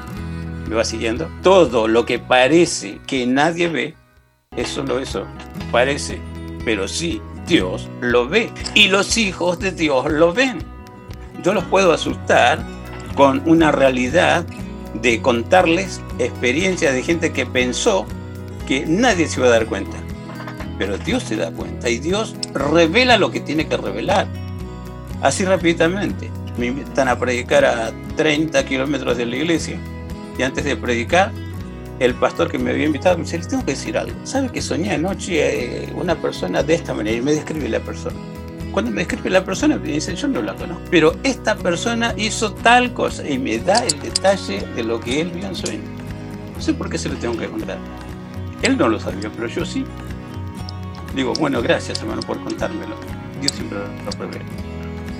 ¿Me 0.69 0.77
va 0.77 0.85
siguiendo? 0.85 1.31
Todo 1.43 1.89
lo 1.89 2.07
que 2.07 2.19
parece 2.19 3.01
que 3.07 3.27
nadie 3.27 3.69
ve 3.69 3.95
es 4.57 4.69
solo 4.69 4.99
eso, 4.99 5.27
parece, 5.71 6.21
pero 6.65 6.89
sí, 6.89 7.21
Dios 7.47 7.89
lo 8.01 8.29
ve 8.29 8.51
y 8.75 8.89
los 8.89 9.17
hijos 9.17 9.59
de 9.59 9.73
Dios 9.73 10.11
lo 10.11 10.33
ven. 10.33 10.59
Yo 11.43 11.55
los 11.55 11.65
puedo 11.65 11.93
asustar 11.93 12.65
con 13.15 13.43
una 13.47 13.73
realidad 13.73 14.45
de 14.95 15.23
contarles 15.23 16.01
experiencias 16.19 16.93
de 16.93 17.03
gente 17.03 17.33
que 17.33 17.47
pensó 17.47 18.07
que 18.67 18.85
nadie 18.87 19.27
se 19.27 19.41
iba 19.41 19.49
a 19.49 19.53
dar 19.53 19.67
cuenta 19.67 19.97
pero 20.81 20.97
Dios 20.97 21.25
se 21.25 21.37
da 21.37 21.51
cuenta 21.51 21.91
y 21.91 21.99
Dios 21.99 22.35
revela 22.55 23.19
lo 23.19 23.31
que 23.31 23.41
tiene 23.41 23.69
que 23.69 23.77
revelar. 23.77 24.27
Así 25.21 25.45
rápidamente. 25.45 26.31
Me 26.57 26.69
invitan 26.69 27.07
a 27.07 27.19
predicar 27.19 27.67
a 27.67 27.93
30 28.17 28.65
kilómetros 28.65 29.19
de 29.19 29.27
la 29.27 29.37
iglesia 29.37 29.79
y 30.39 30.43
antes 30.43 30.65
de 30.65 30.77
predicar, 30.79 31.33
el 32.01 32.15
pastor 32.15 32.51
que 32.51 32.59
me 32.59 32.71
había 32.71 32.87
invitado 32.87 33.19
me 33.19 33.25
dice, 33.25 33.37
les 33.37 33.47
tengo 33.47 33.65
que 33.65 33.73
decir 33.73 33.97
algo. 33.97 34.19
¿Sabe 34.25 34.49
que 34.49 34.63
soñé 34.63 34.93
anoche 34.93 35.85
eh, 35.85 35.93
una 35.95 36.17
persona 36.17 36.63
de 36.63 36.75
esta 36.75 36.95
manera? 36.95 37.19
Y 37.19 37.21
me 37.21 37.33
describe 37.33 37.69
la 37.69 37.81
persona. 37.81 38.17
Cuando 38.73 38.91
me 38.91 39.05
describe 39.05 39.29
la 39.29 39.45
persona, 39.45 39.77
me 39.77 39.89
dice, 39.89 40.17
yo 40.17 40.27
no 40.27 40.41
la 40.41 40.55
conozco. 40.55 40.83
Pero 40.91 41.15
esta 41.23 41.57
persona 41.57 42.15
hizo 42.17 42.55
tal 42.55 42.95
cosa 42.95 43.29
y 43.29 43.39
me 43.39 43.59
da 43.59 43.85
el 43.85 44.01
detalle 44.01 44.67
de 44.75 44.83
lo 44.83 44.99
que 44.99 45.21
él 45.21 45.31
vio 45.31 45.47
en 45.47 45.55
sueño. 45.55 45.83
No 46.57 46.63
sé 46.63 46.73
por 46.73 46.89
qué 46.89 46.97
se 46.97 47.11
lo 47.11 47.17
tengo 47.17 47.37
que 47.37 47.49
contar. 47.49 47.79
Él 48.63 48.79
no 48.79 48.89
lo 48.89 48.99
sabía, 48.99 49.31
pero 49.31 49.49
yo 49.49 49.67
sí. 49.67 49.85
Digo, 51.15 51.35
bueno, 51.39 51.61
gracias 51.61 52.01
hermano 52.01 52.23
por 52.23 52.43
contármelo. 52.43 52.97
Dios 53.43 53.53
siempre 53.53 53.79
lo 53.79 54.11
prevé. 54.13 54.43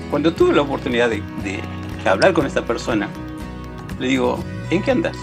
Cuando 0.09 0.33
tuve 0.33 0.55
la 0.55 0.63
oportunidad 0.63 1.09
de, 1.09 1.61
hablar 2.05 2.33
con 2.33 2.47
esta 2.47 2.65
persona, 2.65 3.07
le 3.99 4.07
digo, 4.07 4.43
¿en 4.71 4.81
qué 4.81 4.91
andas? 4.91 5.15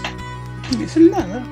Y 0.71 0.77
dice, 0.77 0.99
nada. 0.99 1.43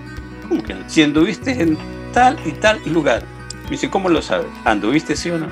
¿Cómo 0.48 0.64
que 0.64 0.74
no? 0.74 0.90
Si 0.90 1.04
anduviste 1.04 1.62
en 1.62 1.78
tal 2.14 2.38
y 2.46 2.52
tal 2.52 2.80
lugar. 2.86 3.24
Me 3.66 3.72
dice, 3.72 3.90
¿cómo 3.90 4.10
lo 4.10 4.22
sabes? 4.22 4.48
¿Anduviste 4.64 5.16
sí 5.16 5.30
o 5.30 5.38
no? 5.38 5.48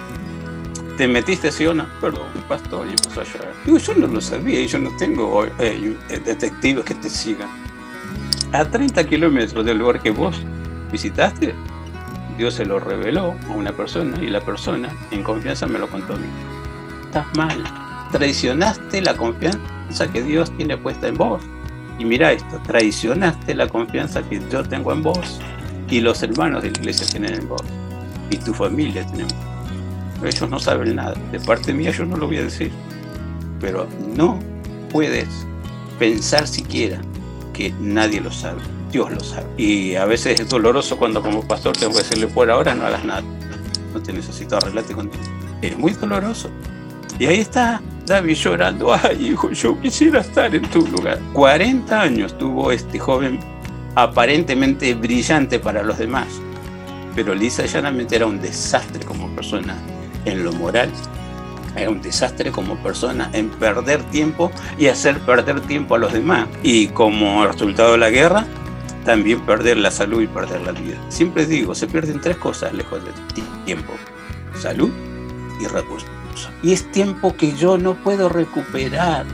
¿Te 0.97 1.07
metiste 1.07 1.51
sí 1.51 1.65
o 1.65 1.73
no? 1.73 1.85
Perdón, 1.99 2.27
pastor, 2.47 2.87
y 2.87 2.91
empezó 2.91 3.21
a 3.21 3.23
llorar. 3.25 3.53
Digo, 3.65 3.77
yo 3.77 3.93
no 3.95 4.07
lo 4.07 4.21
sabía 4.21 4.61
y 4.61 4.67
yo 4.67 4.79
no 4.79 4.95
tengo 4.97 5.45
eh, 5.59 5.97
detectives 6.09 6.85
que 6.85 6.95
te 6.95 7.09
sigan. 7.09 7.49
A 8.53 8.63
30 8.63 9.05
kilómetros 9.05 9.65
del 9.65 9.79
lugar 9.79 10.01
que 10.01 10.11
vos 10.11 10.37
visitaste, 10.91 11.53
Dios 12.37 12.53
se 12.53 12.65
lo 12.65 12.79
reveló 12.79 13.35
a 13.49 13.51
una 13.51 13.73
persona 13.73 14.17
y 14.21 14.27
la 14.27 14.39
persona 14.39 14.89
en 15.11 15.23
confianza 15.23 15.67
me 15.67 15.79
lo 15.79 15.89
contó 15.89 16.13
a 16.13 16.17
mí. 16.17 16.27
Estás 17.05 17.25
mal. 17.35 17.63
Traicionaste 18.11 19.01
la 19.01 19.15
confianza 19.15 20.07
que 20.13 20.21
Dios 20.21 20.55
tiene 20.55 20.77
puesta 20.77 21.09
en 21.09 21.15
vos. 21.15 21.41
Y 21.97 22.05
mira 22.05 22.31
esto, 22.31 22.59
traicionaste 22.65 23.55
la 23.55 23.67
confianza 23.67 24.21
que 24.23 24.41
yo 24.51 24.63
tengo 24.63 24.91
en 24.91 25.01
vos 25.01 25.39
y 25.89 26.01
los 26.01 26.21
hermanos 26.23 26.63
de 26.63 26.71
la 26.71 26.79
iglesia 26.79 27.07
tienen 27.07 27.35
en 27.35 27.47
vos 27.47 27.61
y 28.29 28.37
tu 28.37 28.53
familia 28.53 29.05
tienen 29.07 29.27
Ellos 30.23 30.49
no 30.49 30.59
saben 30.59 30.95
nada. 30.95 31.15
De 31.31 31.39
parte 31.39 31.73
mía 31.73 31.91
yo 31.91 32.05
no 32.05 32.17
lo 32.17 32.27
voy 32.27 32.37
a 32.37 32.43
decir. 32.43 32.71
Pero 33.59 33.87
no 34.15 34.39
puedes 34.91 35.27
pensar 35.99 36.47
siquiera 36.47 36.99
que 37.53 37.73
nadie 37.79 38.19
lo 38.19 38.31
sabe. 38.31 38.61
Dios 38.91 39.11
lo 39.11 39.19
sabe. 39.19 39.47
Y 39.57 39.95
a 39.95 40.05
veces 40.05 40.39
es 40.39 40.49
doloroso 40.49 40.97
cuando 40.97 41.21
como 41.21 41.47
pastor 41.47 41.75
tengo 41.77 41.93
que 41.93 41.99
decirle 41.99 42.27
por 42.27 42.49
ahora 42.49 42.75
no 42.75 42.85
hagas 42.85 43.05
nada. 43.05 43.23
No 43.93 44.01
te 44.01 44.11
necesito 44.11 44.57
arreglarte 44.57 44.93
contigo. 44.93 45.23
Es 45.61 45.77
muy 45.77 45.93
doloroso. 45.93 46.49
Y 47.19 47.25
ahí 47.27 47.39
está 47.39 47.81
David 48.05 48.35
llorando. 48.35 48.93
Ay, 48.93 49.29
hijo, 49.31 49.51
yo 49.51 49.79
quisiera 49.81 50.21
estar 50.21 50.53
en 50.53 50.63
tu 50.69 50.85
lugar. 50.87 51.19
40 51.33 52.01
años 52.01 52.37
tuvo 52.37 52.71
este 52.71 52.99
joven 52.99 53.39
aparentemente 53.95 54.93
brillante 54.93 55.59
para 55.59 55.83
los 55.83 55.97
demás. 55.97 56.27
Pero 57.15 57.33
lisa 57.33 57.65
llanamente 57.65 58.15
era 58.15 58.25
un 58.25 58.41
desastre 58.41 59.03
como 59.05 59.29
persona 59.29 59.75
en 60.25 60.43
lo 60.43 60.51
moral. 60.53 60.89
Era 61.75 61.89
un 61.89 62.01
desastre 62.01 62.51
como 62.51 62.75
persona 62.77 63.29
en 63.33 63.49
perder 63.49 64.01
tiempo 64.03 64.51
y 64.77 64.87
hacer 64.87 65.19
perder 65.19 65.61
tiempo 65.61 65.95
a 65.95 65.97
los 65.97 66.13
demás. 66.13 66.47
Y 66.63 66.87
como 66.87 67.45
resultado 67.45 67.93
de 67.93 67.97
la 67.97 68.09
guerra, 68.09 68.45
también 69.03 69.41
perder 69.45 69.77
la 69.77 69.91
salud 69.91 70.21
y 70.21 70.27
perder 70.27 70.61
la 70.61 70.71
vida. 70.71 70.97
Siempre 71.09 71.45
digo, 71.45 71.75
se 71.75 71.87
pierden 71.87 72.21
tres 72.21 72.37
cosas 72.37 72.73
lejos 72.73 73.03
de 73.03 73.11
tiempo. 73.65 73.93
Salud 74.57 74.91
y 75.61 75.67
recursos. 75.67 76.14
Y 76.63 76.73
es 76.73 76.91
tiempo 76.91 77.35
que 77.35 77.53
yo 77.53 77.77
no 77.77 77.95
puedo 77.95 78.29
recuperar. 78.29 79.25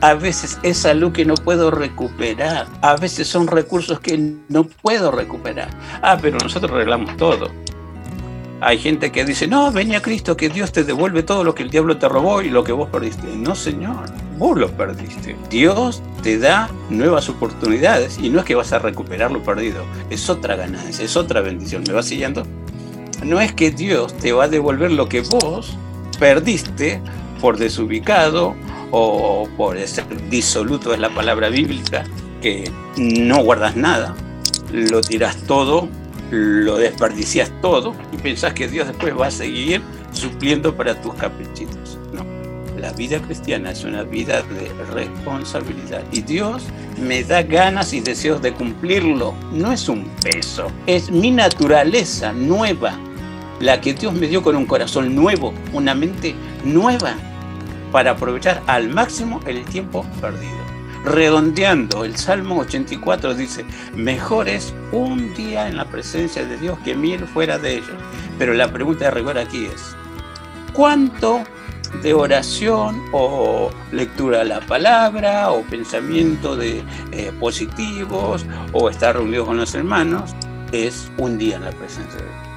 A 0.00 0.14
veces 0.14 0.58
es 0.62 0.78
salud 0.78 1.12
que 1.12 1.24
no 1.24 1.34
puedo 1.34 1.70
recuperar. 1.70 2.66
A 2.80 2.96
veces 2.96 3.28
son 3.28 3.46
recursos 3.46 4.00
que 4.00 4.34
no 4.48 4.64
puedo 4.64 5.10
recuperar. 5.10 5.68
Ah, 6.02 6.18
pero 6.20 6.38
nosotros 6.38 6.72
arreglamos 6.72 7.16
todo. 7.16 7.50
Hay 8.62 8.78
gente 8.78 9.10
que 9.10 9.24
dice, 9.24 9.46
no, 9.46 9.72
venía 9.72 9.98
a 9.98 10.02
Cristo, 10.02 10.36
que 10.36 10.50
Dios 10.50 10.70
te 10.70 10.84
devuelve 10.84 11.22
todo 11.22 11.44
lo 11.44 11.54
que 11.54 11.62
el 11.62 11.70
diablo 11.70 11.96
te 11.96 12.08
robó 12.08 12.42
y 12.42 12.50
lo 12.50 12.62
que 12.62 12.72
vos 12.72 12.90
perdiste. 12.90 13.26
No, 13.34 13.54
Señor, 13.54 14.04
vos 14.36 14.58
lo 14.58 14.70
perdiste. 14.70 15.34
Dios 15.48 16.02
te 16.22 16.38
da 16.38 16.68
nuevas 16.90 17.30
oportunidades 17.30 18.18
y 18.18 18.28
no 18.28 18.40
es 18.40 18.44
que 18.44 18.54
vas 18.54 18.74
a 18.74 18.78
recuperar 18.78 19.32
lo 19.32 19.42
perdido, 19.42 19.82
es 20.10 20.28
otra 20.28 20.56
ganancia, 20.56 21.04
es 21.04 21.16
otra 21.16 21.40
bendición. 21.40 21.84
¿Me 21.86 21.94
vas 21.94 22.04
siguiendo? 22.04 22.42
No 23.24 23.40
es 23.40 23.52
que 23.54 23.70
Dios 23.70 24.12
te 24.14 24.32
va 24.32 24.44
a 24.44 24.48
devolver 24.48 24.92
lo 24.92 25.08
que 25.08 25.22
vos 25.22 25.74
perdiste 26.20 27.00
por 27.40 27.56
desubicado 27.56 28.54
o 28.92 29.48
por 29.56 29.80
ser 29.88 30.04
disoluto 30.28 30.92
es 30.92 31.00
la 31.00 31.08
palabra 31.10 31.48
bíblica, 31.48 32.04
que 32.42 32.70
no 32.96 33.42
guardas 33.42 33.74
nada, 33.74 34.14
lo 34.72 35.00
tiras 35.00 35.36
todo, 35.46 35.88
lo 36.30 36.76
desperdicias 36.76 37.50
todo 37.62 37.94
y 38.12 38.18
pensás 38.18 38.52
que 38.52 38.68
Dios 38.68 38.86
después 38.86 39.18
va 39.18 39.28
a 39.28 39.30
seguir 39.30 39.80
supliendo 40.12 40.76
para 40.76 41.00
tus 41.00 41.14
caprichitos. 41.14 41.98
No, 42.12 42.24
la 42.78 42.92
vida 42.92 43.20
cristiana 43.22 43.70
es 43.70 43.84
una 43.84 44.02
vida 44.02 44.42
de 44.42 44.70
responsabilidad 44.92 46.04
y 46.12 46.20
Dios 46.20 46.64
me 47.00 47.24
da 47.24 47.42
ganas 47.42 47.94
y 47.94 48.00
deseos 48.00 48.42
de 48.42 48.52
cumplirlo. 48.52 49.34
No 49.52 49.72
es 49.72 49.88
un 49.88 50.04
peso, 50.22 50.70
es 50.86 51.10
mi 51.10 51.30
naturaleza 51.30 52.32
nueva 52.32 52.98
la 53.60 53.80
que 53.80 53.94
Dios 53.94 54.12
me 54.14 54.26
dio 54.26 54.42
con 54.42 54.56
un 54.56 54.66
corazón 54.66 55.14
nuevo, 55.14 55.54
una 55.72 55.94
mente 55.94 56.34
nueva, 56.64 57.14
para 57.92 58.12
aprovechar 58.12 58.62
al 58.66 58.88
máximo 58.88 59.40
el 59.46 59.64
tiempo 59.64 60.04
perdido. 60.20 60.58
Redondeando, 61.04 62.04
el 62.04 62.16
Salmo 62.16 62.58
84 62.58 63.34
dice, 63.34 63.64
mejor 63.94 64.48
es 64.48 64.74
un 64.92 65.34
día 65.34 65.68
en 65.68 65.76
la 65.76 65.86
presencia 65.86 66.44
de 66.44 66.58
Dios 66.58 66.78
que 66.84 66.94
mil 66.94 67.20
fuera 67.20 67.58
de 67.58 67.76
ellos. 67.76 67.96
Pero 68.38 68.54
la 68.54 68.70
pregunta 68.70 69.06
de 69.06 69.10
rigor 69.10 69.38
aquí 69.38 69.66
es, 69.66 69.96
¿cuánto 70.72 71.42
de 72.02 72.14
oración 72.14 73.02
o 73.12 73.70
lectura 73.92 74.38
de 74.38 74.44
la 74.44 74.60
palabra 74.60 75.50
o 75.50 75.62
pensamiento 75.62 76.54
de 76.54 76.82
eh, 77.12 77.32
positivos 77.40 78.44
o 78.72 78.88
estar 78.88 79.16
reunido 79.16 79.46
con 79.46 79.56
los 79.56 79.74
hermanos 79.74 80.34
es 80.70 81.10
un 81.18 81.38
día 81.38 81.56
en 81.56 81.64
la 81.64 81.72
presencia 81.72 82.20
de 82.20 82.26
Dios? 82.26 82.49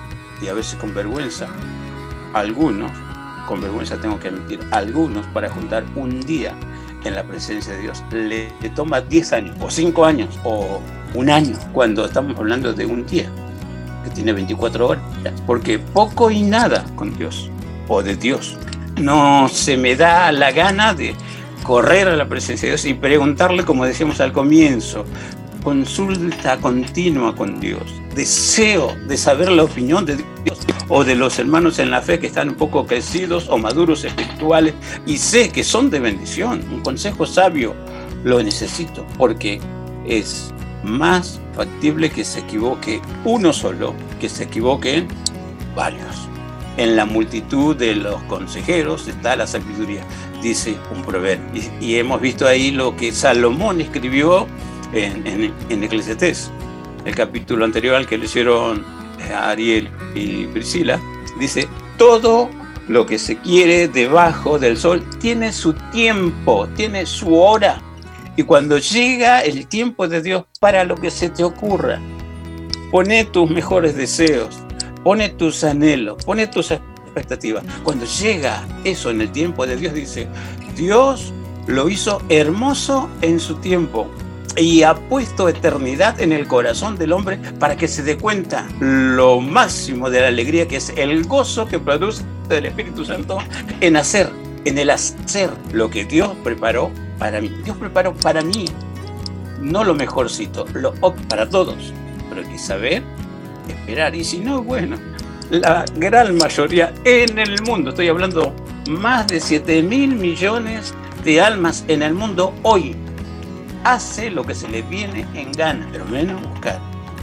Y 0.43 0.47
a 0.49 0.53
veces 0.53 0.75
con 0.75 0.93
vergüenza, 0.93 1.47
algunos, 2.33 2.91
con 3.47 3.61
vergüenza 3.61 3.97
tengo 3.97 4.19
que 4.19 4.27
admitir, 4.27 4.59
algunos 4.71 5.25
para 5.27 5.49
juntar 5.49 5.83
un 5.95 6.19
día 6.21 6.53
en 7.03 7.15
la 7.15 7.23
presencia 7.23 7.73
de 7.73 7.81
Dios 7.81 8.03
le, 8.11 8.47
toma 8.75 9.01
10 9.01 9.33
años 9.33 9.55
o 9.59 9.69
5 9.69 10.05
años 10.05 10.39
o 10.43 10.81
un 11.13 11.29
año 11.29 11.55
cuando 11.73 12.05
estamos 12.05 12.37
hablando 12.37 12.73
de 12.73 12.85
un 12.85 13.05
día 13.05 13.29
que 14.03 14.09
tiene 14.09 14.33
24 14.33 14.87
horas, 14.87 15.03
porque 15.45 15.79
poco 15.79 16.31
y 16.31 16.41
nada 16.43 16.83
con 16.95 17.15
Dios 17.17 17.49
o 17.87 18.03
de 18.03 18.15
Dios. 18.15 18.57
No 18.99 19.47
se 19.49 19.77
me 19.77 19.95
da 19.95 20.31
la 20.31 20.51
gana 20.51 20.93
de 20.93 21.15
correr 21.63 22.09
a 22.09 22.15
la 22.15 22.27
presencia 22.27 22.67
de 22.67 22.71
Dios 22.71 22.85
y 22.85 22.93
preguntarle, 22.93 23.63
como 23.63 23.85
decíamos 23.85 24.19
al 24.19 24.33
comienzo, 24.33 25.05
consulta 25.63 26.57
continua 26.59 27.33
con 27.35 27.59
Dios, 27.59 27.83
deseo 28.13 28.95
de 29.07 29.17
saber 29.17 29.51
la 29.51 29.63
opinión 29.63 30.05
de 30.05 30.17
Dios 30.43 30.59
o 30.89 31.03
de 31.03 31.15
los 31.15 31.39
hermanos 31.39 31.79
en 31.79 31.89
la 31.89 32.01
fe 32.01 32.19
que 32.19 32.27
están 32.27 32.49
un 32.49 32.55
poco 32.55 32.85
crecidos 32.85 33.47
o 33.49 33.57
maduros 33.57 34.03
espirituales 34.03 34.73
y 35.05 35.17
sé 35.17 35.49
que 35.49 35.63
son 35.63 35.89
de 35.89 35.99
bendición. 35.99 36.61
Un 36.71 36.81
consejo 36.81 37.25
sabio 37.25 37.73
lo 38.23 38.43
necesito 38.43 39.05
porque 39.17 39.61
es 40.05 40.53
más 40.83 41.39
factible 41.55 42.09
que 42.09 42.25
se 42.25 42.41
equivoque 42.41 43.01
uno 43.23 43.53
solo 43.53 43.93
que 44.19 44.27
se 44.27 44.43
equivoquen 44.43 45.07
varios. 45.75 46.27
En 46.75 46.95
la 46.95 47.05
multitud 47.05 47.75
de 47.75 47.95
los 47.95 48.21
consejeros 48.23 49.07
está 49.07 49.35
la 49.35 49.47
sabiduría, 49.47 50.03
dice 50.41 50.75
un 50.93 51.03
proverbio. 51.03 51.63
Y, 51.79 51.85
y 51.85 51.95
hemos 51.97 52.19
visto 52.19 52.47
ahí 52.47 52.71
lo 52.71 52.97
que 52.97 53.11
Salomón 53.11 53.79
escribió 53.79 54.47
en, 54.93 55.53
en, 55.69 55.83
Eclesiastés, 55.83 56.51
el 57.05 57.15
capítulo 57.15 57.65
anterior 57.65 57.95
al 57.95 58.07
que 58.07 58.17
le 58.17 58.25
hicieron 58.25 58.85
eh, 59.19 59.33
Ariel 59.33 59.89
y 60.15 60.45
Priscila, 60.47 60.99
dice, 61.39 61.67
todo 61.97 62.49
lo 62.87 63.05
que 63.05 63.17
se 63.17 63.37
quiere 63.37 63.87
debajo 63.87 64.59
del 64.59 64.77
sol 64.77 65.03
tiene 65.19 65.51
su 65.51 65.73
tiempo, 65.91 66.67
tiene 66.75 67.05
su 67.05 67.35
hora. 67.35 67.81
Y 68.35 68.43
cuando 68.43 68.77
llega 68.77 69.41
el 69.41 69.67
tiempo 69.67 70.07
de 70.07 70.21
Dios 70.21 70.45
para 70.59 70.83
lo 70.83 70.95
que 70.95 71.11
se 71.11 71.29
te 71.29 71.43
ocurra, 71.43 71.99
pone 72.91 73.25
tus 73.25 73.49
mejores 73.49 73.95
deseos, 73.95 74.59
pone 75.03 75.29
tus 75.29 75.63
anhelos, 75.63 76.23
pone 76.25 76.47
tus 76.47 76.71
expectativas. 76.71 77.63
Cuando 77.83 78.05
llega 78.05 78.65
eso 78.83 79.11
en 79.11 79.21
el 79.21 79.31
tiempo 79.31 79.65
de 79.65 79.77
Dios, 79.77 79.93
dice, 79.93 80.27
Dios 80.75 81.31
lo 81.67 81.89
hizo 81.89 82.21
hermoso 82.29 83.09
en 83.21 83.39
su 83.39 83.55
tiempo 83.57 84.09
y 84.55 84.83
ha 84.83 84.95
puesto 84.95 85.49
eternidad 85.49 86.19
en 86.21 86.31
el 86.31 86.47
corazón 86.47 86.97
del 86.97 87.13
hombre 87.13 87.39
para 87.59 87.75
que 87.75 87.87
se 87.87 88.03
dé 88.03 88.17
cuenta 88.17 88.67
lo 88.79 89.39
máximo 89.41 90.09
de 90.09 90.21
la 90.21 90.27
alegría 90.27 90.67
que 90.67 90.77
es 90.77 90.93
el 90.95 91.25
gozo 91.25 91.67
que 91.67 91.79
produce 91.79 92.23
el 92.49 92.65
Espíritu 92.65 93.03
Santo 93.05 93.39
en 93.81 93.97
hacer, 93.97 94.29
en 94.65 94.77
el 94.77 94.89
hacer 94.89 95.49
lo 95.71 95.89
que 95.89 96.05
Dios 96.05 96.31
preparó 96.43 96.91
para 97.17 97.41
mí. 97.41 97.51
Dios 97.63 97.77
preparó 97.77 98.13
para 98.13 98.41
mí, 98.41 98.65
no 99.59 99.83
lo 99.83 99.95
mejorcito, 99.95 100.65
lo 100.73 100.93
para 100.93 101.49
todos, 101.49 101.93
pero 102.29 102.41
hay 102.41 102.47
que 102.47 102.59
saber 102.59 103.03
esperar. 103.67 104.15
Y 104.15 104.23
si 104.23 104.39
no, 104.39 104.61
bueno, 104.61 104.97
la 105.49 105.85
gran 105.95 106.37
mayoría 106.37 106.93
en 107.05 107.39
el 107.39 107.61
mundo, 107.63 107.89
estoy 107.89 108.09
hablando 108.09 108.53
más 108.89 109.27
de 109.27 109.39
7 109.39 109.81
mil 109.81 110.15
millones 110.15 110.93
de 111.23 111.41
almas 111.41 111.85
en 111.87 112.03
el 112.03 112.13
mundo 112.13 112.53
hoy 112.63 112.95
hace 113.83 114.29
lo 114.29 114.43
que 114.43 114.55
se 114.55 114.67
le 114.67 114.81
viene 114.81 115.25
en 115.33 115.51
gana, 115.51 115.87
pero 115.91 116.05
menos 116.05 116.41
buscar 116.41 116.79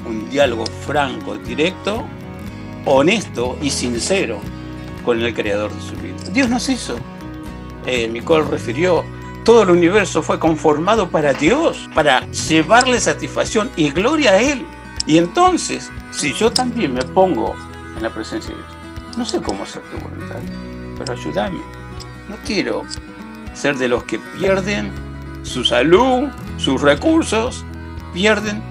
un 0.06 0.28
diálogo 0.30 0.64
franco, 0.86 1.36
directo, 1.36 2.04
honesto 2.84 3.58
y 3.61 3.70
sincero 3.70 4.40
con 5.04 5.20
el 5.20 5.34
creador 5.34 5.72
de 5.72 5.80
su 5.80 5.96
vida. 5.96 6.16
Dios 6.32 6.48
nos 6.48 6.68
hizo. 6.68 6.96
Eh, 7.86 8.08
Nicole 8.08 8.46
refirió, 8.46 9.04
todo 9.44 9.62
el 9.62 9.70
universo 9.70 10.22
fue 10.22 10.38
conformado 10.38 11.08
para 11.08 11.32
Dios, 11.32 11.88
para 11.94 12.26
llevarle 12.30 13.00
satisfacción 13.00 13.70
y 13.76 13.90
gloria 13.90 14.32
a 14.32 14.40
Él. 14.40 14.66
Y 15.06 15.18
entonces, 15.18 15.90
si 16.11 16.32
yo 16.34 16.52
también 16.52 16.92
me 16.92 17.02
pongo 17.02 17.54
en 17.96 18.02
la 18.02 18.11
presencia 18.11 18.50
de 18.50 18.56
Dios, 18.56 19.16
no 19.16 19.24
sé 19.24 19.40
cómo 19.40 19.62
hacer 19.62 19.82
tu 19.82 19.98
voluntad, 19.98 20.40
pero 20.98 21.12
ayúdame. 21.12 21.58
No 22.28 22.36
quiero 22.44 22.82
ser 23.54 23.76
de 23.76 23.88
los 23.88 24.04
que 24.04 24.18
pierden 24.38 24.92
su 25.42 25.64
salud, 25.64 26.28
sus 26.61 26.80
recursos, 26.80 27.64
pierden 28.12 28.62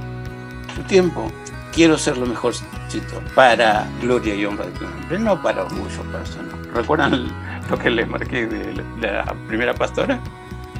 su 0.76 0.84
tiempo. 0.84 1.32
Quiero 1.74 1.98
ser 1.98 2.18
lo 2.18 2.26
mejorcito 2.26 3.22
para 3.36 3.88
gloria 4.02 4.36
y 4.36 4.46
honra 4.46 4.66
de 4.66 4.72
tu 4.72 4.84
nombre, 4.86 5.20
no 5.20 5.42
para 5.42 5.64
orgullo 5.64 6.04
personal. 6.12 6.72
¿Recuerdan 6.74 7.28
lo 7.70 7.78
que 7.78 7.90
les 7.90 8.08
marqué 8.08 8.48
de 8.48 8.84
la 9.02 9.34
primera 9.48 9.74
pastora? 9.74 10.20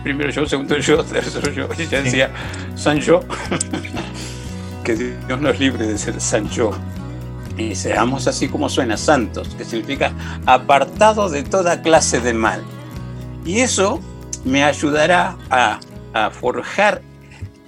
primero 0.04 0.30
yo, 0.30 0.46
segundo 0.46 0.78
yo, 0.78 1.04
tercero 1.04 1.52
yo. 1.52 1.68
Y 1.78 1.84
ella 1.84 2.02
decía, 2.02 2.32
San 2.76 3.00
que 4.84 4.96
Dios 4.96 5.42
nos 5.42 5.60
libre 5.60 5.88
de 5.88 5.98
ser 5.98 6.20
San. 6.20 6.50
Y 7.58 7.76
seamos 7.76 8.28
así 8.28 8.48
como 8.48 8.70
suena, 8.70 8.96
santos, 8.96 9.50
que 9.58 9.66
significa 9.66 10.14
apartados 10.46 11.32
de 11.32 11.44
toda 11.44 11.82
clase 11.82 12.22
de 12.22 12.34
mal. 12.34 12.64
Y 13.46 13.60
eso 13.60 14.00
me 14.46 14.64
ayudará 14.64 15.36
a, 15.50 15.80
a 16.14 16.30
forjar 16.30 17.02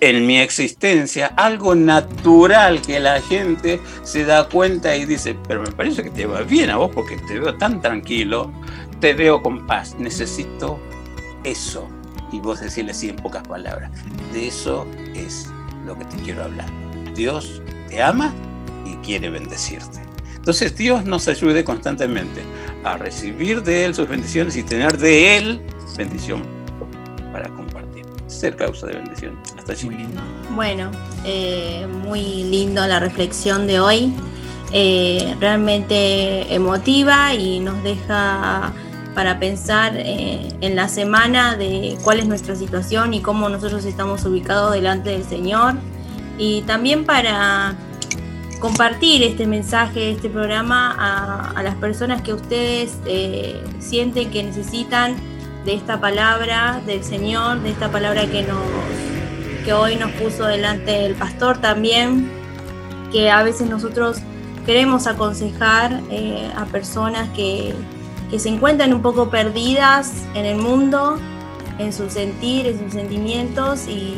en 0.01 0.25
mi 0.25 0.39
existencia 0.39 1.27
algo 1.37 1.75
natural 1.75 2.81
que 2.81 2.99
la 2.99 3.21
gente 3.21 3.79
se 4.03 4.25
da 4.25 4.49
cuenta 4.49 4.95
y 4.95 5.05
dice, 5.05 5.37
pero 5.47 5.61
me 5.61 5.71
parece 5.71 6.03
que 6.03 6.09
te 6.09 6.25
va 6.25 6.41
bien 6.41 6.71
a 6.71 6.77
vos 6.77 6.91
porque 6.93 7.17
te 7.27 7.39
veo 7.39 7.55
tan 7.55 7.81
tranquilo, 7.81 8.51
te 8.99 9.13
veo 9.13 9.41
con 9.41 9.65
paz, 9.67 9.95
necesito 9.97 10.79
eso. 11.43 11.87
Y 12.31 12.39
vos 12.39 12.61
decirle 12.61 12.91
así 12.91 13.09
en 13.09 13.17
pocas 13.17 13.47
palabras, 13.47 13.91
de 14.33 14.47
eso 14.47 14.87
es 15.13 15.47
lo 15.85 15.97
que 15.97 16.05
te 16.05 16.17
quiero 16.17 16.45
hablar. 16.45 16.67
Dios 17.13 17.61
te 17.87 18.01
ama 18.01 18.33
y 18.85 18.95
quiere 19.05 19.29
bendecirte. 19.29 20.01
Entonces 20.35 20.75
Dios 20.75 21.05
nos 21.05 21.27
ayude 21.27 21.63
constantemente 21.63 22.41
a 22.83 22.97
recibir 22.97 23.61
de 23.61 23.85
Él 23.85 23.93
sus 23.93 24.07
bendiciones 24.07 24.55
y 24.57 24.63
tener 24.63 24.97
de 24.97 25.37
Él 25.37 25.61
bendición. 25.95 26.60
Ser 28.31 28.55
causa 28.55 28.87
de 28.87 28.93
bendición. 28.93 29.37
Hasta 29.57 29.73
allí. 29.73 29.89
Bueno, 30.55 30.89
eh, 31.25 31.85
muy 32.05 32.45
lindo 32.45 32.85
la 32.87 32.99
reflexión 32.99 33.67
de 33.67 33.81
hoy. 33.81 34.13
Eh, 34.71 35.35
realmente 35.41 36.53
emotiva 36.53 37.33
y 37.33 37.59
nos 37.59 37.83
deja 37.83 38.71
para 39.13 39.37
pensar 39.37 39.97
eh, 39.97 40.47
en 40.61 40.77
la 40.77 40.87
semana 40.87 41.57
de 41.57 41.97
cuál 42.03 42.19
es 42.19 42.25
nuestra 42.25 42.55
situación 42.55 43.13
y 43.13 43.19
cómo 43.19 43.49
nosotros 43.49 43.83
estamos 43.83 44.23
ubicados 44.23 44.71
delante 44.71 45.09
del 45.09 45.25
Señor. 45.25 45.73
Y 46.37 46.61
también 46.61 47.05
para 47.05 47.75
compartir 48.61 49.23
este 49.23 49.45
mensaje, 49.45 50.11
este 50.11 50.29
programa 50.29 51.51
a, 51.53 51.61
las 51.63 51.75
personas 51.75 52.21
que 52.21 52.33
ustedes 52.33 52.95
sienten 53.79 54.31
que 54.31 54.41
necesitan 54.41 55.30
de 55.65 55.73
esta 55.73 55.99
palabra 55.99 56.81
del 56.85 57.03
Señor, 57.03 57.61
de 57.61 57.69
esta 57.69 57.91
palabra 57.91 58.25
que, 58.25 58.43
nos, 58.43 59.63
que 59.63 59.73
hoy 59.73 59.95
nos 59.95 60.11
puso 60.11 60.45
delante 60.45 61.05
el 61.05 61.15
pastor 61.15 61.59
también, 61.59 62.29
que 63.11 63.29
a 63.29 63.43
veces 63.43 63.69
nosotros 63.69 64.17
queremos 64.65 65.07
aconsejar 65.07 66.01
eh, 66.09 66.51
a 66.55 66.65
personas 66.65 67.29
que, 67.29 67.73
que, 68.29 68.39
se 68.39 68.49
encuentran 68.49 68.93
un 68.93 69.01
poco 69.01 69.29
perdidas 69.29 70.13
en 70.33 70.45
el 70.45 70.57
mundo, 70.57 71.17
en 71.77 71.93
su 71.93 72.09
sentir, 72.09 72.67
en 72.67 72.79
sus 72.79 72.93
sentimientos 72.93 73.87
y, 73.87 74.15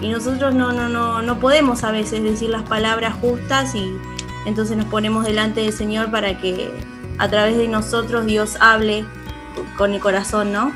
y 0.00 0.08
nosotros 0.08 0.54
no, 0.54 0.72
no, 0.72 0.88
no, 0.88 1.22
no 1.22 1.38
podemos 1.38 1.84
a 1.84 1.90
veces 1.90 2.22
decir 2.22 2.50
las 2.50 2.62
palabras 2.62 3.14
justas 3.20 3.74
y 3.74 3.92
entonces 4.46 4.76
nos 4.76 4.86
ponemos 4.86 5.24
delante 5.24 5.60
del 5.60 5.72
Señor 5.72 6.10
para 6.10 6.38
que 6.38 6.70
a 7.18 7.28
través 7.28 7.56
de 7.56 7.68
nosotros 7.68 8.26
Dios 8.26 8.56
hable 8.60 9.04
con 9.76 9.92
el 9.92 10.00
corazón, 10.00 10.52
¿no? 10.52 10.72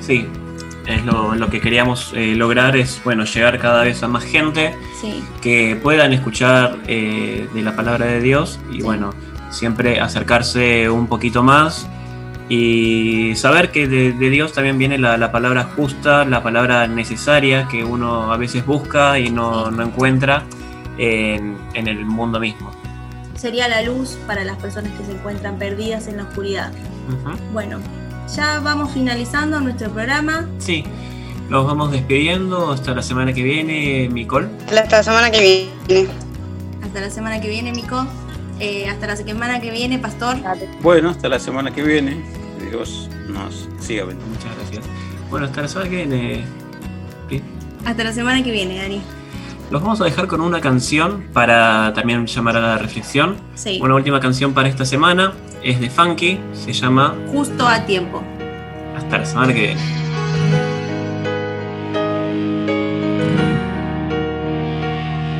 Sí, 0.00 0.28
es 0.86 1.04
lo, 1.04 1.50
que 1.50 1.60
queríamos 1.60 2.12
eh, 2.14 2.34
lograr 2.34 2.76
es 2.76 3.00
bueno 3.04 3.24
llegar 3.24 3.58
cada 3.58 3.84
vez 3.84 4.02
a 4.02 4.08
más 4.08 4.24
gente 4.24 4.74
que 5.42 5.78
puedan 5.82 6.12
escuchar 6.12 6.78
eh, 6.86 7.46
de 7.52 7.62
la 7.62 7.76
palabra 7.76 8.06
de 8.06 8.20
Dios 8.20 8.58
y 8.72 8.82
bueno 8.82 9.12
siempre 9.50 10.00
acercarse 10.00 10.88
un 10.88 11.06
poquito 11.06 11.42
más 11.42 11.86
y 12.48 13.34
saber 13.36 13.70
que 13.70 13.86
de, 13.86 14.12
Dios 14.12 14.52
también 14.52 14.78
viene 14.78 14.96
la, 14.98 15.30
palabra 15.30 15.64
justa, 15.76 16.24
la 16.24 16.42
palabra 16.42 16.86
necesaria 16.86 17.68
que 17.68 17.84
uno 17.84 18.32
a 18.32 18.36
veces 18.38 18.64
busca 18.64 19.18
y 19.18 19.30
no, 19.30 19.68
encuentra 19.82 20.44
en, 20.96 21.58
el 21.74 22.06
mundo 22.06 22.40
mismo. 22.40 22.70
Sería 23.36 23.68
la 23.68 23.82
luz 23.82 24.18
para 24.26 24.44
las 24.44 24.56
personas 24.56 24.92
que 24.98 25.04
se 25.04 25.12
encuentran 25.12 25.58
perdidas 25.58 26.08
en 26.08 26.16
la 26.16 26.22
oscuridad. 26.24 26.72
Bueno, 27.52 27.78
ya 28.34 28.60
vamos 28.60 28.92
finalizando 28.92 29.60
nuestro 29.60 29.90
programa. 29.90 30.48
Sí, 30.58 30.84
nos 31.48 31.66
vamos 31.66 31.90
despidiendo 31.92 32.72
hasta 32.72 32.94
la 32.94 33.02
semana 33.02 33.32
que 33.32 33.42
viene, 33.42 34.08
Micol. 34.10 34.50
Hasta 34.66 34.98
la 34.98 35.02
semana 35.02 35.30
que 35.30 35.40
viene. 35.88 36.10
Hasta 36.82 37.00
la 37.00 37.10
semana 37.10 37.40
que 37.40 37.48
viene, 37.48 37.72
Mico. 37.72 38.06
Eh, 38.60 38.88
hasta 38.88 39.06
la 39.06 39.16
semana 39.16 39.60
que 39.60 39.70
viene, 39.70 39.98
Pastor. 39.98 40.36
Bueno, 40.82 41.10
hasta 41.10 41.28
la 41.28 41.38
semana 41.38 41.70
que 41.70 41.82
viene. 41.82 42.22
Dios 42.70 43.08
nos 43.28 43.68
siga 43.80 44.04
bendiciendo. 44.04 44.26
Muchas 44.26 44.56
gracias. 44.56 44.84
Bueno, 45.30 45.46
hasta 45.46 45.62
la 45.62 45.68
semana 45.68 45.90
que 45.90 45.96
viene. 45.96 46.44
Hasta 47.84 48.04
la 48.04 48.12
semana 48.12 48.42
que 48.42 48.50
viene, 48.50 48.80
Ari. 48.80 49.00
Los 49.70 49.82
vamos 49.82 50.00
a 50.00 50.04
dejar 50.04 50.26
con 50.28 50.40
una 50.40 50.62
canción 50.62 51.26
para 51.34 51.92
también 51.92 52.26
llamar 52.26 52.56
a 52.56 52.60
la 52.60 52.78
reflexión. 52.78 53.36
Sí. 53.54 53.78
Una 53.82 53.96
última 53.96 54.18
canción 54.18 54.54
para 54.54 54.66
esta 54.66 54.86
semana 54.86 55.34
es 55.62 55.78
de 55.78 55.90
Funky, 55.90 56.40
se 56.54 56.72
llama 56.72 57.14
Justo 57.30 57.68
a 57.68 57.84
tiempo. 57.84 58.22
Hasta 58.96 59.18
la 59.18 59.26
semana 59.26 59.52
que 59.52 59.60
viene. 59.60 59.80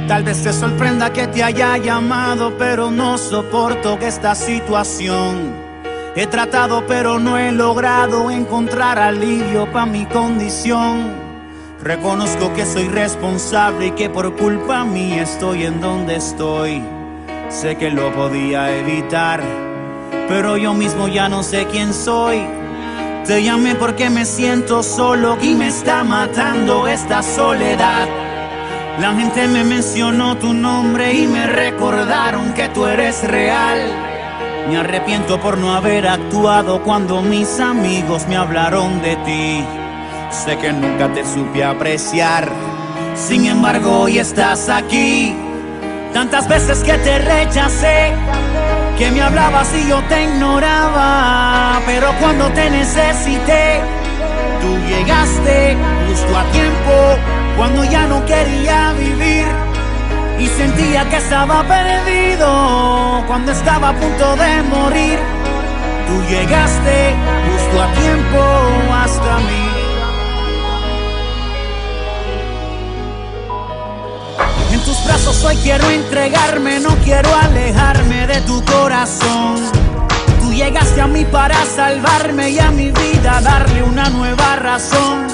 Tal 0.06 0.22
vez 0.24 0.42
te 0.42 0.52
sorprenda 0.52 1.10
que 1.12 1.26
te 1.26 1.42
haya 1.42 1.78
llamado, 1.78 2.52
pero 2.58 2.90
no 2.90 3.16
soporto 3.16 3.98
esta 4.00 4.34
situación. 4.34 5.54
He 6.14 6.26
tratado, 6.26 6.84
pero 6.86 7.18
no 7.18 7.38
he 7.38 7.52
logrado 7.52 8.30
encontrar 8.30 8.98
alivio 8.98 9.70
para 9.72 9.86
mi 9.86 10.04
condición. 10.06 11.27
Reconozco 11.82 12.52
que 12.54 12.66
soy 12.66 12.88
responsable 12.88 13.86
y 13.86 13.90
que 13.92 14.10
por 14.10 14.34
culpa 14.36 14.84
mía 14.84 15.22
estoy 15.22 15.64
en 15.64 15.80
donde 15.80 16.16
estoy. 16.16 16.82
Sé 17.48 17.76
que 17.76 17.90
lo 17.90 18.12
podía 18.12 18.76
evitar 18.76 19.42
pero 20.28 20.58
yo 20.58 20.74
mismo 20.74 21.08
ya 21.08 21.28
no 21.28 21.42
sé 21.42 21.66
quién 21.66 21.94
soy. 21.94 22.46
Te 23.26 23.42
llamé 23.42 23.74
porque 23.74 24.10
me 24.10 24.24
siento 24.24 24.82
solo 24.82 25.38
y 25.42 25.54
me 25.54 25.68
está 25.68 26.04
matando 26.04 26.86
esta 26.86 27.22
soledad. 27.22 28.06
La 29.00 29.14
gente 29.14 29.48
me 29.48 29.64
mencionó 29.64 30.36
tu 30.36 30.52
nombre 30.52 31.14
y 31.14 31.26
me 31.26 31.46
recordaron 31.46 32.52
que 32.52 32.68
tú 32.68 32.86
eres 32.86 33.26
real. 33.26 33.78
Me 34.68 34.76
arrepiento 34.76 35.40
por 35.40 35.56
no 35.56 35.74
haber 35.74 36.06
actuado 36.06 36.82
cuando 36.82 37.22
mis 37.22 37.58
amigos 37.58 38.26
me 38.28 38.36
hablaron 38.36 39.00
de 39.00 39.16
ti. 39.16 39.64
Sé 40.30 40.58
que 40.58 40.72
nunca 40.72 41.12
te 41.12 41.24
supe 41.24 41.64
apreciar. 41.64 42.48
Sin 43.14 43.46
embargo, 43.46 44.00
hoy 44.00 44.18
estás 44.18 44.68
aquí. 44.68 45.34
Tantas 46.12 46.48
veces 46.48 46.84
que 46.84 46.94
te 46.98 47.18
rechacé 47.18 48.12
que 48.98 49.10
me 49.12 49.22
hablabas 49.22 49.72
y 49.74 49.88
yo 49.88 50.02
te 50.08 50.24
ignoraba, 50.24 51.80
pero 51.86 52.12
cuando 52.20 52.48
te 52.48 52.68
necesité, 52.68 53.80
tú 54.60 54.76
llegaste 54.88 55.76
justo 56.08 56.36
a 56.36 56.44
tiempo, 56.50 57.16
cuando 57.56 57.84
ya 57.84 58.06
no 58.06 58.24
quería 58.26 58.92
vivir 58.98 59.46
y 60.40 60.46
sentía 60.46 61.08
que 61.08 61.18
estaba 61.18 61.62
perdido, 61.62 63.22
cuando 63.28 63.52
estaba 63.52 63.90
a 63.90 63.92
punto 63.92 64.36
de 64.36 64.62
morir, 64.62 65.18
tú 66.08 66.20
llegaste 66.28 67.14
justo 67.46 67.82
a 67.82 67.92
tiempo 67.92 68.40
hasta 68.92 69.36
mí. 69.38 69.67
Brazos 75.08 75.42
hoy 75.42 75.56
quiero 75.62 75.88
entregarme, 75.88 76.80
no 76.80 76.94
quiero 76.96 77.34
alejarme 77.34 78.26
de 78.26 78.42
tu 78.42 78.62
corazón. 78.66 79.56
Tú 80.40 80.52
llegaste 80.52 81.00
a 81.00 81.06
mí 81.06 81.24
para 81.24 81.64
salvarme 81.64 82.50
y 82.50 82.58
a 82.58 82.70
mi 82.70 82.90
vida 82.90 83.40
darle 83.40 83.82
una 83.82 84.10
nueva 84.10 84.56
razón. 84.56 85.26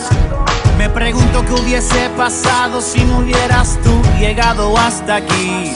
Me 0.78 0.88
pregunto 0.88 1.44
qué 1.44 1.54
hubiese 1.54 2.08
pasado 2.16 2.80
si 2.80 3.04
no 3.04 3.18
hubieras 3.18 3.76
tú 3.82 4.00
llegado 4.18 4.78
hasta 4.78 5.16
aquí. 5.16 5.72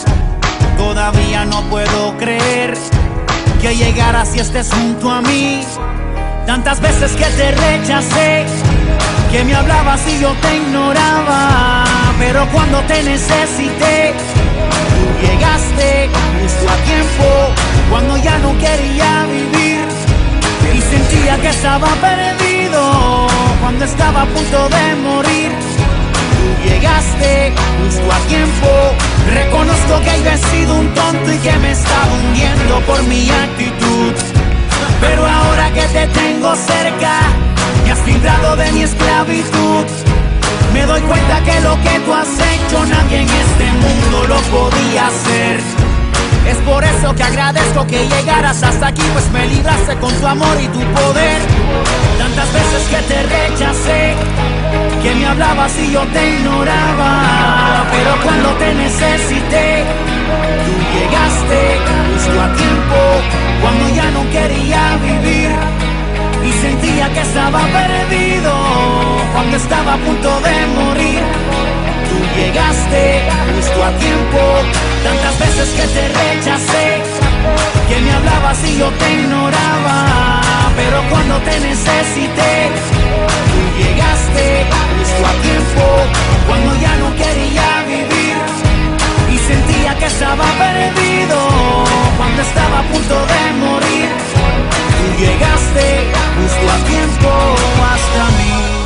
Todavía 0.77 1.45
no 1.45 1.63
puedo 1.69 2.17
creer 2.19 2.79
que 3.61 3.75
llegaras 3.75 4.35
y 4.37 4.39
estés 4.39 4.71
junto 4.73 5.11
a 5.11 5.21
mí. 5.23 5.61
Tantas 6.47 6.81
veces 6.81 7.13
que 7.13 7.25
te 7.25 7.51
rechacé, 7.51 8.47
que 9.33 9.45
me 9.45 9.57
hablabas 9.57 10.01
y 10.07 10.21
yo 10.21 10.33
te 10.41 10.57
ignoraba 10.57 11.98
pero 12.19 12.47
cuando 12.49 12.81
te 12.83 13.03
necesité, 13.03 14.13
tú 14.91 15.27
llegaste 15.27 16.11
justo 16.41 16.67
a 16.69 16.77
tiempo, 16.85 17.25
cuando 17.91 18.17
ya 18.19 18.39
no 18.39 18.53
quería 18.59 19.27
vivir 19.27 19.87
y 20.75 20.81
sentía 20.81 21.39
que 21.41 21.49
estaba 21.49 21.89
perdido, 21.97 23.27
cuando 23.61 23.85
estaba 23.85 24.23
a 24.23 24.27
punto 24.27 24.69
de 24.69 24.97
morir. 24.97 25.53
Tú 26.35 26.69
llegaste 26.69 27.53
justo 27.85 28.13
a 28.13 28.19
tiempo, 28.29 28.69
reconozco 29.33 30.01
que 30.01 30.23
yo 30.23 30.31
he 30.31 30.39
sido 30.39 30.75
un 30.75 30.95
tonto 30.95 31.33
y 31.33 31.39
que 31.39 31.53
me 31.59 31.71
estaba 31.73 32.13
hundiendo 32.15 32.81
por 32.81 33.03
mi 33.05 33.31
actitud, 33.31 34.13
pero 35.01 35.27
ahora 35.27 35.73
que 35.73 35.83
te 35.83 36.07
tengo 36.09 36.55
cerca, 36.57 37.21
me 37.85 37.93
has 37.93 38.07
librado 38.07 38.57
de 38.57 38.73
mi 38.73 38.83
esclavitud. 38.83 40.08
Me 40.79 40.87
doy 40.87 41.01
cuenta 41.01 41.43
que 41.43 41.61
lo 41.61 41.75
que 41.83 41.99
tú 42.05 42.15
has 42.15 42.29
hecho 42.29 42.87
nadie 42.87 43.23
en 43.23 43.29
este 43.29 43.65
mundo 43.83 44.29
lo 44.29 44.37
podía 44.57 45.09
hacer. 45.09 45.59
Es 46.47 46.57
por 46.59 46.85
eso 46.85 47.13
que 47.17 47.23
agradezco 47.25 47.85
que 47.85 48.07
llegaras 48.07 48.63
hasta 48.63 48.87
aquí, 48.87 49.03
pues 49.13 49.29
me 49.33 49.45
libraste 49.49 49.97
con 49.97 50.15
tu 50.15 50.25
amor 50.25 50.57
y 50.63 50.69
tu 50.69 50.79
poder. 50.79 51.41
Tantas 52.17 52.53
veces 52.53 52.83
que 52.91 53.01
te 53.13 53.23
rechacé, 53.25 54.15
que 55.03 55.15
me 55.17 55.27
hablabas 55.27 55.73
y 55.79 55.91
yo 55.91 56.03
te 56.15 56.31
ignoraba. 56.37 57.85
Pero 57.91 58.11
cuando 58.23 58.51
te 58.63 58.73
necesité, 58.75 59.83
tú 60.65 60.73
llegaste 60.97 61.59
justo 62.15 62.41
a 62.41 62.55
tiempo, 62.55 62.99
cuando 63.61 63.89
ya 63.97 64.11
no 64.13 64.23
quería 64.31 64.97
vivir 65.03 65.88
y 66.45 66.53
sentía 66.53 67.13
que 67.13 67.21
estaba 67.21 67.61
perdido 67.61 68.53
cuando 69.33 69.57
estaba 69.57 69.95
a 69.95 69.97
punto 69.99 70.41
de 70.41 70.67
morir. 70.79 71.23
Tú 72.09 72.17
llegaste 72.41 73.23
justo 73.55 73.85
a 73.85 73.91
tiempo, 73.99 74.41
tantas 75.05 75.39
veces 75.39 75.69
que 75.77 75.87
te 75.95 76.09
rechacé, 76.09 77.03
que 77.89 78.01
me 78.01 78.13
hablabas 78.13 78.59
y 78.65 78.79
yo 78.79 78.89
te 78.91 79.13
ignoraba, 79.13 80.41
pero 80.77 81.03
cuando 81.11 81.39
te 81.41 81.61
necesité, 81.61 82.53
tú 83.51 83.61
llegaste 83.83 84.67
justo 84.99 85.27
a 85.27 85.35
tiempo, 85.49 85.85
cuando 86.47 86.71
ya 86.81 86.95
no 86.97 87.09
quería 87.17 87.69
vivir 87.87 88.37
y 89.33 89.39
sentía 89.39 89.95
que 89.99 90.07
estaba 90.07 90.45
perdido 90.45 91.39
cuando 92.17 92.43
estaba 92.43 92.81
a 92.81 92.83
punto 92.83 93.15
de 93.15 93.53
morir 93.65 94.48
Tú 94.99 95.23
llegaste 95.23 96.13
justo 96.37 96.71
a 96.71 96.85
tiempo 96.89 97.29
hasta 97.83 98.31
mí. 98.37 98.78